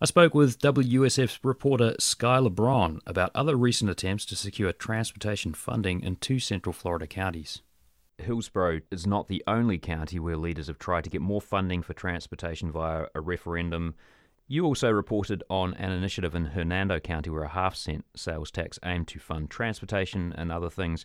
I 0.00 0.06
spoke 0.06 0.32
with 0.32 0.60
WUSF's 0.60 1.40
reporter 1.42 1.96
Sky 1.98 2.38
LeBron 2.38 3.00
about 3.04 3.32
other 3.34 3.56
recent 3.56 3.90
attempts 3.90 4.24
to 4.26 4.36
secure 4.36 4.72
transportation 4.72 5.52
funding 5.52 6.02
in 6.02 6.16
two 6.16 6.38
central 6.38 6.72
Florida 6.72 7.06
counties. 7.06 7.62
Hillsborough 8.18 8.80
is 8.90 9.06
not 9.06 9.28
the 9.28 9.42
only 9.46 9.76
county 9.76 10.18
where 10.18 10.36
leaders 10.36 10.68
have 10.68 10.78
tried 10.78 11.04
to 11.04 11.10
get 11.10 11.20
more 11.20 11.40
funding 11.40 11.82
for 11.82 11.94
transportation 11.94 12.70
via 12.70 13.06
a 13.14 13.20
referendum 13.20 13.94
You 14.50 14.64
also 14.64 14.90
reported 14.90 15.44
on 15.50 15.74
an 15.74 15.92
initiative 15.92 16.34
in 16.34 16.46
Hernando 16.46 16.98
County 17.00 17.28
where 17.28 17.42
a 17.42 17.48
half 17.48 17.76
cent 17.76 18.06
sales 18.16 18.50
tax 18.50 18.78
aimed 18.82 19.06
to 19.08 19.18
fund 19.18 19.50
transportation 19.50 20.32
and 20.38 20.50
other 20.50 20.70
things. 20.70 21.04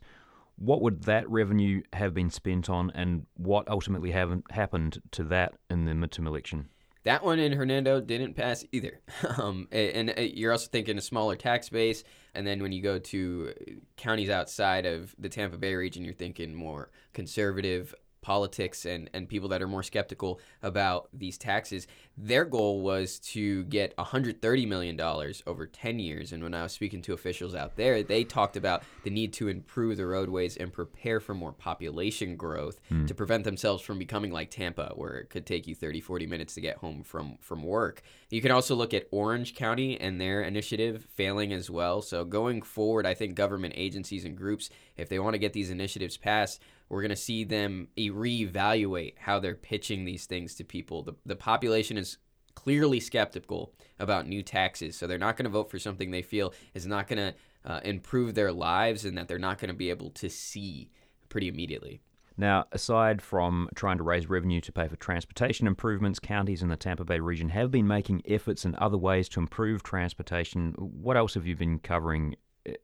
What 0.55 0.81
would 0.81 1.03
that 1.03 1.29
revenue 1.29 1.81
have 1.91 2.13
been 2.13 2.29
spent 2.29 2.69
on, 2.69 2.89
and 2.91 3.25
what 3.35 3.67
ultimately 3.67 4.11
happened 4.11 5.01
to 5.11 5.23
that 5.25 5.55
in 5.69 5.83
the 5.83 5.91
midterm 5.91 6.25
election? 6.25 6.69
That 7.03 7.25
one 7.25 7.37
in 7.37 7.51
Hernando 7.51 7.99
didn't 7.99 8.35
pass 8.35 8.63
either. 8.71 9.01
Um, 9.37 9.67
and, 9.71 10.11
and 10.11 10.31
you're 10.31 10.51
also 10.51 10.67
thinking 10.69 10.97
a 10.97 11.01
smaller 11.01 11.35
tax 11.35 11.67
base. 11.67 12.03
And 12.35 12.45
then 12.45 12.61
when 12.61 12.71
you 12.71 12.83
go 12.83 12.99
to 12.99 13.53
counties 13.97 14.29
outside 14.29 14.85
of 14.85 15.15
the 15.17 15.27
Tampa 15.27 15.57
Bay 15.57 15.73
region, 15.73 16.05
you're 16.05 16.13
thinking 16.13 16.53
more 16.53 16.91
conservative 17.13 17.95
politics 18.23 18.85
and, 18.85 19.09
and 19.13 19.29
people 19.29 19.49
that 19.49 19.61
are 19.61 19.67
more 19.67 19.83
skeptical 19.83 20.39
about 20.63 21.09
these 21.13 21.37
taxes. 21.37 21.85
Their 22.17 22.45
goal 22.45 22.81
was 22.81 23.19
to 23.19 23.63
get 23.65 23.95
$130 23.97 24.67
million 24.67 24.99
over 25.45 25.65
10 25.67 25.99
years. 25.99 26.31
And 26.31 26.41
when 26.41 26.53
I 26.53 26.63
was 26.63 26.71
speaking 26.71 27.01
to 27.03 27.13
officials 27.13 27.53
out 27.53 27.75
there, 27.75 28.01
they 28.01 28.23
talked 28.23 28.55
about 28.57 28.83
the 29.03 29.09
need 29.09 29.33
to 29.33 29.47
improve 29.47 29.97
the 29.97 30.05
roadways 30.07 30.57
and 30.57 30.71
prepare 30.73 31.19
for 31.19 31.33
more 31.35 31.51
population 31.51 32.35
growth 32.35 32.79
Hmm. 32.89 33.05
to 33.05 33.13
prevent 33.15 33.43
themselves 33.43 33.83
from 33.83 33.99
becoming 33.99 34.31
like 34.31 34.49
Tampa, 34.49 34.93
where 34.95 35.15
it 35.17 35.29
could 35.29 35.45
take 35.45 35.67
you 35.67 35.75
30, 35.75 36.01
40 36.01 36.25
minutes 36.27 36.53
to 36.55 36.61
get 36.61 36.77
home 36.77 37.03
from, 37.03 37.37
from 37.41 37.61
work. 37.63 38.01
You 38.29 38.41
can 38.41 38.51
also 38.51 38.73
look 38.75 38.93
at 38.93 39.07
Orange 39.11 39.53
County 39.55 39.99
and 39.99 40.19
their 40.19 40.41
initiative 40.41 41.07
failing 41.15 41.51
as 41.53 41.69
well. 41.69 42.01
So 42.01 42.23
going 42.25 42.61
forward, 42.61 43.05
I 43.05 43.13
think 43.13 43.35
government 43.35 43.73
agencies 43.77 44.25
and 44.25 44.37
groups, 44.37 44.69
if 44.97 45.09
they 45.09 45.19
want 45.19 45.33
to 45.33 45.39
get 45.39 45.53
these 45.53 45.69
initiatives 45.69 46.17
passed, 46.17 46.61
we're 46.93 47.01
going 47.01 47.09
to 47.09 47.15
see 47.15 47.43
them 47.43 47.87
reevaluate 47.97 49.15
how 49.17 49.39
they're 49.39 49.55
pitching 49.55 50.05
these 50.05 50.27
things 50.27 50.53
to 50.55 50.63
people. 50.63 51.01
The, 51.01 51.13
the 51.25 51.35
population 51.35 51.97
is 51.97 52.19
clearly 52.53 52.99
skeptical 52.99 53.73
about 53.99 54.27
new 54.27 54.43
taxes, 54.43 54.95
so 54.95 55.07
they're 55.07 55.17
not 55.17 55.35
going 55.35 55.45
to 55.45 55.49
vote 55.49 55.71
for 55.71 55.79
something 55.79 56.11
they 56.11 56.21
feel 56.21 56.53
is 56.75 56.85
not 56.85 57.07
going 57.07 57.17
to 57.17 57.33
uh, 57.65 57.79
improve 57.83 58.35
their 58.35 58.51
lives 58.51 59.05
and 59.05 59.17
that 59.17 59.27
they're 59.27 59.39
not 59.39 59.57
going 59.57 59.69
to 59.69 59.73
be 59.73 59.89
able 59.89 60.11
to 60.11 60.29
see 60.29 60.91
pretty 61.29 61.47
immediately. 61.47 61.99
Now, 62.37 62.65
aside 62.71 63.23
from 63.23 63.69
trying 63.73 63.97
to 63.97 64.03
raise 64.03 64.29
revenue 64.29 64.61
to 64.61 64.71
pay 64.71 64.87
for 64.87 64.95
transportation 64.95 65.65
improvements, 65.65 66.19
counties 66.19 66.61
in 66.61 66.69
the 66.69 66.77
Tampa 66.77 67.05
Bay 67.05 67.19
region 67.19 67.49
have 67.49 67.71
been 67.71 67.87
making 67.87 68.21
efforts 68.27 68.65
in 68.65 68.75
other 68.75 68.97
ways 68.97 69.27
to 69.29 69.39
improve 69.39 69.81
transportation. 69.81 70.73
What 70.77 71.17
else 71.17 71.33
have 71.33 71.47
you 71.47 71.55
been 71.55 71.79
covering 71.79 72.35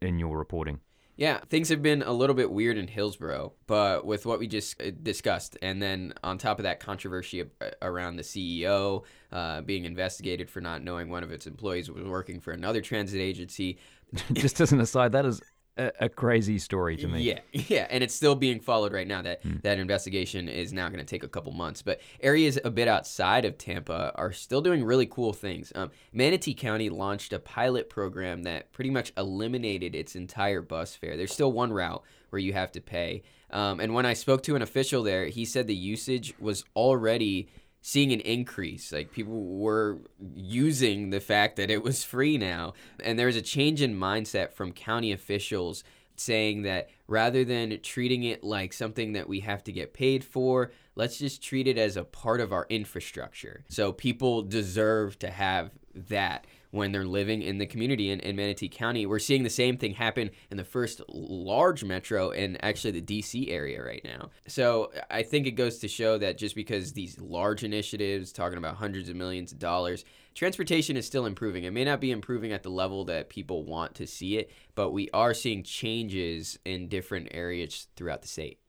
in 0.01 0.17
your 0.17 0.37
reporting? 0.37 0.79
Yeah, 1.19 1.39
things 1.49 1.67
have 1.67 1.81
been 1.81 2.01
a 2.01 2.13
little 2.13 2.33
bit 2.33 2.49
weird 2.49 2.77
in 2.77 2.87
Hillsborough, 2.87 3.51
but 3.67 4.05
with 4.05 4.25
what 4.25 4.39
we 4.39 4.47
just 4.47 4.81
uh, 4.81 4.91
discussed, 5.03 5.57
and 5.61 5.81
then 5.81 6.13
on 6.23 6.37
top 6.37 6.59
of 6.59 6.63
that, 6.63 6.79
controversy 6.79 7.43
around 7.81 8.15
the 8.15 8.23
CEO 8.23 9.03
uh, 9.33 9.59
being 9.59 9.83
investigated 9.83 10.49
for 10.49 10.61
not 10.61 10.81
knowing 10.81 11.09
one 11.09 11.21
of 11.21 11.29
its 11.33 11.45
employees 11.45 11.91
was 11.91 12.05
working 12.05 12.39
for 12.39 12.53
another 12.53 12.79
transit 12.79 13.19
agency. 13.19 13.79
Just 14.31 14.61
as 14.61 14.71
an 14.71 14.79
aside, 14.79 15.11
that 15.11 15.25
is 15.25 15.41
a, 15.79 15.91
a 16.01 16.09
crazy 16.09 16.59
story 16.59 16.97
to 16.97 17.07
me. 17.07 17.21
Yeah, 17.21 17.39
yeah, 17.53 17.87
and 17.89 18.03
it's 18.03 18.13
still 18.13 18.35
being 18.35 18.59
followed 18.59 18.93
right 18.93 19.07
now. 19.07 19.21
That 19.21 19.41
that 19.63 19.79
investigation 19.79 20.49
is 20.49 20.73
now 20.73 20.87
going 20.89 20.99
to 20.99 21.05
take 21.05 21.23
a 21.23 21.27
couple 21.27 21.51
months, 21.53 21.81
but 21.81 22.01
areas 22.19 22.59
a 22.63 22.69
bit 22.69 22.87
outside 22.87 23.45
of 23.45 23.57
Tampa 23.57 24.11
are 24.15 24.31
still 24.31 24.61
doing 24.61 24.83
really 24.83 25.05
cool 25.05 25.33
things. 25.33 25.71
Um, 25.73 25.91
Manatee 26.13 26.53
County 26.53 26.89
launched 26.89 27.33
a 27.33 27.39
pilot 27.39 27.89
program 27.89 28.43
that 28.43 28.71
pretty 28.73 28.89
much 28.89 29.13
eliminated 29.17 29.95
its 29.95 30.15
entire 30.15 30.61
bus 30.61 30.95
fare. 30.95 31.15
There's 31.17 31.33
still 31.33 31.51
one 31.51 31.71
route 31.71 32.03
where 32.29 32.39
you 32.39 32.53
have 32.53 32.71
to 32.73 32.81
pay, 32.81 33.23
um, 33.51 33.79
and 33.79 33.93
when 33.93 34.05
I 34.05 34.13
spoke 34.13 34.43
to 34.43 34.55
an 34.55 34.61
official 34.61 35.01
there, 35.01 35.25
he 35.25 35.45
said 35.45 35.67
the 35.67 35.75
usage 35.75 36.33
was 36.39 36.65
already 36.75 37.49
seeing 37.81 38.11
an 38.11 38.19
increase. 38.21 38.91
Like 38.91 39.11
people 39.11 39.57
were 39.57 39.99
using 40.35 41.09
the 41.09 41.19
fact 41.19 41.55
that 41.57 41.69
it 41.69 41.83
was 41.83 42.03
free 42.03 42.37
now. 42.37 42.73
And 43.03 43.17
there 43.17 43.27
was 43.27 43.35
a 43.35 43.41
change 43.41 43.81
in 43.81 43.95
mindset 43.97 44.53
from 44.53 44.71
county 44.71 45.11
officials 45.11 45.83
saying 46.15 46.63
that 46.63 46.89
rather 47.07 47.45
than 47.45 47.79
treating 47.81 48.23
it 48.23 48.43
like 48.43 48.73
something 48.73 49.13
that 49.13 49.29
we 49.29 49.39
have 49.39 49.63
to 49.63 49.71
get 49.71 49.93
paid 49.93 50.23
for, 50.23 50.71
let's 50.95 51.17
just 51.17 51.41
treat 51.41 51.67
it 51.67 51.77
as 51.77 51.95
a 51.95 52.03
part 52.03 52.41
of 52.41 52.51
our 52.51 52.65
infrastructure. 52.69 53.63
So 53.69 53.93
people 53.93 54.41
deserve 54.41 55.17
to 55.19 55.31
have 55.31 55.71
that 55.95 56.45
when 56.71 56.91
they're 56.91 57.05
living 57.05 57.41
in 57.41 57.57
the 57.57 57.65
community 57.65 58.09
in, 58.09 58.19
in 58.19 58.35
Manatee 58.35 58.69
County. 58.69 59.05
We're 59.05 59.19
seeing 59.19 59.43
the 59.43 59.49
same 59.49 59.77
thing 59.77 59.93
happen 59.93 60.29
in 60.51 60.57
the 60.57 60.63
first 60.63 61.01
large 61.07 61.83
metro 61.83 62.29
in 62.31 62.57
actually 62.57 62.99
the 62.99 63.21
DC 63.21 63.49
area 63.49 63.83
right 63.83 64.01
now. 64.03 64.29
So 64.47 64.91
I 65.09 65.23
think 65.23 65.47
it 65.47 65.51
goes 65.51 65.79
to 65.79 65.87
show 65.87 66.17
that 66.17 66.37
just 66.37 66.55
because 66.55 66.93
these 66.93 67.19
large 67.19 67.63
initiatives, 67.63 68.31
talking 68.31 68.57
about 68.57 68.75
hundreds 68.75 69.09
of 69.09 69.15
millions 69.15 69.51
of 69.51 69.59
dollars, 69.59 70.05
transportation 70.35 70.95
is 70.95 71.05
still 71.05 71.25
improving. 71.25 71.63
It 71.63 71.73
may 71.73 71.83
not 71.83 72.01
be 72.01 72.11
improving 72.11 72.51
at 72.51 72.63
the 72.63 72.69
level 72.69 73.05
that 73.05 73.29
people 73.29 73.63
want 73.63 73.95
to 73.95 74.07
see 74.07 74.37
it, 74.37 74.51
but 74.75 74.91
we 74.91 75.09
are 75.11 75.33
seeing 75.33 75.63
changes 75.63 76.59
in 76.65 76.87
different 76.87 77.29
areas 77.31 77.87
throughout 77.95 78.21
the 78.21 78.27
state. 78.27 78.59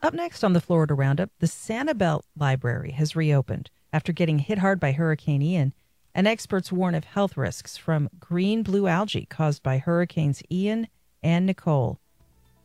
Up 0.00 0.14
next 0.14 0.44
on 0.44 0.52
the 0.52 0.60
Florida 0.60 0.94
Roundup, 0.94 1.30
the 1.40 1.48
Sanibel 1.48 2.22
Library 2.38 2.92
has 2.92 3.16
reopened 3.16 3.70
after 3.92 4.12
getting 4.12 4.38
hit 4.38 4.58
hard 4.58 4.78
by 4.78 4.92
Hurricane 4.92 5.42
Ian, 5.42 5.72
and 6.18 6.26
experts 6.26 6.72
warn 6.72 6.96
of 6.96 7.04
health 7.04 7.36
risks 7.36 7.76
from 7.76 8.10
green 8.18 8.64
blue 8.64 8.88
algae 8.88 9.24
caused 9.30 9.62
by 9.62 9.78
Hurricanes 9.78 10.42
Ian 10.50 10.88
and 11.22 11.46
Nicole. 11.46 12.00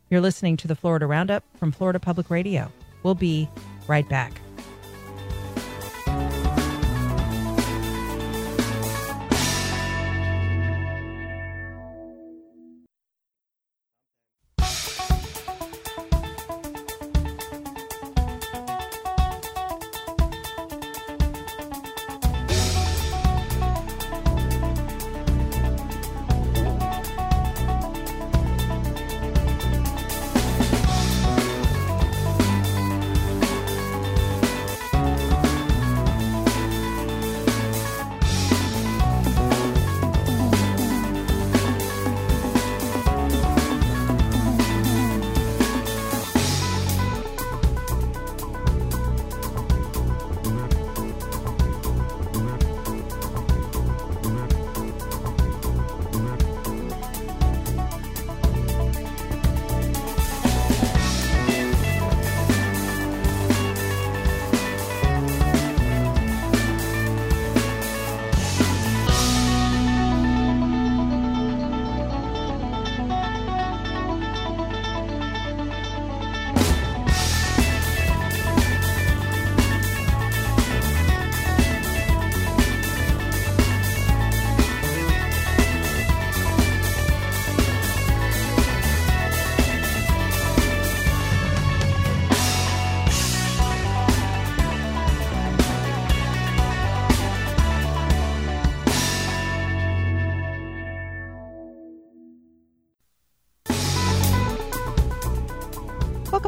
You're 0.09 0.21
listening 0.21 0.57
to 0.57 0.67
the 0.67 0.75
Florida 0.75 1.05
Roundup 1.05 1.43
from 1.59 1.71
Florida 1.71 1.99
Public 1.99 2.31
Radio. 2.31 2.71
We'll 3.03 3.13
be 3.13 3.47
right 3.87 4.09
back. 4.09 4.42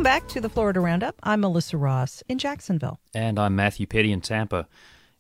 Back 0.06 0.28
to 0.28 0.40
the 0.40 0.50
Florida 0.50 0.80
Roundup. 0.80 1.16
I'm 1.24 1.42
Melissa 1.42 1.78
Ross 1.78 2.22
in 2.30 2.38
Jacksonville. 2.38 3.00
And 3.16 3.40
I'm 3.40 3.56
Matthew 3.56 3.88
Petty 3.88 4.12
in 4.12 4.22
Tampa. 4.22 4.68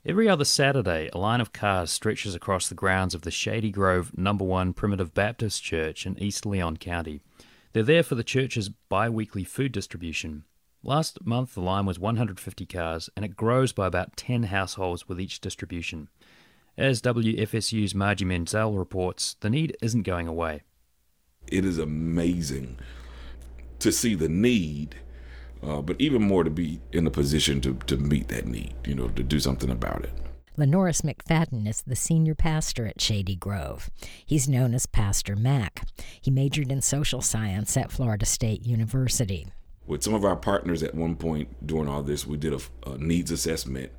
Every 0.05 0.29
other 0.29 0.45
Saturday, 0.45 1.09
a 1.11 1.17
line 1.17 1.41
of 1.41 1.51
cars 1.51 1.89
stretches 1.89 2.35
across 2.35 2.69
the 2.69 2.75
grounds 2.75 3.15
of 3.15 3.23
the 3.23 3.31
Shady 3.31 3.71
Grove 3.71 4.15
Number 4.15 4.45
One 4.45 4.73
Primitive 4.73 5.11
Baptist 5.15 5.63
Church 5.63 6.05
in 6.05 6.21
East 6.21 6.45
Leon 6.45 6.77
County. 6.77 7.21
They're 7.73 7.81
there 7.81 8.03
for 8.03 8.13
the 8.13 8.23
church's 8.23 8.69
bi 8.69 9.09
weekly 9.09 9.43
food 9.43 9.71
distribution. 9.71 10.43
Last 10.83 11.25
month, 11.25 11.55
the 11.55 11.61
line 11.61 11.87
was 11.87 11.97
150 11.97 12.67
cars, 12.67 13.09
and 13.15 13.25
it 13.25 13.35
grows 13.35 13.73
by 13.73 13.87
about 13.87 14.15
10 14.17 14.43
households 14.43 15.09
with 15.09 15.19
each 15.19 15.41
distribution. 15.41 16.09
As 16.77 17.01
WFSU's 17.01 17.95
Margie 17.95 18.25
Menzel 18.25 18.77
reports, 18.77 19.35
the 19.39 19.49
need 19.49 19.75
isn't 19.81 20.03
going 20.03 20.27
away. 20.27 20.61
It 21.47 21.65
is 21.65 21.79
amazing 21.79 22.77
to 23.79 23.91
see 23.91 24.15
the 24.15 24.29
need, 24.29 24.95
uh, 25.63 25.81
but 25.81 25.95
even 25.99 26.21
more 26.21 26.43
to 26.43 26.49
be 26.49 26.79
in 26.91 27.07
a 27.07 27.11
position 27.11 27.61
to, 27.61 27.75
to 27.87 27.97
meet 27.97 28.27
that 28.29 28.45
need, 28.45 28.73
you 28.85 28.95
know, 28.95 29.07
to 29.09 29.23
do 29.23 29.39
something 29.39 29.69
about 29.69 30.03
it. 30.03 30.13
Lenoris 30.57 31.01
McFadden 31.01 31.67
is 31.67 31.81
the 31.81 31.97
senior 31.97 32.33
pastor 32.33 32.87
at 32.87 33.01
Shady 33.01 33.35
Grove. 33.35 33.89
He's 34.25 34.47
known 34.47 34.73
as 34.73 34.85
Pastor 34.85 35.35
Mac. 35.35 35.85
He 36.21 36.31
majored 36.31 36.71
in 36.71 36.81
social 36.81 37.21
science 37.21 37.75
at 37.75 37.91
Florida 37.91 38.25
State 38.25 38.65
University. 38.65 39.47
With 39.85 40.01
some 40.01 40.13
of 40.13 40.23
our 40.23 40.37
partners 40.37 40.81
at 40.81 40.95
one 40.95 41.17
point 41.17 41.67
during 41.67 41.89
all 41.89 42.03
this, 42.03 42.25
we 42.25 42.37
did 42.37 42.53
a, 42.53 42.89
a 42.89 42.97
needs 42.97 43.31
assessment 43.31 43.91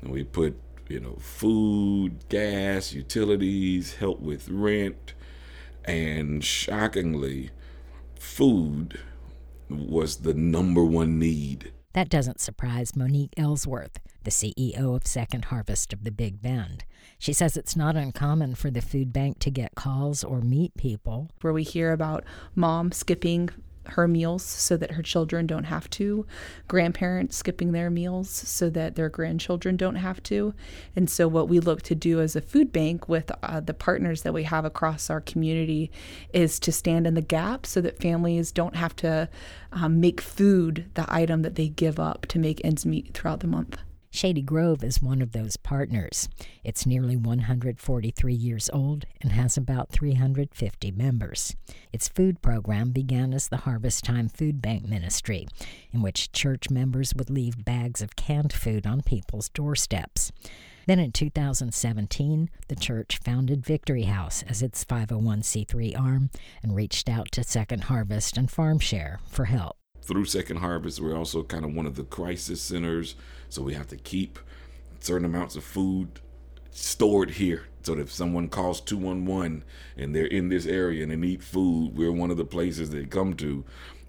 and 0.00 0.10
we 0.10 0.24
put, 0.24 0.58
you 0.88 1.00
know, 1.00 1.16
food, 1.20 2.28
gas, 2.30 2.94
utilities, 2.94 3.96
help 3.96 4.20
with 4.20 4.48
rent, 4.48 5.12
and 5.84 6.42
shockingly, 6.42 7.50
food 8.18 8.98
was 9.70 10.18
the 10.18 10.34
number 10.34 10.84
one 10.84 11.18
need. 11.18 11.72
That 11.92 12.08
doesn't 12.08 12.40
surprise 12.40 12.94
Monique 12.94 13.34
Ellsworth, 13.36 13.98
the 14.22 14.30
CEO 14.30 14.94
of 14.94 15.06
Second 15.06 15.46
Harvest 15.46 15.92
of 15.92 16.04
the 16.04 16.12
Big 16.12 16.40
Bend. 16.40 16.84
She 17.18 17.32
says 17.32 17.56
it's 17.56 17.74
not 17.74 17.96
uncommon 17.96 18.54
for 18.54 18.70
the 18.70 18.80
food 18.80 19.12
bank 19.12 19.40
to 19.40 19.50
get 19.50 19.74
calls 19.74 20.22
or 20.22 20.40
meet 20.40 20.76
people. 20.76 21.30
Where 21.40 21.52
we 21.52 21.64
hear 21.64 21.92
about 21.92 22.24
mom 22.54 22.92
skipping 22.92 23.50
her 23.86 24.06
meals 24.06 24.42
so 24.42 24.76
that 24.76 24.92
her 24.92 25.02
children 25.02 25.46
don't 25.46 25.64
have 25.64 25.88
to, 25.90 26.26
grandparents 26.68 27.36
skipping 27.36 27.72
their 27.72 27.90
meals 27.90 28.30
so 28.30 28.70
that 28.70 28.94
their 28.94 29.08
grandchildren 29.08 29.76
don't 29.76 29.96
have 29.96 30.22
to. 30.24 30.54
And 30.94 31.08
so, 31.08 31.28
what 31.28 31.48
we 31.48 31.60
look 31.60 31.82
to 31.82 31.94
do 31.94 32.20
as 32.20 32.36
a 32.36 32.40
food 32.40 32.72
bank 32.72 33.08
with 33.08 33.30
uh, 33.42 33.60
the 33.60 33.74
partners 33.74 34.22
that 34.22 34.34
we 34.34 34.44
have 34.44 34.64
across 34.64 35.10
our 35.10 35.20
community 35.20 35.90
is 36.32 36.58
to 36.60 36.72
stand 36.72 37.06
in 37.06 37.14
the 37.14 37.22
gap 37.22 37.66
so 37.66 37.80
that 37.80 38.00
families 38.00 38.52
don't 38.52 38.76
have 38.76 38.94
to 38.96 39.28
um, 39.72 40.00
make 40.00 40.20
food 40.20 40.86
the 40.94 41.06
item 41.08 41.42
that 41.42 41.54
they 41.54 41.68
give 41.68 41.98
up 41.98 42.26
to 42.26 42.38
make 42.38 42.60
ends 42.64 42.84
meet 42.86 43.14
throughout 43.14 43.40
the 43.40 43.46
month. 43.46 43.78
Shady 44.12 44.42
Grove 44.42 44.82
is 44.82 45.00
one 45.00 45.22
of 45.22 45.30
those 45.30 45.56
partners. 45.56 46.28
It's 46.64 46.84
nearly 46.84 47.16
143 47.16 48.34
years 48.34 48.68
old 48.72 49.06
and 49.20 49.30
has 49.30 49.56
about 49.56 49.90
350 49.90 50.90
members. 50.90 51.54
Its 51.92 52.08
food 52.08 52.42
program 52.42 52.90
began 52.90 53.32
as 53.32 53.46
the 53.46 53.58
Harvest 53.58 54.04
Time 54.04 54.28
Food 54.28 54.60
Bank 54.60 54.84
Ministry, 54.84 55.46
in 55.92 56.02
which 56.02 56.32
church 56.32 56.70
members 56.70 57.14
would 57.14 57.30
leave 57.30 57.64
bags 57.64 58.02
of 58.02 58.16
canned 58.16 58.52
food 58.52 58.84
on 58.84 59.02
people's 59.02 59.48
doorsteps. 59.48 60.32
Then 60.86 60.98
in 60.98 61.12
2017, 61.12 62.50
the 62.66 62.74
church 62.76 63.20
founded 63.22 63.64
Victory 63.64 64.04
House 64.04 64.42
as 64.48 64.60
its 64.60 64.84
501c3 64.84 65.98
arm 65.98 66.30
and 66.64 66.74
reached 66.74 67.08
out 67.08 67.30
to 67.32 67.44
Second 67.44 67.84
Harvest 67.84 68.36
and 68.36 68.48
FarmShare 68.48 69.18
for 69.28 69.44
help. 69.44 69.76
Through 70.02 70.24
Second 70.24 70.56
Harvest, 70.56 70.98
we're 70.98 71.16
also 71.16 71.44
kind 71.44 71.64
of 71.64 71.74
one 71.74 71.86
of 71.86 71.94
the 71.94 72.04
crisis 72.04 72.60
centers 72.60 73.14
so 73.50 73.62
we 73.62 73.74
have 73.74 73.88
to 73.88 73.96
keep 73.96 74.38
certain 75.00 75.26
amounts 75.26 75.56
of 75.56 75.64
food 75.64 76.20
stored 76.70 77.32
here. 77.32 77.66
So 77.82 77.94
that 77.94 78.02
if 78.02 78.12
someone 78.12 78.48
calls 78.48 78.80
211 78.80 79.64
and 79.96 80.14
they're 80.14 80.26
in 80.26 80.50
this 80.50 80.66
area 80.66 81.02
and 81.02 81.10
they 81.10 81.16
need 81.16 81.42
food, 81.42 81.96
we're 81.96 82.12
one 82.12 82.30
of 82.30 82.36
the 82.36 82.44
places 82.44 82.90
they 82.90 83.04
come 83.06 83.34
to 83.34 83.64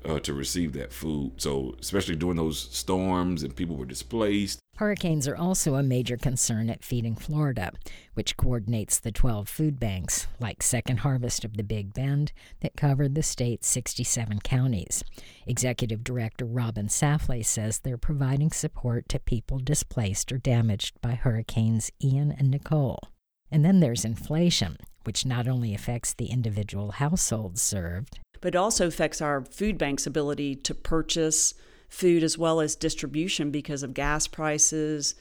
uh, 0.06 0.20
to 0.20 0.34
receive 0.34 0.74
that 0.74 0.94
food. 0.94 1.34
So, 1.38 1.76
especially 1.80 2.16
during 2.16 2.38
those 2.38 2.60
storms 2.60 3.44
and 3.44 3.56
people 3.56 3.76
were 3.76 3.86
displaced. 3.86 4.60
Hurricanes 4.78 5.28
are 5.28 5.36
also 5.36 5.76
a 5.76 5.84
major 5.84 6.18
concern 6.18 6.70
at 6.70 6.84
Feeding 6.84 7.16
Florida, 7.16 7.72
which 8.16 8.36
coordinates 8.36 9.00
the 9.00 9.12
12 9.12 9.48
food 9.48 9.80
banks, 9.80 10.28
like 10.40 10.64
Second 10.64 11.02
Harvest 11.02 11.46
of 11.46 11.56
the 11.56 11.64
Big 11.64 11.94
Bend, 11.94 12.32
that 12.62 12.76
cover 12.76 13.08
the 13.08 13.22
state's 13.22 13.68
67 13.68 14.40
counties. 14.40 15.04
Executive 15.46 16.04
Director 16.04 16.46
Robin 16.46 16.88
Safley 16.88 17.46
says 17.46 17.80
they're 17.80 17.98
providing 17.98 18.50
support 18.50 19.08
to 19.10 19.20
people 19.20 19.60
displaced 19.60 20.32
or 20.32 20.40
damaged 20.40 21.00
by 21.02 21.12
Hurricanes 21.14 21.92
Ian 22.04 22.32
and 22.32 22.50
Nicole. 22.50 23.10
And 23.52 23.64
then 23.64 23.82
there's 23.82 24.06
inflation, 24.06 24.78
which 25.04 25.26
not 25.26 25.48
only 25.48 25.76
affects 25.76 26.14
the 26.14 26.28
individual 26.28 26.92
households 26.94 27.62
served, 27.62 28.20
but 28.42 28.56
it 28.56 28.58
also 28.58 28.88
affects 28.88 29.22
our 29.22 29.46
food 29.46 29.78
bank's 29.78 30.06
ability 30.06 30.56
to 30.56 30.74
purchase 30.74 31.54
food 31.88 32.24
as 32.24 32.38
well 32.38 32.60
as 32.60 32.76
distribution 32.76 33.52
because 33.52 33.84
of 33.84 33.94
gas 33.94 34.28
prices. 34.28 35.16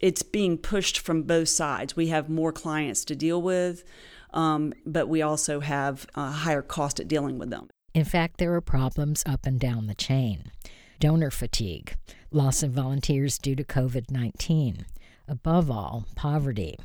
It's 0.00 0.22
being 0.22 0.58
pushed 0.58 0.98
from 0.98 1.22
both 1.22 1.48
sides. 1.48 1.96
We 1.96 2.08
have 2.08 2.28
more 2.28 2.52
clients 2.52 3.04
to 3.06 3.16
deal 3.16 3.40
with, 3.40 3.84
um, 4.32 4.72
but 4.86 5.08
we 5.08 5.22
also 5.22 5.60
have 5.60 6.06
a 6.14 6.30
higher 6.30 6.62
cost 6.62 7.00
at 7.00 7.08
dealing 7.08 7.38
with 7.38 7.50
them. 7.50 7.68
In 7.94 8.04
fact, 8.04 8.38
there 8.38 8.54
are 8.54 8.60
problems 8.60 9.22
up 9.26 9.44
and 9.44 9.60
down 9.60 9.86
the 9.86 9.94
chain 9.94 10.50
donor 11.02 11.32
fatigue, 11.32 11.96
loss 12.30 12.62
of 12.62 12.70
volunteers 12.70 13.36
due 13.36 13.56
to 13.56 13.64
COVID 13.64 14.08
19, 14.08 14.86
above 15.26 15.68
all, 15.68 16.06
poverty. 16.14 16.78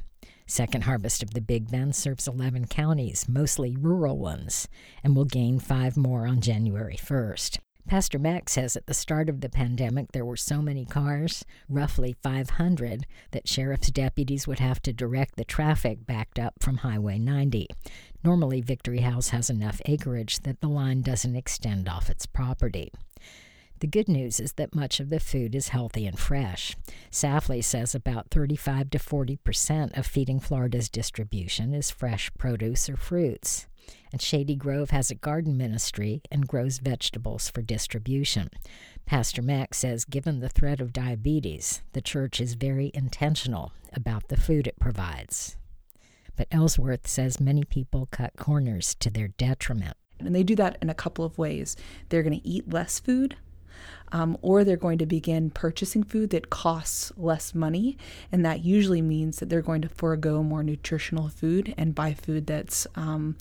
Second 0.49 0.85
Harvest 0.85 1.21
of 1.21 1.33
the 1.33 1.41
Big 1.41 1.69
Bend 1.69 1.93
serves 1.93 2.25
11 2.25 2.67
counties, 2.67 3.27
mostly 3.27 3.75
rural 3.75 4.17
ones, 4.17 4.69
and 5.03 5.13
will 5.13 5.25
gain 5.25 5.59
five 5.59 5.97
more 5.97 6.25
on 6.25 6.39
January 6.39 6.95
1st. 6.95 7.59
Pastor 7.85 8.17
Mac 8.17 8.47
says 8.47 8.77
at 8.77 8.85
the 8.85 8.93
start 8.93 9.27
of 9.27 9.41
the 9.41 9.49
pandemic 9.49 10.13
there 10.13 10.23
were 10.23 10.37
so 10.37 10.61
many 10.61 10.85
cars, 10.85 11.43
roughly 11.67 12.15
500, 12.23 13.05
that 13.31 13.47
sheriff's 13.47 13.91
deputies 13.91 14.47
would 14.47 14.59
have 14.59 14.81
to 14.83 14.93
direct 14.93 15.35
the 15.35 15.43
traffic 15.43 16.05
backed 16.05 16.39
up 16.39 16.53
from 16.61 16.77
Highway 16.77 17.19
90. 17.19 17.67
Normally, 18.23 18.61
Victory 18.61 18.99
House 18.99 19.29
has 19.29 19.49
enough 19.49 19.81
acreage 19.85 20.39
that 20.39 20.61
the 20.61 20.69
line 20.69 21.01
doesn't 21.01 21.35
extend 21.35 21.89
off 21.89 22.09
its 22.09 22.25
property. 22.25 22.89
The 23.79 23.87
good 23.87 24.07
news 24.07 24.39
is 24.39 24.53
that 24.53 24.73
much 24.73 24.99
of 24.99 25.09
the 25.09 25.19
food 25.19 25.53
is 25.53 25.67
healthy 25.67 26.07
and 26.07 26.17
fresh. 26.17 26.75
Safley 27.11 27.63
says 27.63 27.93
about 27.93 28.31
35 28.31 28.89
to 28.89 28.99
40 28.99 29.35
percent 29.37 29.95
of 29.95 30.07
Feeding 30.07 30.39
Florida's 30.39 30.89
distribution 30.89 31.75
is 31.75 31.91
fresh 31.91 32.31
produce 32.39 32.89
or 32.89 32.97
fruits. 32.97 33.67
And 34.11 34.19
Shady 34.19 34.55
Grove 34.55 34.89
has 34.89 35.11
a 35.11 35.15
garden 35.15 35.57
ministry 35.57 36.23
and 36.31 36.47
grows 36.47 36.79
vegetables 36.79 37.49
for 37.49 37.61
distribution. 37.61 38.49
Pastor 39.05 39.43
Mac 39.43 39.75
says, 39.75 40.05
given 40.05 40.39
the 40.39 40.49
threat 40.49 40.81
of 40.81 40.91
diabetes, 40.91 41.83
the 41.93 42.01
church 42.01 42.41
is 42.41 42.55
very 42.55 42.89
intentional 42.95 43.73
about 43.93 44.27
the 44.29 44.37
food 44.37 44.65
it 44.65 44.79
provides. 44.79 45.55
But 46.35 46.47
Ellsworth 46.51 47.07
says 47.07 47.39
many 47.39 47.63
people 47.63 48.07
cut 48.11 48.37
corners 48.37 48.95
to 48.95 49.09
their 49.09 49.27
detriment. 49.27 49.97
And 50.19 50.35
they 50.35 50.43
do 50.43 50.55
that 50.55 50.77
in 50.81 50.89
a 50.89 50.95
couple 50.95 51.23
of 51.23 51.37
ways. 51.37 51.75
They're 52.09 52.23
going 52.23 52.39
to 52.39 52.47
eat 52.47 52.73
less 52.73 52.99
food 52.99 53.37
um, 54.11 54.37
or 54.41 54.63
they're 54.63 54.77
going 54.77 54.97
to 54.99 55.05
begin 55.05 55.49
purchasing 55.49 56.03
food 56.03 56.29
that 56.29 56.49
costs 56.49 57.11
less 57.17 57.53
money. 57.53 57.97
And 58.31 58.45
that 58.45 58.63
usually 58.63 59.01
means 59.01 59.39
that 59.39 59.49
they're 59.49 59.61
going 59.61 59.81
to 59.81 59.89
forego 59.89 60.43
more 60.43 60.63
nutritional 60.63 61.29
food 61.29 61.73
and 61.77 61.95
buy 61.95 62.13
food 62.13 62.47
that's 62.47 62.87
um, 62.95 63.35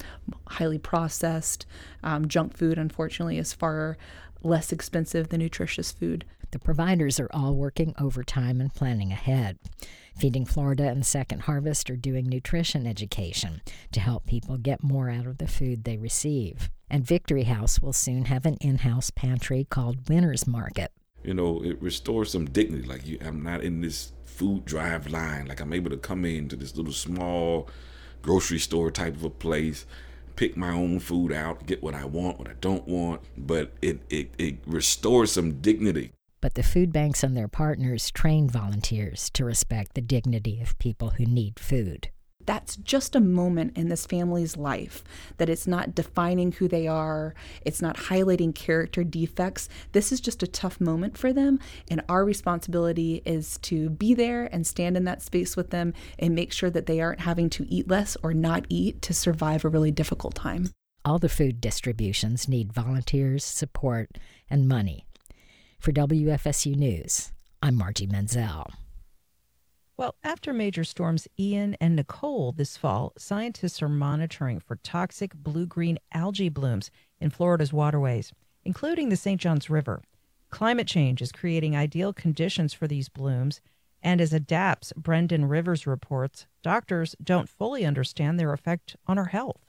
highly 0.48 0.78
processed. 0.78 1.66
Um, 2.02 2.28
junk 2.28 2.56
food, 2.56 2.78
unfortunately, 2.78 3.38
is 3.38 3.52
far 3.52 3.96
less 4.42 4.72
expensive 4.72 5.28
than 5.28 5.40
nutritious 5.40 5.92
food. 5.92 6.24
The 6.52 6.58
providers 6.58 7.18
are 7.20 7.30
all 7.32 7.54
working 7.54 7.94
overtime 7.98 8.60
and 8.60 8.72
planning 8.72 9.12
ahead. 9.12 9.58
Feeding 10.16 10.46
Florida 10.46 10.84
and 10.84 11.04
Second 11.04 11.40
Harvest 11.42 11.90
are 11.90 11.96
doing 11.96 12.26
nutrition 12.26 12.86
education 12.86 13.60
to 13.92 14.00
help 14.00 14.26
people 14.26 14.56
get 14.56 14.82
more 14.82 15.10
out 15.10 15.26
of 15.26 15.38
the 15.38 15.46
food 15.46 15.84
they 15.84 15.98
receive. 15.98 16.70
And 16.88 17.04
Victory 17.04 17.44
House 17.44 17.80
will 17.80 17.92
soon 17.92 18.26
have 18.26 18.46
an 18.46 18.56
in 18.60 18.78
house 18.78 19.10
pantry 19.10 19.66
called 19.68 20.08
Winter's 20.08 20.46
Market. 20.46 20.92
You 21.22 21.34
know, 21.34 21.62
it 21.64 21.80
restores 21.82 22.30
some 22.30 22.46
dignity. 22.46 22.86
Like, 22.86 23.06
you, 23.06 23.18
I'm 23.24 23.42
not 23.42 23.62
in 23.62 23.80
this 23.80 24.12
food 24.24 24.64
drive 24.64 25.08
line. 25.08 25.46
Like, 25.46 25.60
I'm 25.60 25.72
able 25.72 25.90
to 25.90 25.96
come 25.96 26.24
into 26.24 26.56
this 26.56 26.76
little 26.76 26.92
small 26.92 27.68
grocery 28.22 28.58
store 28.58 28.90
type 28.90 29.14
of 29.16 29.24
a 29.24 29.30
place 29.30 29.86
pick 30.36 30.54
my 30.54 30.70
own 30.70 31.00
food 31.00 31.32
out, 31.32 31.64
get 31.64 31.82
what 31.82 31.94
I 31.94 32.04
want, 32.04 32.38
what 32.38 32.46
I 32.46 32.52
don't 32.60 32.86
want, 32.86 33.22
but 33.38 33.72
it, 33.80 34.00
it, 34.10 34.34
it 34.36 34.58
restores 34.66 35.32
some 35.32 35.62
dignity 35.62 36.12
but 36.46 36.54
the 36.54 36.62
food 36.62 36.92
banks 36.92 37.24
and 37.24 37.36
their 37.36 37.48
partners 37.48 38.08
train 38.12 38.48
volunteers 38.48 39.30
to 39.30 39.44
respect 39.44 39.94
the 39.94 40.00
dignity 40.00 40.60
of 40.60 40.78
people 40.78 41.10
who 41.10 41.24
need 41.24 41.58
food. 41.58 42.08
That's 42.46 42.76
just 42.76 43.14
a 43.16 43.20
moment 43.20 43.76
in 43.76 43.88
this 43.88 44.06
family's 44.06 44.56
life 44.56 45.04
that 45.36 45.48
it's 45.48 45.66
not 45.66 45.94
defining 45.94 46.52
who 46.52 46.68
they 46.68 46.86
are, 46.86 47.34
it's 47.64 47.82
not 47.82 47.96
highlighting 47.96 48.54
character 48.54 49.04
defects. 49.04 49.68
This 49.92 50.12
is 50.12 50.20
just 50.20 50.42
a 50.42 50.46
tough 50.46 50.80
moment 50.80 51.18
for 51.18 51.32
them, 51.32 51.58
and 51.90 52.02
our 52.08 52.24
responsibility 52.24 53.22
is 53.24 53.58
to 53.58 53.90
be 53.90 54.14
there 54.14 54.48
and 54.52 54.66
stand 54.66 54.96
in 54.96 55.04
that 55.04 55.22
space 55.22 55.56
with 55.56 55.70
them 55.70 55.92
and 56.18 56.34
make 56.34 56.52
sure 56.52 56.70
that 56.70 56.86
they 56.86 57.00
aren't 57.00 57.20
having 57.20 57.50
to 57.50 57.66
eat 57.68 57.88
less 57.88 58.16
or 58.22 58.32
not 58.32 58.64
eat 58.68 59.02
to 59.02 59.12
survive 59.12 59.64
a 59.64 59.68
really 59.68 59.90
difficult 59.90 60.34
time. 60.34 60.70
All 61.04 61.18
the 61.18 61.28
food 61.28 61.60
distributions 61.60 62.48
need 62.48 62.72
volunteers, 62.72 63.44
support, 63.44 64.18
and 64.50 64.68
money. 64.68 65.06
For 65.78 65.92
WFSU 65.92 66.74
News, 66.74 67.32
I'm 67.62 67.76
Margie 67.76 68.06
Menzel. 68.08 68.70
Well, 69.98 70.14
after 70.22 70.52
major 70.52 70.84
storms 70.84 71.26
Ian 71.38 71.74
and 71.80 71.96
Nicole 71.96 72.52
this 72.52 72.76
fall, 72.76 73.14
scientists 73.16 73.80
are 73.80 73.88
monitoring 73.88 74.60
for 74.60 74.76
toxic 74.76 75.34
blue 75.34 75.64
green 75.64 75.98
algae 76.12 76.50
blooms 76.50 76.90
in 77.18 77.30
Florida's 77.30 77.72
waterways, 77.72 78.30
including 78.62 79.08
the 79.08 79.16
St. 79.16 79.40
Johns 79.40 79.70
River. 79.70 80.02
Climate 80.50 80.86
change 80.86 81.22
is 81.22 81.32
creating 81.32 81.74
ideal 81.74 82.12
conditions 82.12 82.74
for 82.74 82.86
these 82.86 83.08
blooms, 83.08 83.62
and 84.02 84.20
as 84.20 84.34
ADAPT's 84.34 84.92
Brendan 84.98 85.46
Rivers 85.46 85.86
reports, 85.86 86.46
doctors 86.62 87.16
don't 87.22 87.48
fully 87.48 87.86
understand 87.86 88.38
their 88.38 88.52
effect 88.52 88.96
on 89.06 89.16
our 89.16 89.26
health. 89.26 89.64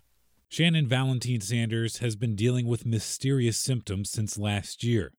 Shannon 0.50 0.88
Valentine 0.88 1.42
Sanders 1.42 1.98
has 1.98 2.18
been 2.18 2.36
dealing 2.36 2.68
with 2.68 2.86
mysterious 2.86 3.58
symptoms 3.58 4.10
since 4.10 4.38
last 4.38 4.84
year. 4.84 5.14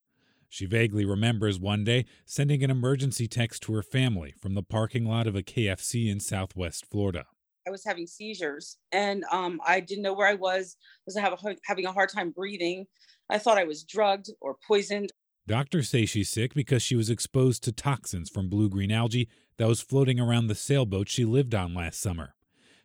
She 0.49 0.66
vaguely 0.66 1.05
remembers 1.05 1.61
one 1.61 1.84
day 1.84 2.07
sending 2.24 2.64
an 2.64 2.70
emergency 2.70 3.28
text 3.28 3.62
to 3.64 3.74
her 3.74 3.82
family 3.82 4.34
from 4.40 4.55
the 4.55 4.62
parking 4.62 5.05
lot 5.05 5.26
of 5.26 5.36
a 5.36 5.42
KFC 5.42 6.11
in 6.11 6.20
southwest 6.20 6.86
Florida. 6.86 7.26
I 7.66 7.70
was 7.70 7.84
having 7.84 8.07
seizures 8.07 8.78
and 8.90 9.24
um, 9.30 9.61
I 9.66 9.80
didn't 9.80 10.03
know 10.03 10.14
where 10.14 10.26
I 10.26 10.34
was. 10.34 10.76
I 10.80 11.03
was 11.07 11.16
a, 11.16 11.57
having 11.64 11.86
a 11.86 11.92
hard 11.92 12.09
time 12.09 12.30
breathing. 12.30 12.86
I 13.28 13.38
thought 13.38 13.59
I 13.59 13.64
was 13.64 13.84
drugged 13.84 14.30
or 14.40 14.57
poisoned. 14.66 15.12
Doctors 15.46 15.88
say 15.88 16.07
she's 16.07 16.30
sick 16.30 16.55
because 16.55 16.82
she 16.82 16.96
was 16.96 17.11
exposed 17.11 17.62
to 17.64 17.72
toxins 17.72 18.30
from 18.30 18.49
blue 18.49 18.70
green 18.70 18.90
algae 18.90 19.28
that 19.59 19.68
was 19.68 19.80
floating 19.80 20.18
around 20.18 20.46
the 20.46 20.55
sailboat 20.55 21.09
she 21.09 21.24
lived 21.24 21.55
on 21.55 21.74
last 21.74 22.01
summer. 22.01 22.34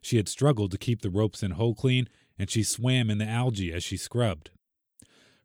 She 0.01 0.17
had 0.17 0.27
struggled 0.27 0.71
to 0.71 0.77
keep 0.77 1.01
the 1.01 1.09
ropes 1.09 1.43
and 1.43 1.53
hull 1.53 1.75
clean, 1.75 2.09
and 2.37 2.49
she 2.49 2.63
swam 2.63 3.09
in 3.09 3.19
the 3.19 3.27
algae 3.27 3.71
as 3.71 3.83
she 3.83 3.95
scrubbed. 3.95 4.49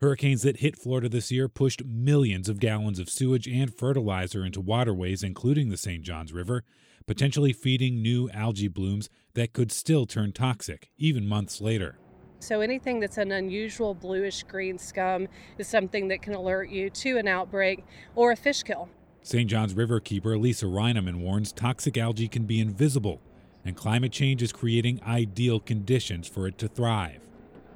Hurricanes 0.01 0.43
that 0.43 0.59
hit 0.59 0.79
Florida 0.79 1.09
this 1.09 1.33
year 1.33 1.49
pushed 1.49 1.85
millions 1.85 2.49
of 2.49 2.61
gallons 2.61 3.01
of 3.01 3.11
sewage 3.11 3.49
and 3.49 3.75
fertilizer 3.75 4.45
into 4.45 4.61
waterways, 4.61 5.25
including 5.25 5.71
the 5.71 5.77
St. 5.77 6.05
Johns 6.05 6.33
River, 6.33 6.63
potentially 7.09 7.53
feeding 7.53 8.01
new 8.01 8.31
algae 8.31 8.69
blooms 8.69 9.11
that 9.35 9.53
could 9.53 9.73
still 9.73 10.07
turn 10.07 10.31
toxic, 10.31 10.91
even 10.99 11.27
months 11.27 11.61
later. 11.61 11.99
So, 12.39 12.61
anything 12.61 13.01
that's 13.01 13.19
an 13.19 13.33
unusual 13.33 13.93
bluish 13.93 14.45
green 14.45 14.79
scum 14.79 15.27
is 15.59 15.67
something 15.67 16.07
that 16.09 16.23
can 16.23 16.35
alert 16.35 16.71
you 16.71 16.91
to 16.91 17.19
an 17.19 17.27
outbreak 17.27 17.85
or 18.15 18.31
a 18.31 18.37
fish 18.37 18.63
kill. 18.63 18.89
St. 19.23 19.51
John's 19.51 19.75
River 19.75 19.99
keeper 19.99 20.39
Lisa 20.39 20.67
Rinaman 20.67 21.17
warns 21.17 21.51
toxic 21.51 21.99
algae 21.99 22.29
can 22.29 22.45
be 22.45 22.61
invisible, 22.61 23.21
and 23.65 23.75
climate 23.75 24.13
change 24.13 24.45
is 24.45 24.53
creating 24.53 25.03
ideal 25.03 25.59
conditions 25.59 26.29
for 26.29 26.47
it 26.47 26.57
to 26.59 26.69
thrive. 26.69 27.28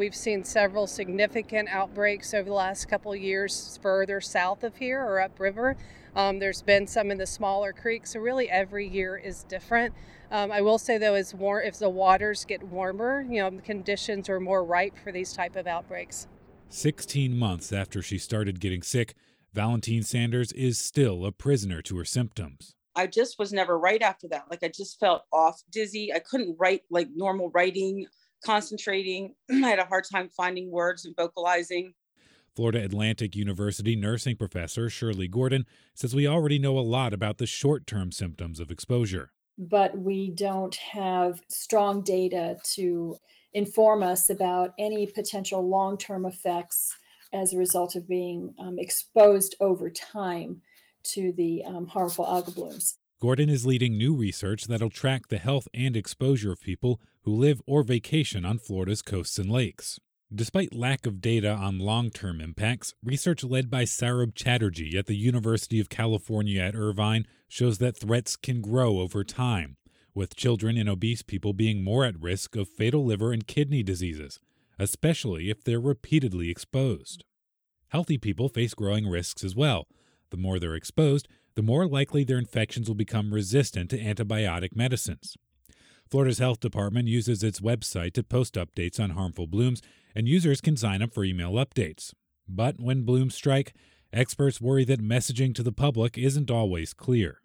We've 0.03 0.17
seen 0.17 0.43
several 0.43 0.89
significant 0.89 1.69
outbreaks 1.69 2.35
over 2.35 2.49
the 2.49 2.55
last 2.57 2.89
couple 2.89 3.13
of 3.13 3.21
years 3.21 3.79
further 3.81 4.21
south 4.21 4.65
of 4.65 4.75
here 4.75 5.01
or 5.01 5.21
upriver. 5.21 5.77
Um, 6.17 6.41
there's 6.41 6.61
been 6.61 6.89
some 6.89 7.13
in 7.13 7.19
the 7.19 7.27
smaller 7.27 7.73
creeks, 7.73 8.15
so 8.15 8.19
really 8.19 8.51
every 8.51 8.89
year 8.89 9.17
is 9.17 9.45
different. 9.45 9.95
Um, 10.33 10.51
I 10.51 10.61
will 10.61 10.79
say 10.79 10.99
though, 10.99 11.15
as 11.15 11.33
war- 11.37 11.63
if 11.63 11.79
the 11.79 11.89
waters 11.89 12.45
get 12.45 12.65
warmer, 12.65 13.25
you 13.31 13.41
know, 13.41 13.51
the 13.51 13.63
conditions 13.63 14.29
are 14.29 14.41
more 14.41 14.65
ripe 14.65 14.99
for 14.99 15.13
these 15.13 15.35
type 15.35 15.55
of 15.55 15.69
outbreaks. 15.69 16.27
16 16.69 17.39
months 17.39 17.73
after 17.73 18.03
she 18.03 18.19
started 18.19 18.59
getting 18.59 18.83
sick, 18.83 19.15
Valentine 19.53 20.03
Sanders 20.03 20.51
is 20.51 20.81
still 20.81 21.25
a 21.25 21.31
prisoner 21.31 21.81
to 21.83 21.97
her 21.99 22.05
symptoms. 22.05 22.75
I 22.97 23.07
just 23.07 23.39
was 23.39 23.53
never 23.53 23.79
right 23.79 24.03
after 24.03 24.27
that. 24.29 24.47
Like 24.51 24.65
I 24.65 24.69
just 24.69 24.99
felt 24.99 25.23
off, 25.33 25.63
dizzy. 25.71 26.13
I 26.13 26.19
couldn't 26.19 26.57
write 26.59 26.83
like 26.91 27.09
normal 27.15 27.51
writing 27.51 28.07
concentrating. 28.45 29.35
I 29.51 29.55
had 29.69 29.79
a 29.79 29.85
hard 29.85 30.05
time 30.11 30.29
finding 30.29 30.71
words 30.71 31.05
and 31.05 31.15
vocalizing. 31.17 31.95
Florida 32.55 32.85
Atlantic 32.85 33.35
University 33.35 33.97
nursing 33.97 34.37
professor 34.37 34.91
Shirley 34.91 35.27
Gordon 35.27 35.65
says 35.95 36.15
we 36.15 36.29
already 36.29 36.59
know 36.59 36.79
a 36.79 36.81
lot 36.81 37.15
about 37.15 37.39
the 37.39 37.47
short 37.47 37.87
term 37.87 38.13
symptoms 38.13 38.61
of 38.61 38.71
exposure. 38.71 39.31
But 39.59 39.97
we 39.97 40.31
don't 40.31 40.75
have 40.75 41.41
strong 41.49 42.03
data 42.03 42.59
to 42.75 43.17
inform 43.55 44.03
us 44.03 44.29
about 44.31 44.75
any 44.79 45.07
potential 45.07 45.67
long 45.67 45.97
term 45.97 46.27
effects 46.27 46.95
as 47.33 47.53
a 47.53 47.59
result 47.59 47.97
of 47.97 48.09
being 48.09 48.55
um, 48.59 48.79
exposed 48.79 49.57
over 49.61 49.89
time 49.89 50.61
to 51.05 51.33
the 51.33 51.65
um, 51.65 51.87
harmful 51.87 52.25
algal 52.27 52.55
blooms. 52.55 52.99
Gordon 53.23 53.49
is 53.49 53.65
leading 53.65 53.97
new 53.97 54.17
research 54.17 54.65
that'll 54.65 54.91
track 54.91 55.29
the 55.29 55.39
health 55.39 55.69
and 55.73 55.97
exposure 55.97 56.51
of 56.51 56.61
people 56.61 57.01
who 57.23 57.33
live 57.33 57.63
or 57.69 57.85
vacation 57.85 58.45
on 58.45 58.59
Florida's 58.59 59.01
coasts 59.01 59.39
and 59.39 59.49
lakes. 59.49 60.01
Despite 60.35 60.75
lack 60.75 61.07
of 61.07 61.21
data 61.21 61.53
on 61.53 61.79
long 61.79 62.11
term 62.11 62.41
impacts, 62.41 62.95
research 63.01 63.45
led 63.45 63.71
by 63.71 63.85
Saurabh 63.85 64.35
Chatterjee 64.35 64.99
at 64.99 65.07
the 65.07 65.15
University 65.15 65.79
of 65.79 65.89
California 65.89 66.61
at 66.61 66.75
Irvine 66.75 67.25
shows 67.47 67.79
that 67.79 67.97
threats 67.97 68.35
can 68.35 68.61
grow 68.61 68.99
over 68.99 69.23
time, 69.23 69.77
with 70.17 70.35
children 70.35 70.77
and 70.77 70.89
obese 70.89 71.23
people 71.23 71.53
being 71.53 71.85
more 71.85 72.05
at 72.05 72.21
risk 72.21 72.57
of 72.57 72.67
fatal 72.67 73.05
liver 73.05 73.33
and 73.33 73.47
kidney 73.47 73.85
diseases, 73.85 74.41
especially 74.81 75.49
if 75.49 75.63
they're 75.63 75.79
repeatedly 75.79 76.51
exposed. 76.51 77.23
Healthy 77.91 78.19
people 78.19 78.49
face 78.49 78.75
growing 78.75 79.07
risks 79.07 79.45
as 79.45 79.55
well. 79.55 79.87
The 80.31 80.39
more 80.39 80.59
they're 80.59 80.75
exposed, 80.75 81.29
the 81.55 81.63
more 81.63 81.87
likely 81.87 82.25
their 82.25 82.39
infections 82.39 82.89
will 82.89 82.95
become 82.95 83.35
resistant 83.35 83.91
to 83.91 83.99
antibiotic 83.99 84.75
medicines. 84.75 85.37
Florida's 86.11 86.39
health 86.39 86.61
department 86.61 87.09
uses 87.09 87.43
its 87.43 87.61
website 87.61 88.13
to 88.13 88.23
post 88.23 88.55
updates 88.55 89.01
on 89.01 89.11
harmful 89.11 89.47
blooms, 89.47 89.81
and 90.15 90.29
users 90.29 90.61
can 90.61 90.77
sign 90.77 91.01
up 91.01 91.13
for 91.13 91.25
email 91.25 91.53
updates. 91.53 92.13
But 92.47 92.79
when 92.79 93.05
blooms 93.05 93.35
strike, 93.35 93.75
experts 94.13 94.61
worry 94.61 94.85
that 94.85 95.01
messaging 95.01 95.55
to 95.55 95.63
the 95.63 95.73
public 95.73 96.19
isn't 96.19 96.51
always 96.51 96.93
clear. 96.93 97.41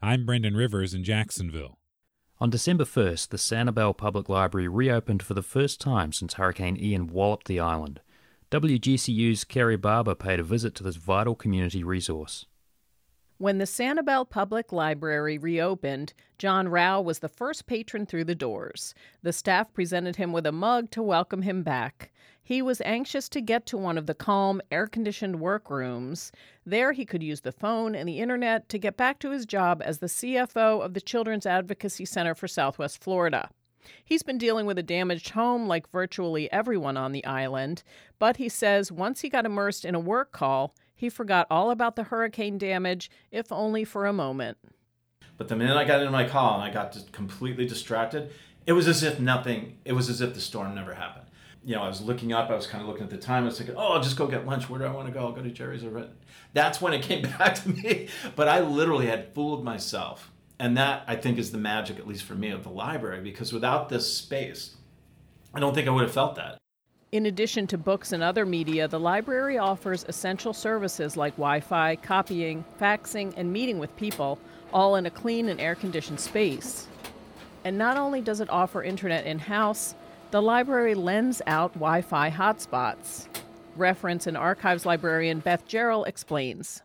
I'm 0.00 0.24
Brendan 0.24 0.56
Rivers 0.56 0.94
in 0.94 1.02
Jacksonville. 1.02 1.78
On 2.40 2.50
December 2.50 2.84
1st, 2.84 3.28
the 3.28 3.36
Sanibel 3.36 3.96
Public 3.96 4.28
Library 4.28 4.66
reopened 4.66 5.22
for 5.22 5.34
the 5.34 5.42
first 5.42 5.80
time 5.80 6.12
since 6.12 6.34
Hurricane 6.34 6.76
Ian 6.76 7.06
walloped 7.06 7.46
the 7.46 7.60
island. 7.60 8.00
WGCU's 8.50 9.44
Kerry 9.44 9.76
Barber 9.76 10.14
paid 10.14 10.40
a 10.40 10.42
visit 10.42 10.74
to 10.74 10.82
this 10.82 10.96
vital 10.96 11.34
community 11.34 11.82
resource. 11.84 12.46
When 13.42 13.58
the 13.58 13.64
Sanibel 13.64 14.30
Public 14.30 14.70
Library 14.70 15.36
reopened, 15.36 16.14
John 16.38 16.68
Rao 16.68 17.00
was 17.00 17.18
the 17.18 17.28
first 17.28 17.66
patron 17.66 18.06
through 18.06 18.22
the 18.22 18.36
doors. 18.36 18.94
The 19.24 19.32
staff 19.32 19.74
presented 19.74 20.14
him 20.14 20.32
with 20.32 20.46
a 20.46 20.52
mug 20.52 20.92
to 20.92 21.02
welcome 21.02 21.42
him 21.42 21.64
back. 21.64 22.12
He 22.40 22.62
was 22.62 22.80
anxious 22.82 23.28
to 23.30 23.40
get 23.40 23.66
to 23.66 23.76
one 23.76 23.98
of 23.98 24.06
the 24.06 24.14
calm, 24.14 24.62
air 24.70 24.86
conditioned 24.86 25.40
workrooms. 25.40 26.30
There, 26.64 26.92
he 26.92 27.04
could 27.04 27.24
use 27.24 27.40
the 27.40 27.50
phone 27.50 27.96
and 27.96 28.08
the 28.08 28.20
internet 28.20 28.68
to 28.68 28.78
get 28.78 28.96
back 28.96 29.18
to 29.18 29.32
his 29.32 29.44
job 29.44 29.82
as 29.84 29.98
the 29.98 30.06
CFO 30.06 30.80
of 30.80 30.94
the 30.94 31.00
Children's 31.00 31.44
Advocacy 31.44 32.04
Center 32.04 32.36
for 32.36 32.46
Southwest 32.46 33.02
Florida. 33.02 33.50
He's 34.04 34.22
been 34.22 34.38
dealing 34.38 34.66
with 34.66 34.78
a 34.78 34.84
damaged 34.84 35.30
home 35.30 35.66
like 35.66 35.90
virtually 35.90 36.48
everyone 36.52 36.96
on 36.96 37.10
the 37.10 37.24
island, 37.24 37.82
but 38.20 38.36
he 38.36 38.48
says 38.48 38.92
once 38.92 39.22
he 39.22 39.28
got 39.28 39.46
immersed 39.46 39.84
in 39.84 39.96
a 39.96 40.00
work 40.00 40.30
call, 40.30 40.76
he 41.02 41.10
forgot 41.10 41.48
all 41.50 41.72
about 41.72 41.96
the 41.96 42.04
hurricane 42.04 42.58
damage, 42.58 43.10
if 43.32 43.50
only 43.50 43.84
for 43.84 44.06
a 44.06 44.12
moment. 44.12 44.56
But 45.36 45.48
the 45.48 45.56
minute 45.56 45.76
I 45.76 45.84
got 45.84 45.98
into 45.98 46.12
my 46.12 46.28
call 46.28 46.54
and 46.54 46.62
I 46.62 46.72
got 46.72 46.96
completely 47.10 47.66
distracted, 47.66 48.30
it 48.68 48.72
was 48.72 48.86
as 48.86 49.02
if 49.02 49.18
nothing, 49.18 49.78
it 49.84 49.94
was 49.94 50.08
as 50.08 50.20
if 50.20 50.32
the 50.32 50.40
storm 50.40 50.76
never 50.76 50.94
happened. 50.94 51.26
You 51.64 51.74
know, 51.74 51.82
I 51.82 51.88
was 51.88 52.00
looking 52.00 52.32
up, 52.32 52.50
I 52.50 52.54
was 52.54 52.68
kind 52.68 52.82
of 52.82 52.88
looking 52.88 53.02
at 53.02 53.10
the 53.10 53.16
time, 53.16 53.42
I 53.42 53.46
was 53.46 53.58
thinking, 53.58 53.74
oh, 53.76 53.94
I'll 53.94 54.02
just 54.02 54.16
go 54.16 54.28
get 54.28 54.46
lunch. 54.46 54.70
Where 54.70 54.78
do 54.78 54.86
I 54.86 54.92
want 54.92 55.08
to 55.08 55.12
go? 55.12 55.26
I'll 55.26 55.32
go 55.32 55.42
to 55.42 55.50
Jerry's 55.50 55.82
or 55.82 56.08
That's 56.52 56.80
when 56.80 56.92
it 56.92 57.02
came 57.08 57.22
back 57.22 57.56
to 57.56 57.68
me. 57.68 58.08
But 58.36 58.46
I 58.46 58.60
literally 58.60 59.06
had 59.06 59.34
fooled 59.34 59.64
myself. 59.64 60.30
And 60.60 60.76
that, 60.76 61.02
I 61.08 61.16
think, 61.16 61.36
is 61.36 61.50
the 61.50 61.58
magic, 61.58 61.98
at 61.98 62.06
least 62.06 62.22
for 62.22 62.36
me, 62.36 62.50
of 62.50 62.62
the 62.62 62.70
library, 62.70 63.20
because 63.22 63.52
without 63.52 63.88
this 63.88 64.16
space, 64.16 64.76
I 65.52 65.58
don't 65.58 65.74
think 65.74 65.88
I 65.88 65.90
would 65.90 66.04
have 66.04 66.14
felt 66.14 66.36
that. 66.36 66.61
In 67.12 67.26
addition 67.26 67.66
to 67.66 67.76
books 67.76 68.12
and 68.12 68.22
other 68.22 68.46
media, 68.46 68.88
the 68.88 68.98
library 68.98 69.58
offers 69.58 70.06
essential 70.08 70.54
services 70.54 71.14
like 71.14 71.34
Wi 71.34 71.60
Fi, 71.60 71.96
copying, 71.96 72.64
faxing, 72.80 73.34
and 73.36 73.52
meeting 73.52 73.78
with 73.78 73.94
people, 73.96 74.38
all 74.72 74.96
in 74.96 75.04
a 75.04 75.10
clean 75.10 75.50
and 75.50 75.60
air 75.60 75.74
conditioned 75.74 76.18
space. 76.18 76.88
And 77.64 77.76
not 77.76 77.98
only 77.98 78.22
does 78.22 78.40
it 78.40 78.48
offer 78.48 78.82
internet 78.82 79.26
in 79.26 79.38
house, 79.38 79.94
the 80.30 80.40
library 80.40 80.94
lends 80.94 81.42
out 81.46 81.74
Wi 81.74 82.00
Fi 82.00 82.30
hotspots. 82.30 83.26
Reference 83.76 84.26
and 84.26 84.34
archives 84.34 84.86
librarian 84.86 85.40
Beth 85.40 85.66
Gerald 85.68 86.08
explains. 86.08 86.80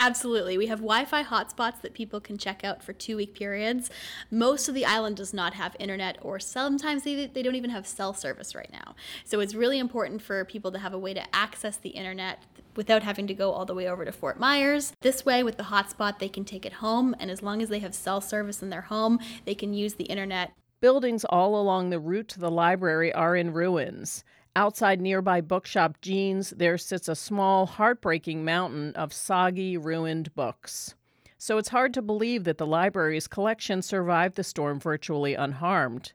Absolutely. 0.00 0.56
We 0.56 0.66
have 0.66 0.78
Wi 0.78 1.04
Fi 1.04 1.24
hotspots 1.24 1.80
that 1.82 1.92
people 1.92 2.20
can 2.20 2.38
check 2.38 2.62
out 2.62 2.82
for 2.82 2.92
two 2.92 3.16
week 3.16 3.34
periods. 3.34 3.90
Most 4.30 4.68
of 4.68 4.74
the 4.74 4.86
island 4.86 5.16
does 5.16 5.34
not 5.34 5.54
have 5.54 5.74
internet, 5.80 6.18
or 6.22 6.38
sometimes 6.38 7.02
they, 7.02 7.26
they 7.26 7.42
don't 7.42 7.56
even 7.56 7.70
have 7.70 7.86
cell 7.86 8.14
service 8.14 8.54
right 8.54 8.70
now. 8.72 8.94
So 9.24 9.40
it's 9.40 9.54
really 9.54 9.78
important 9.78 10.22
for 10.22 10.44
people 10.44 10.70
to 10.72 10.78
have 10.78 10.94
a 10.94 10.98
way 10.98 11.14
to 11.14 11.34
access 11.34 11.76
the 11.76 11.90
internet 11.90 12.44
without 12.76 13.02
having 13.02 13.26
to 13.26 13.34
go 13.34 13.50
all 13.50 13.64
the 13.64 13.74
way 13.74 13.88
over 13.88 14.04
to 14.04 14.12
Fort 14.12 14.38
Myers. 14.38 14.92
This 15.00 15.26
way, 15.26 15.42
with 15.42 15.56
the 15.56 15.64
hotspot, 15.64 16.20
they 16.20 16.28
can 16.28 16.44
take 16.44 16.64
it 16.64 16.74
home, 16.74 17.16
and 17.18 17.28
as 17.28 17.42
long 17.42 17.60
as 17.60 17.68
they 17.68 17.80
have 17.80 17.94
cell 17.94 18.20
service 18.20 18.62
in 18.62 18.70
their 18.70 18.82
home, 18.82 19.18
they 19.46 19.54
can 19.56 19.74
use 19.74 19.94
the 19.94 20.04
internet. 20.04 20.52
Buildings 20.80 21.24
all 21.24 21.60
along 21.60 21.90
the 21.90 21.98
route 21.98 22.28
to 22.28 22.38
the 22.38 22.52
library 22.52 23.12
are 23.12 23.34
in 23.34 23.52
ruins. 23.52 24.22
Outside 24.58 25.00
nearby 25.00 25.40
bookshop 25.40 26.00
Gene's, 26.00 26.50
there 26.50 26.78
sits 26.78 27.06
a 27.06 27.14
small, 27.14 27.64
heartbreaking 27.64 28.44
mountain 28.44 28.92
of 28.96 29.12
soggy, 29.12 29.76
ruined 29.76 30.34
books. 30.34 30.96
so 31.38 31.58
it's 31.58 31.68
hard 31.68 31.94
to 31.94 32.02
believe 32.02 32.42
that 32.42 32.58
the 32.58 32.66
library's 32.66 33.28
collection 33.28 33.82
survived 33.82 34.34
the 34.34 34.42
storm 34.42 34.80
virtually 34.80 35.34
unharmed. 35.34 36.12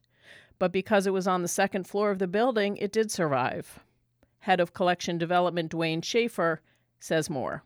But 0.60 0.74
because 0.74 1.08
it 1.08 1.14
was 1.14 1.26
on 1.26 1.42
the 1.42 1.48
second 1.48 1.88
floor 1.88 2.12
of 2.12 2.20
the 2.20 2.28
building, 2.28 2.76
it 2.76 2.92
did 2.92 3.12
survive. 3.12 3.80
Head 4.40 4.60
of 4.60 4.74
Collection 4.74 5.18
Development 5.18 5.72
Dwayne 5.72 6.04
Schaefer 6.04 6.60
says 7.00 7.30
more. 7.30 7.64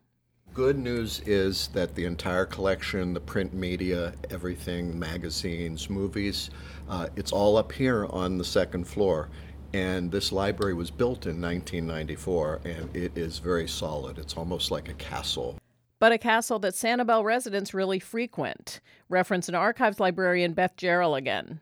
Good 0.53 0.77
news 0.77 1.21
is 1.25 1.69
that 1.69 1.95
the 1.95 2.05
entire 2.05 2.45
collection, 2.45 3.13
the 3.13 3.19
print 3.19 3.51
media, 3.51 4.13
everything, 4.29 4.97
magazines, 4.97 5.89
movies, 5.89 6.51
uh, 6.87 7.07
it's 7.15 7.31
all 7.31 7.57
up 7.57 7.71
here 7.71 8.05
on 8.11 8.37
the 8.37 8.45
second 8.45 8.87
floor. 8.87 9.29
And 9.73 10.11
this 10.11 10.31
library 10.31 10.73
was 10.73 10.91
built 10.91 11.25
in 11.25 11.41
1994, 11.41 12.61
and 12.65 12.95
it 12.95 13.17
is 13.17 13.39
very 13.39 13.67
solid. 13.67 14.17
It's 14.17 14.35
almost 14.35 14.71
like 14.71 14.89
a 14.89 14.93
castle. 14.93 15.57
But 15.99 16.11
a 16.11 16.17
castle 16.17 16.59
that 16.59 16.73
Sanibel 16.73 17.23
residents 17.23 17.73
really 17.73 17.99
frequent. 17.99 18.79
Reference 19.09 19.49
an 19.49 19.55
archives 19.55 19.99
librarian 19.99 20.53
Beth 20.53 20.75
Jarrell 20.77 21.17
again 21.17 21.61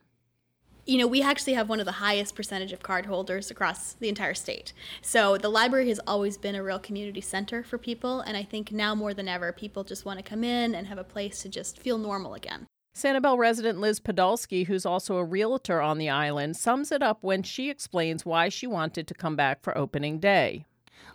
you 0.85 0.99
know, 0.99 1.07
we 1.07 1.21
actually 1.21 1.53
have 1.53 1.67
one 1.67 1.79
of 1.79 1.85
the 1.85 1.93
highest 1.93 2.35
percentage 2.35 2.71
of 2.71 2.83
card 2.83 3.07
holders 3.07 3.49
across 3.49 3.93
the 3.93 4.09
entire 4.09 4.35
state. 4.35 4.71
So 5.01 5.37
the 5.37 5.49
library 5.49 5.89
has 5.89 5.99
always 6.05 6.37
been 6.37 6.55
a 6.55 6.63
real 6.63 6.79
community 6.79 7.21
center 7.21 7.63
for 7.63 7.77
people. 7.77 8.21
And 8.21 8.37
I 8.37 8.43
think 8.43 8.71
now 8.71 8.93
more 8.93 9.13
than 9.13 9.27
ever, 9.27 9.51
people 9.51 9.83
just 9.83 10.05
want 10.05 10.19
to 10.19 10.23
come 10.23 10.43
in 10.43 10.75
and 10.75 10.87
have 10.87 10.99
a 10.99 11.03
place 11.03 11.41
to 11.41 11.49
just 11.49 11.79
feel 11.79 11.97
normal 11.97 12.35
again. 12.35 12.67
Sanibel 12.95 13.37
resident 13.37 13.81
Liz 13.81 13.99
Podolsky, 13.99 14.65
who's 14.67 14.85
also 14.85 15.17
a 15.17 15.23
realtor 15.23 15.81
on 15.81 15.97
the 15.97 16.09
island, 16.09 16.55
sums 16.55 16.93
it 16.93 17.03
up 17.03 17.21
when 17.21 17.43
she 17.43 17.69
explains 17.69 18.25
why 18.25 18.47
she 18.47 18.65
wanted 18.65 19.05
to 19.07 19.13
come 19.13 19.35
back 19.35 19.61
for 19.61 19.77
opening 19.77 20.17
day. 20.17 20.65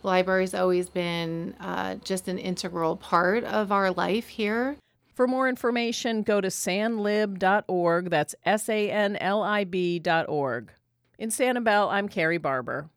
Library's 0.03 0.53
always 0.53 0.89
been 0.89 1.55
uh, 1.59 1.95
just 1.95 2.27
an 2.27 2.37
integral 2.37 2.97
part 2.97 3.43
of 3.45 3.71
our 3.71 3.91
life 3.91 4.27
here. 4.27 4.77
For 5.15 5.27
more 5.27 5.49
information, 5.49 6.21
go 6.21 6.39
to 6.39 6.49
sanlib.org. 6.49 8.09
That's 8.11 8.35
S 8.45 8.69
A 8.69 8.91
N 8.91 9.15
L 9.17 9.41
I 9.41 9.63
B.org. 9.63 10.71
In 11.17 11.29
Sanibel, 11.29 11.91
I'm 11.91 12.07
Carrie 12.07 12.37
Barber. 12.37 12.89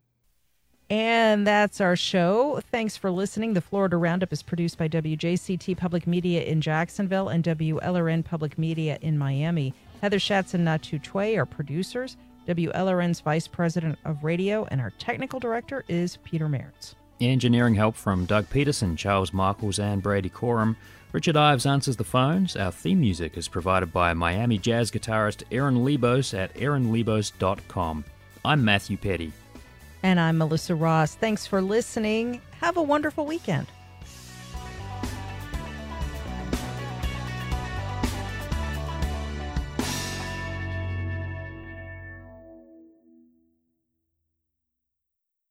And 0.91 1.47
that's 1.47 1.80
our 1.80 1.97
show. 1.97 2.61
Thanks 2.70 2.97
for 2.97 3.11
listening. 3.11 3.55
The 3.55 3.61
Florida 3.61 3.97
Roundup 3.97 4.32
is 4.32 4.43
produced 4.43 4.76
by 4.76 4.89
WJCT 4.89 5.76
Public 5.76 6.07
Media 6.07 6.43
in 6.43 6.61
Jacksonville 6.61 7.28
and 7.28 7.43
WLRN 7.43 8.24
Public 8.24 8.59
Media 8.59 8.99
in 9.01 9.16
Miami. 9.16 9.72
Heather 10.03 10.18
Schatz 10.18 10.53
and 10.53 10.66
Natu 10.66 11.03
Choi 11.03 11.37
are 11.37 11.47
producers. 11.47 12.16
WLRN's 12.47 13.20
Vice 13.20 13.49
President 13.49 13.99
of 14.05 14.22
Radio 14.22 14.66
and 14.70 14.80
our 14.80 14.91
technical 14.99 15.41
director 15.41 15.85
is 15.89 16.18
Peter 16.18 16.47
Mertz. 16.47 16.95
Engineering 17.20 17.74
help 17.74 17.95
from 17.95 18.26
Doug 18.26 18.51
Peterson, 18.51 18.97
Charles 18.97 19.32
Michaels, 19.32 19.78
and 19.78 20.03
Brady 20.03 20.28
Corum. 20.28 20.76
Richard 21.12 21.37
Ives 21.37 21.64
answers 21.64 21.97
the 21.97 22.05
phones. 22.05 22.57
Our 22.57 22.72
theme 22.72 23.01
music 23.01 23.39
is 23.39 23.49
provided 23.49 23.93
by 23.93 24.12
Miami 24.12 24.59
jazz 24.59 24.91
guitarist 24.91 25.45
Aaron 25.51 25.85
Lebos 25.85 26.37
at 26.37 26.53
aaronlebos.com. 26.55 28.05
I'm 28.45 28.64
Matthew 28.64 28.97
Petty. 28.99 29.32
And 30.05 30.21
I'm 30.21 30.37
Melissa 30.37 30.75
Ross. 30.75 31.15
Thanks 31.15 31.47
for 31.47 31.63
listening. 31.63 32.43
Have 32.61 32.77
a 32.77 32.83
wonderful 32.83 33.25
weekend. 33.25 33.69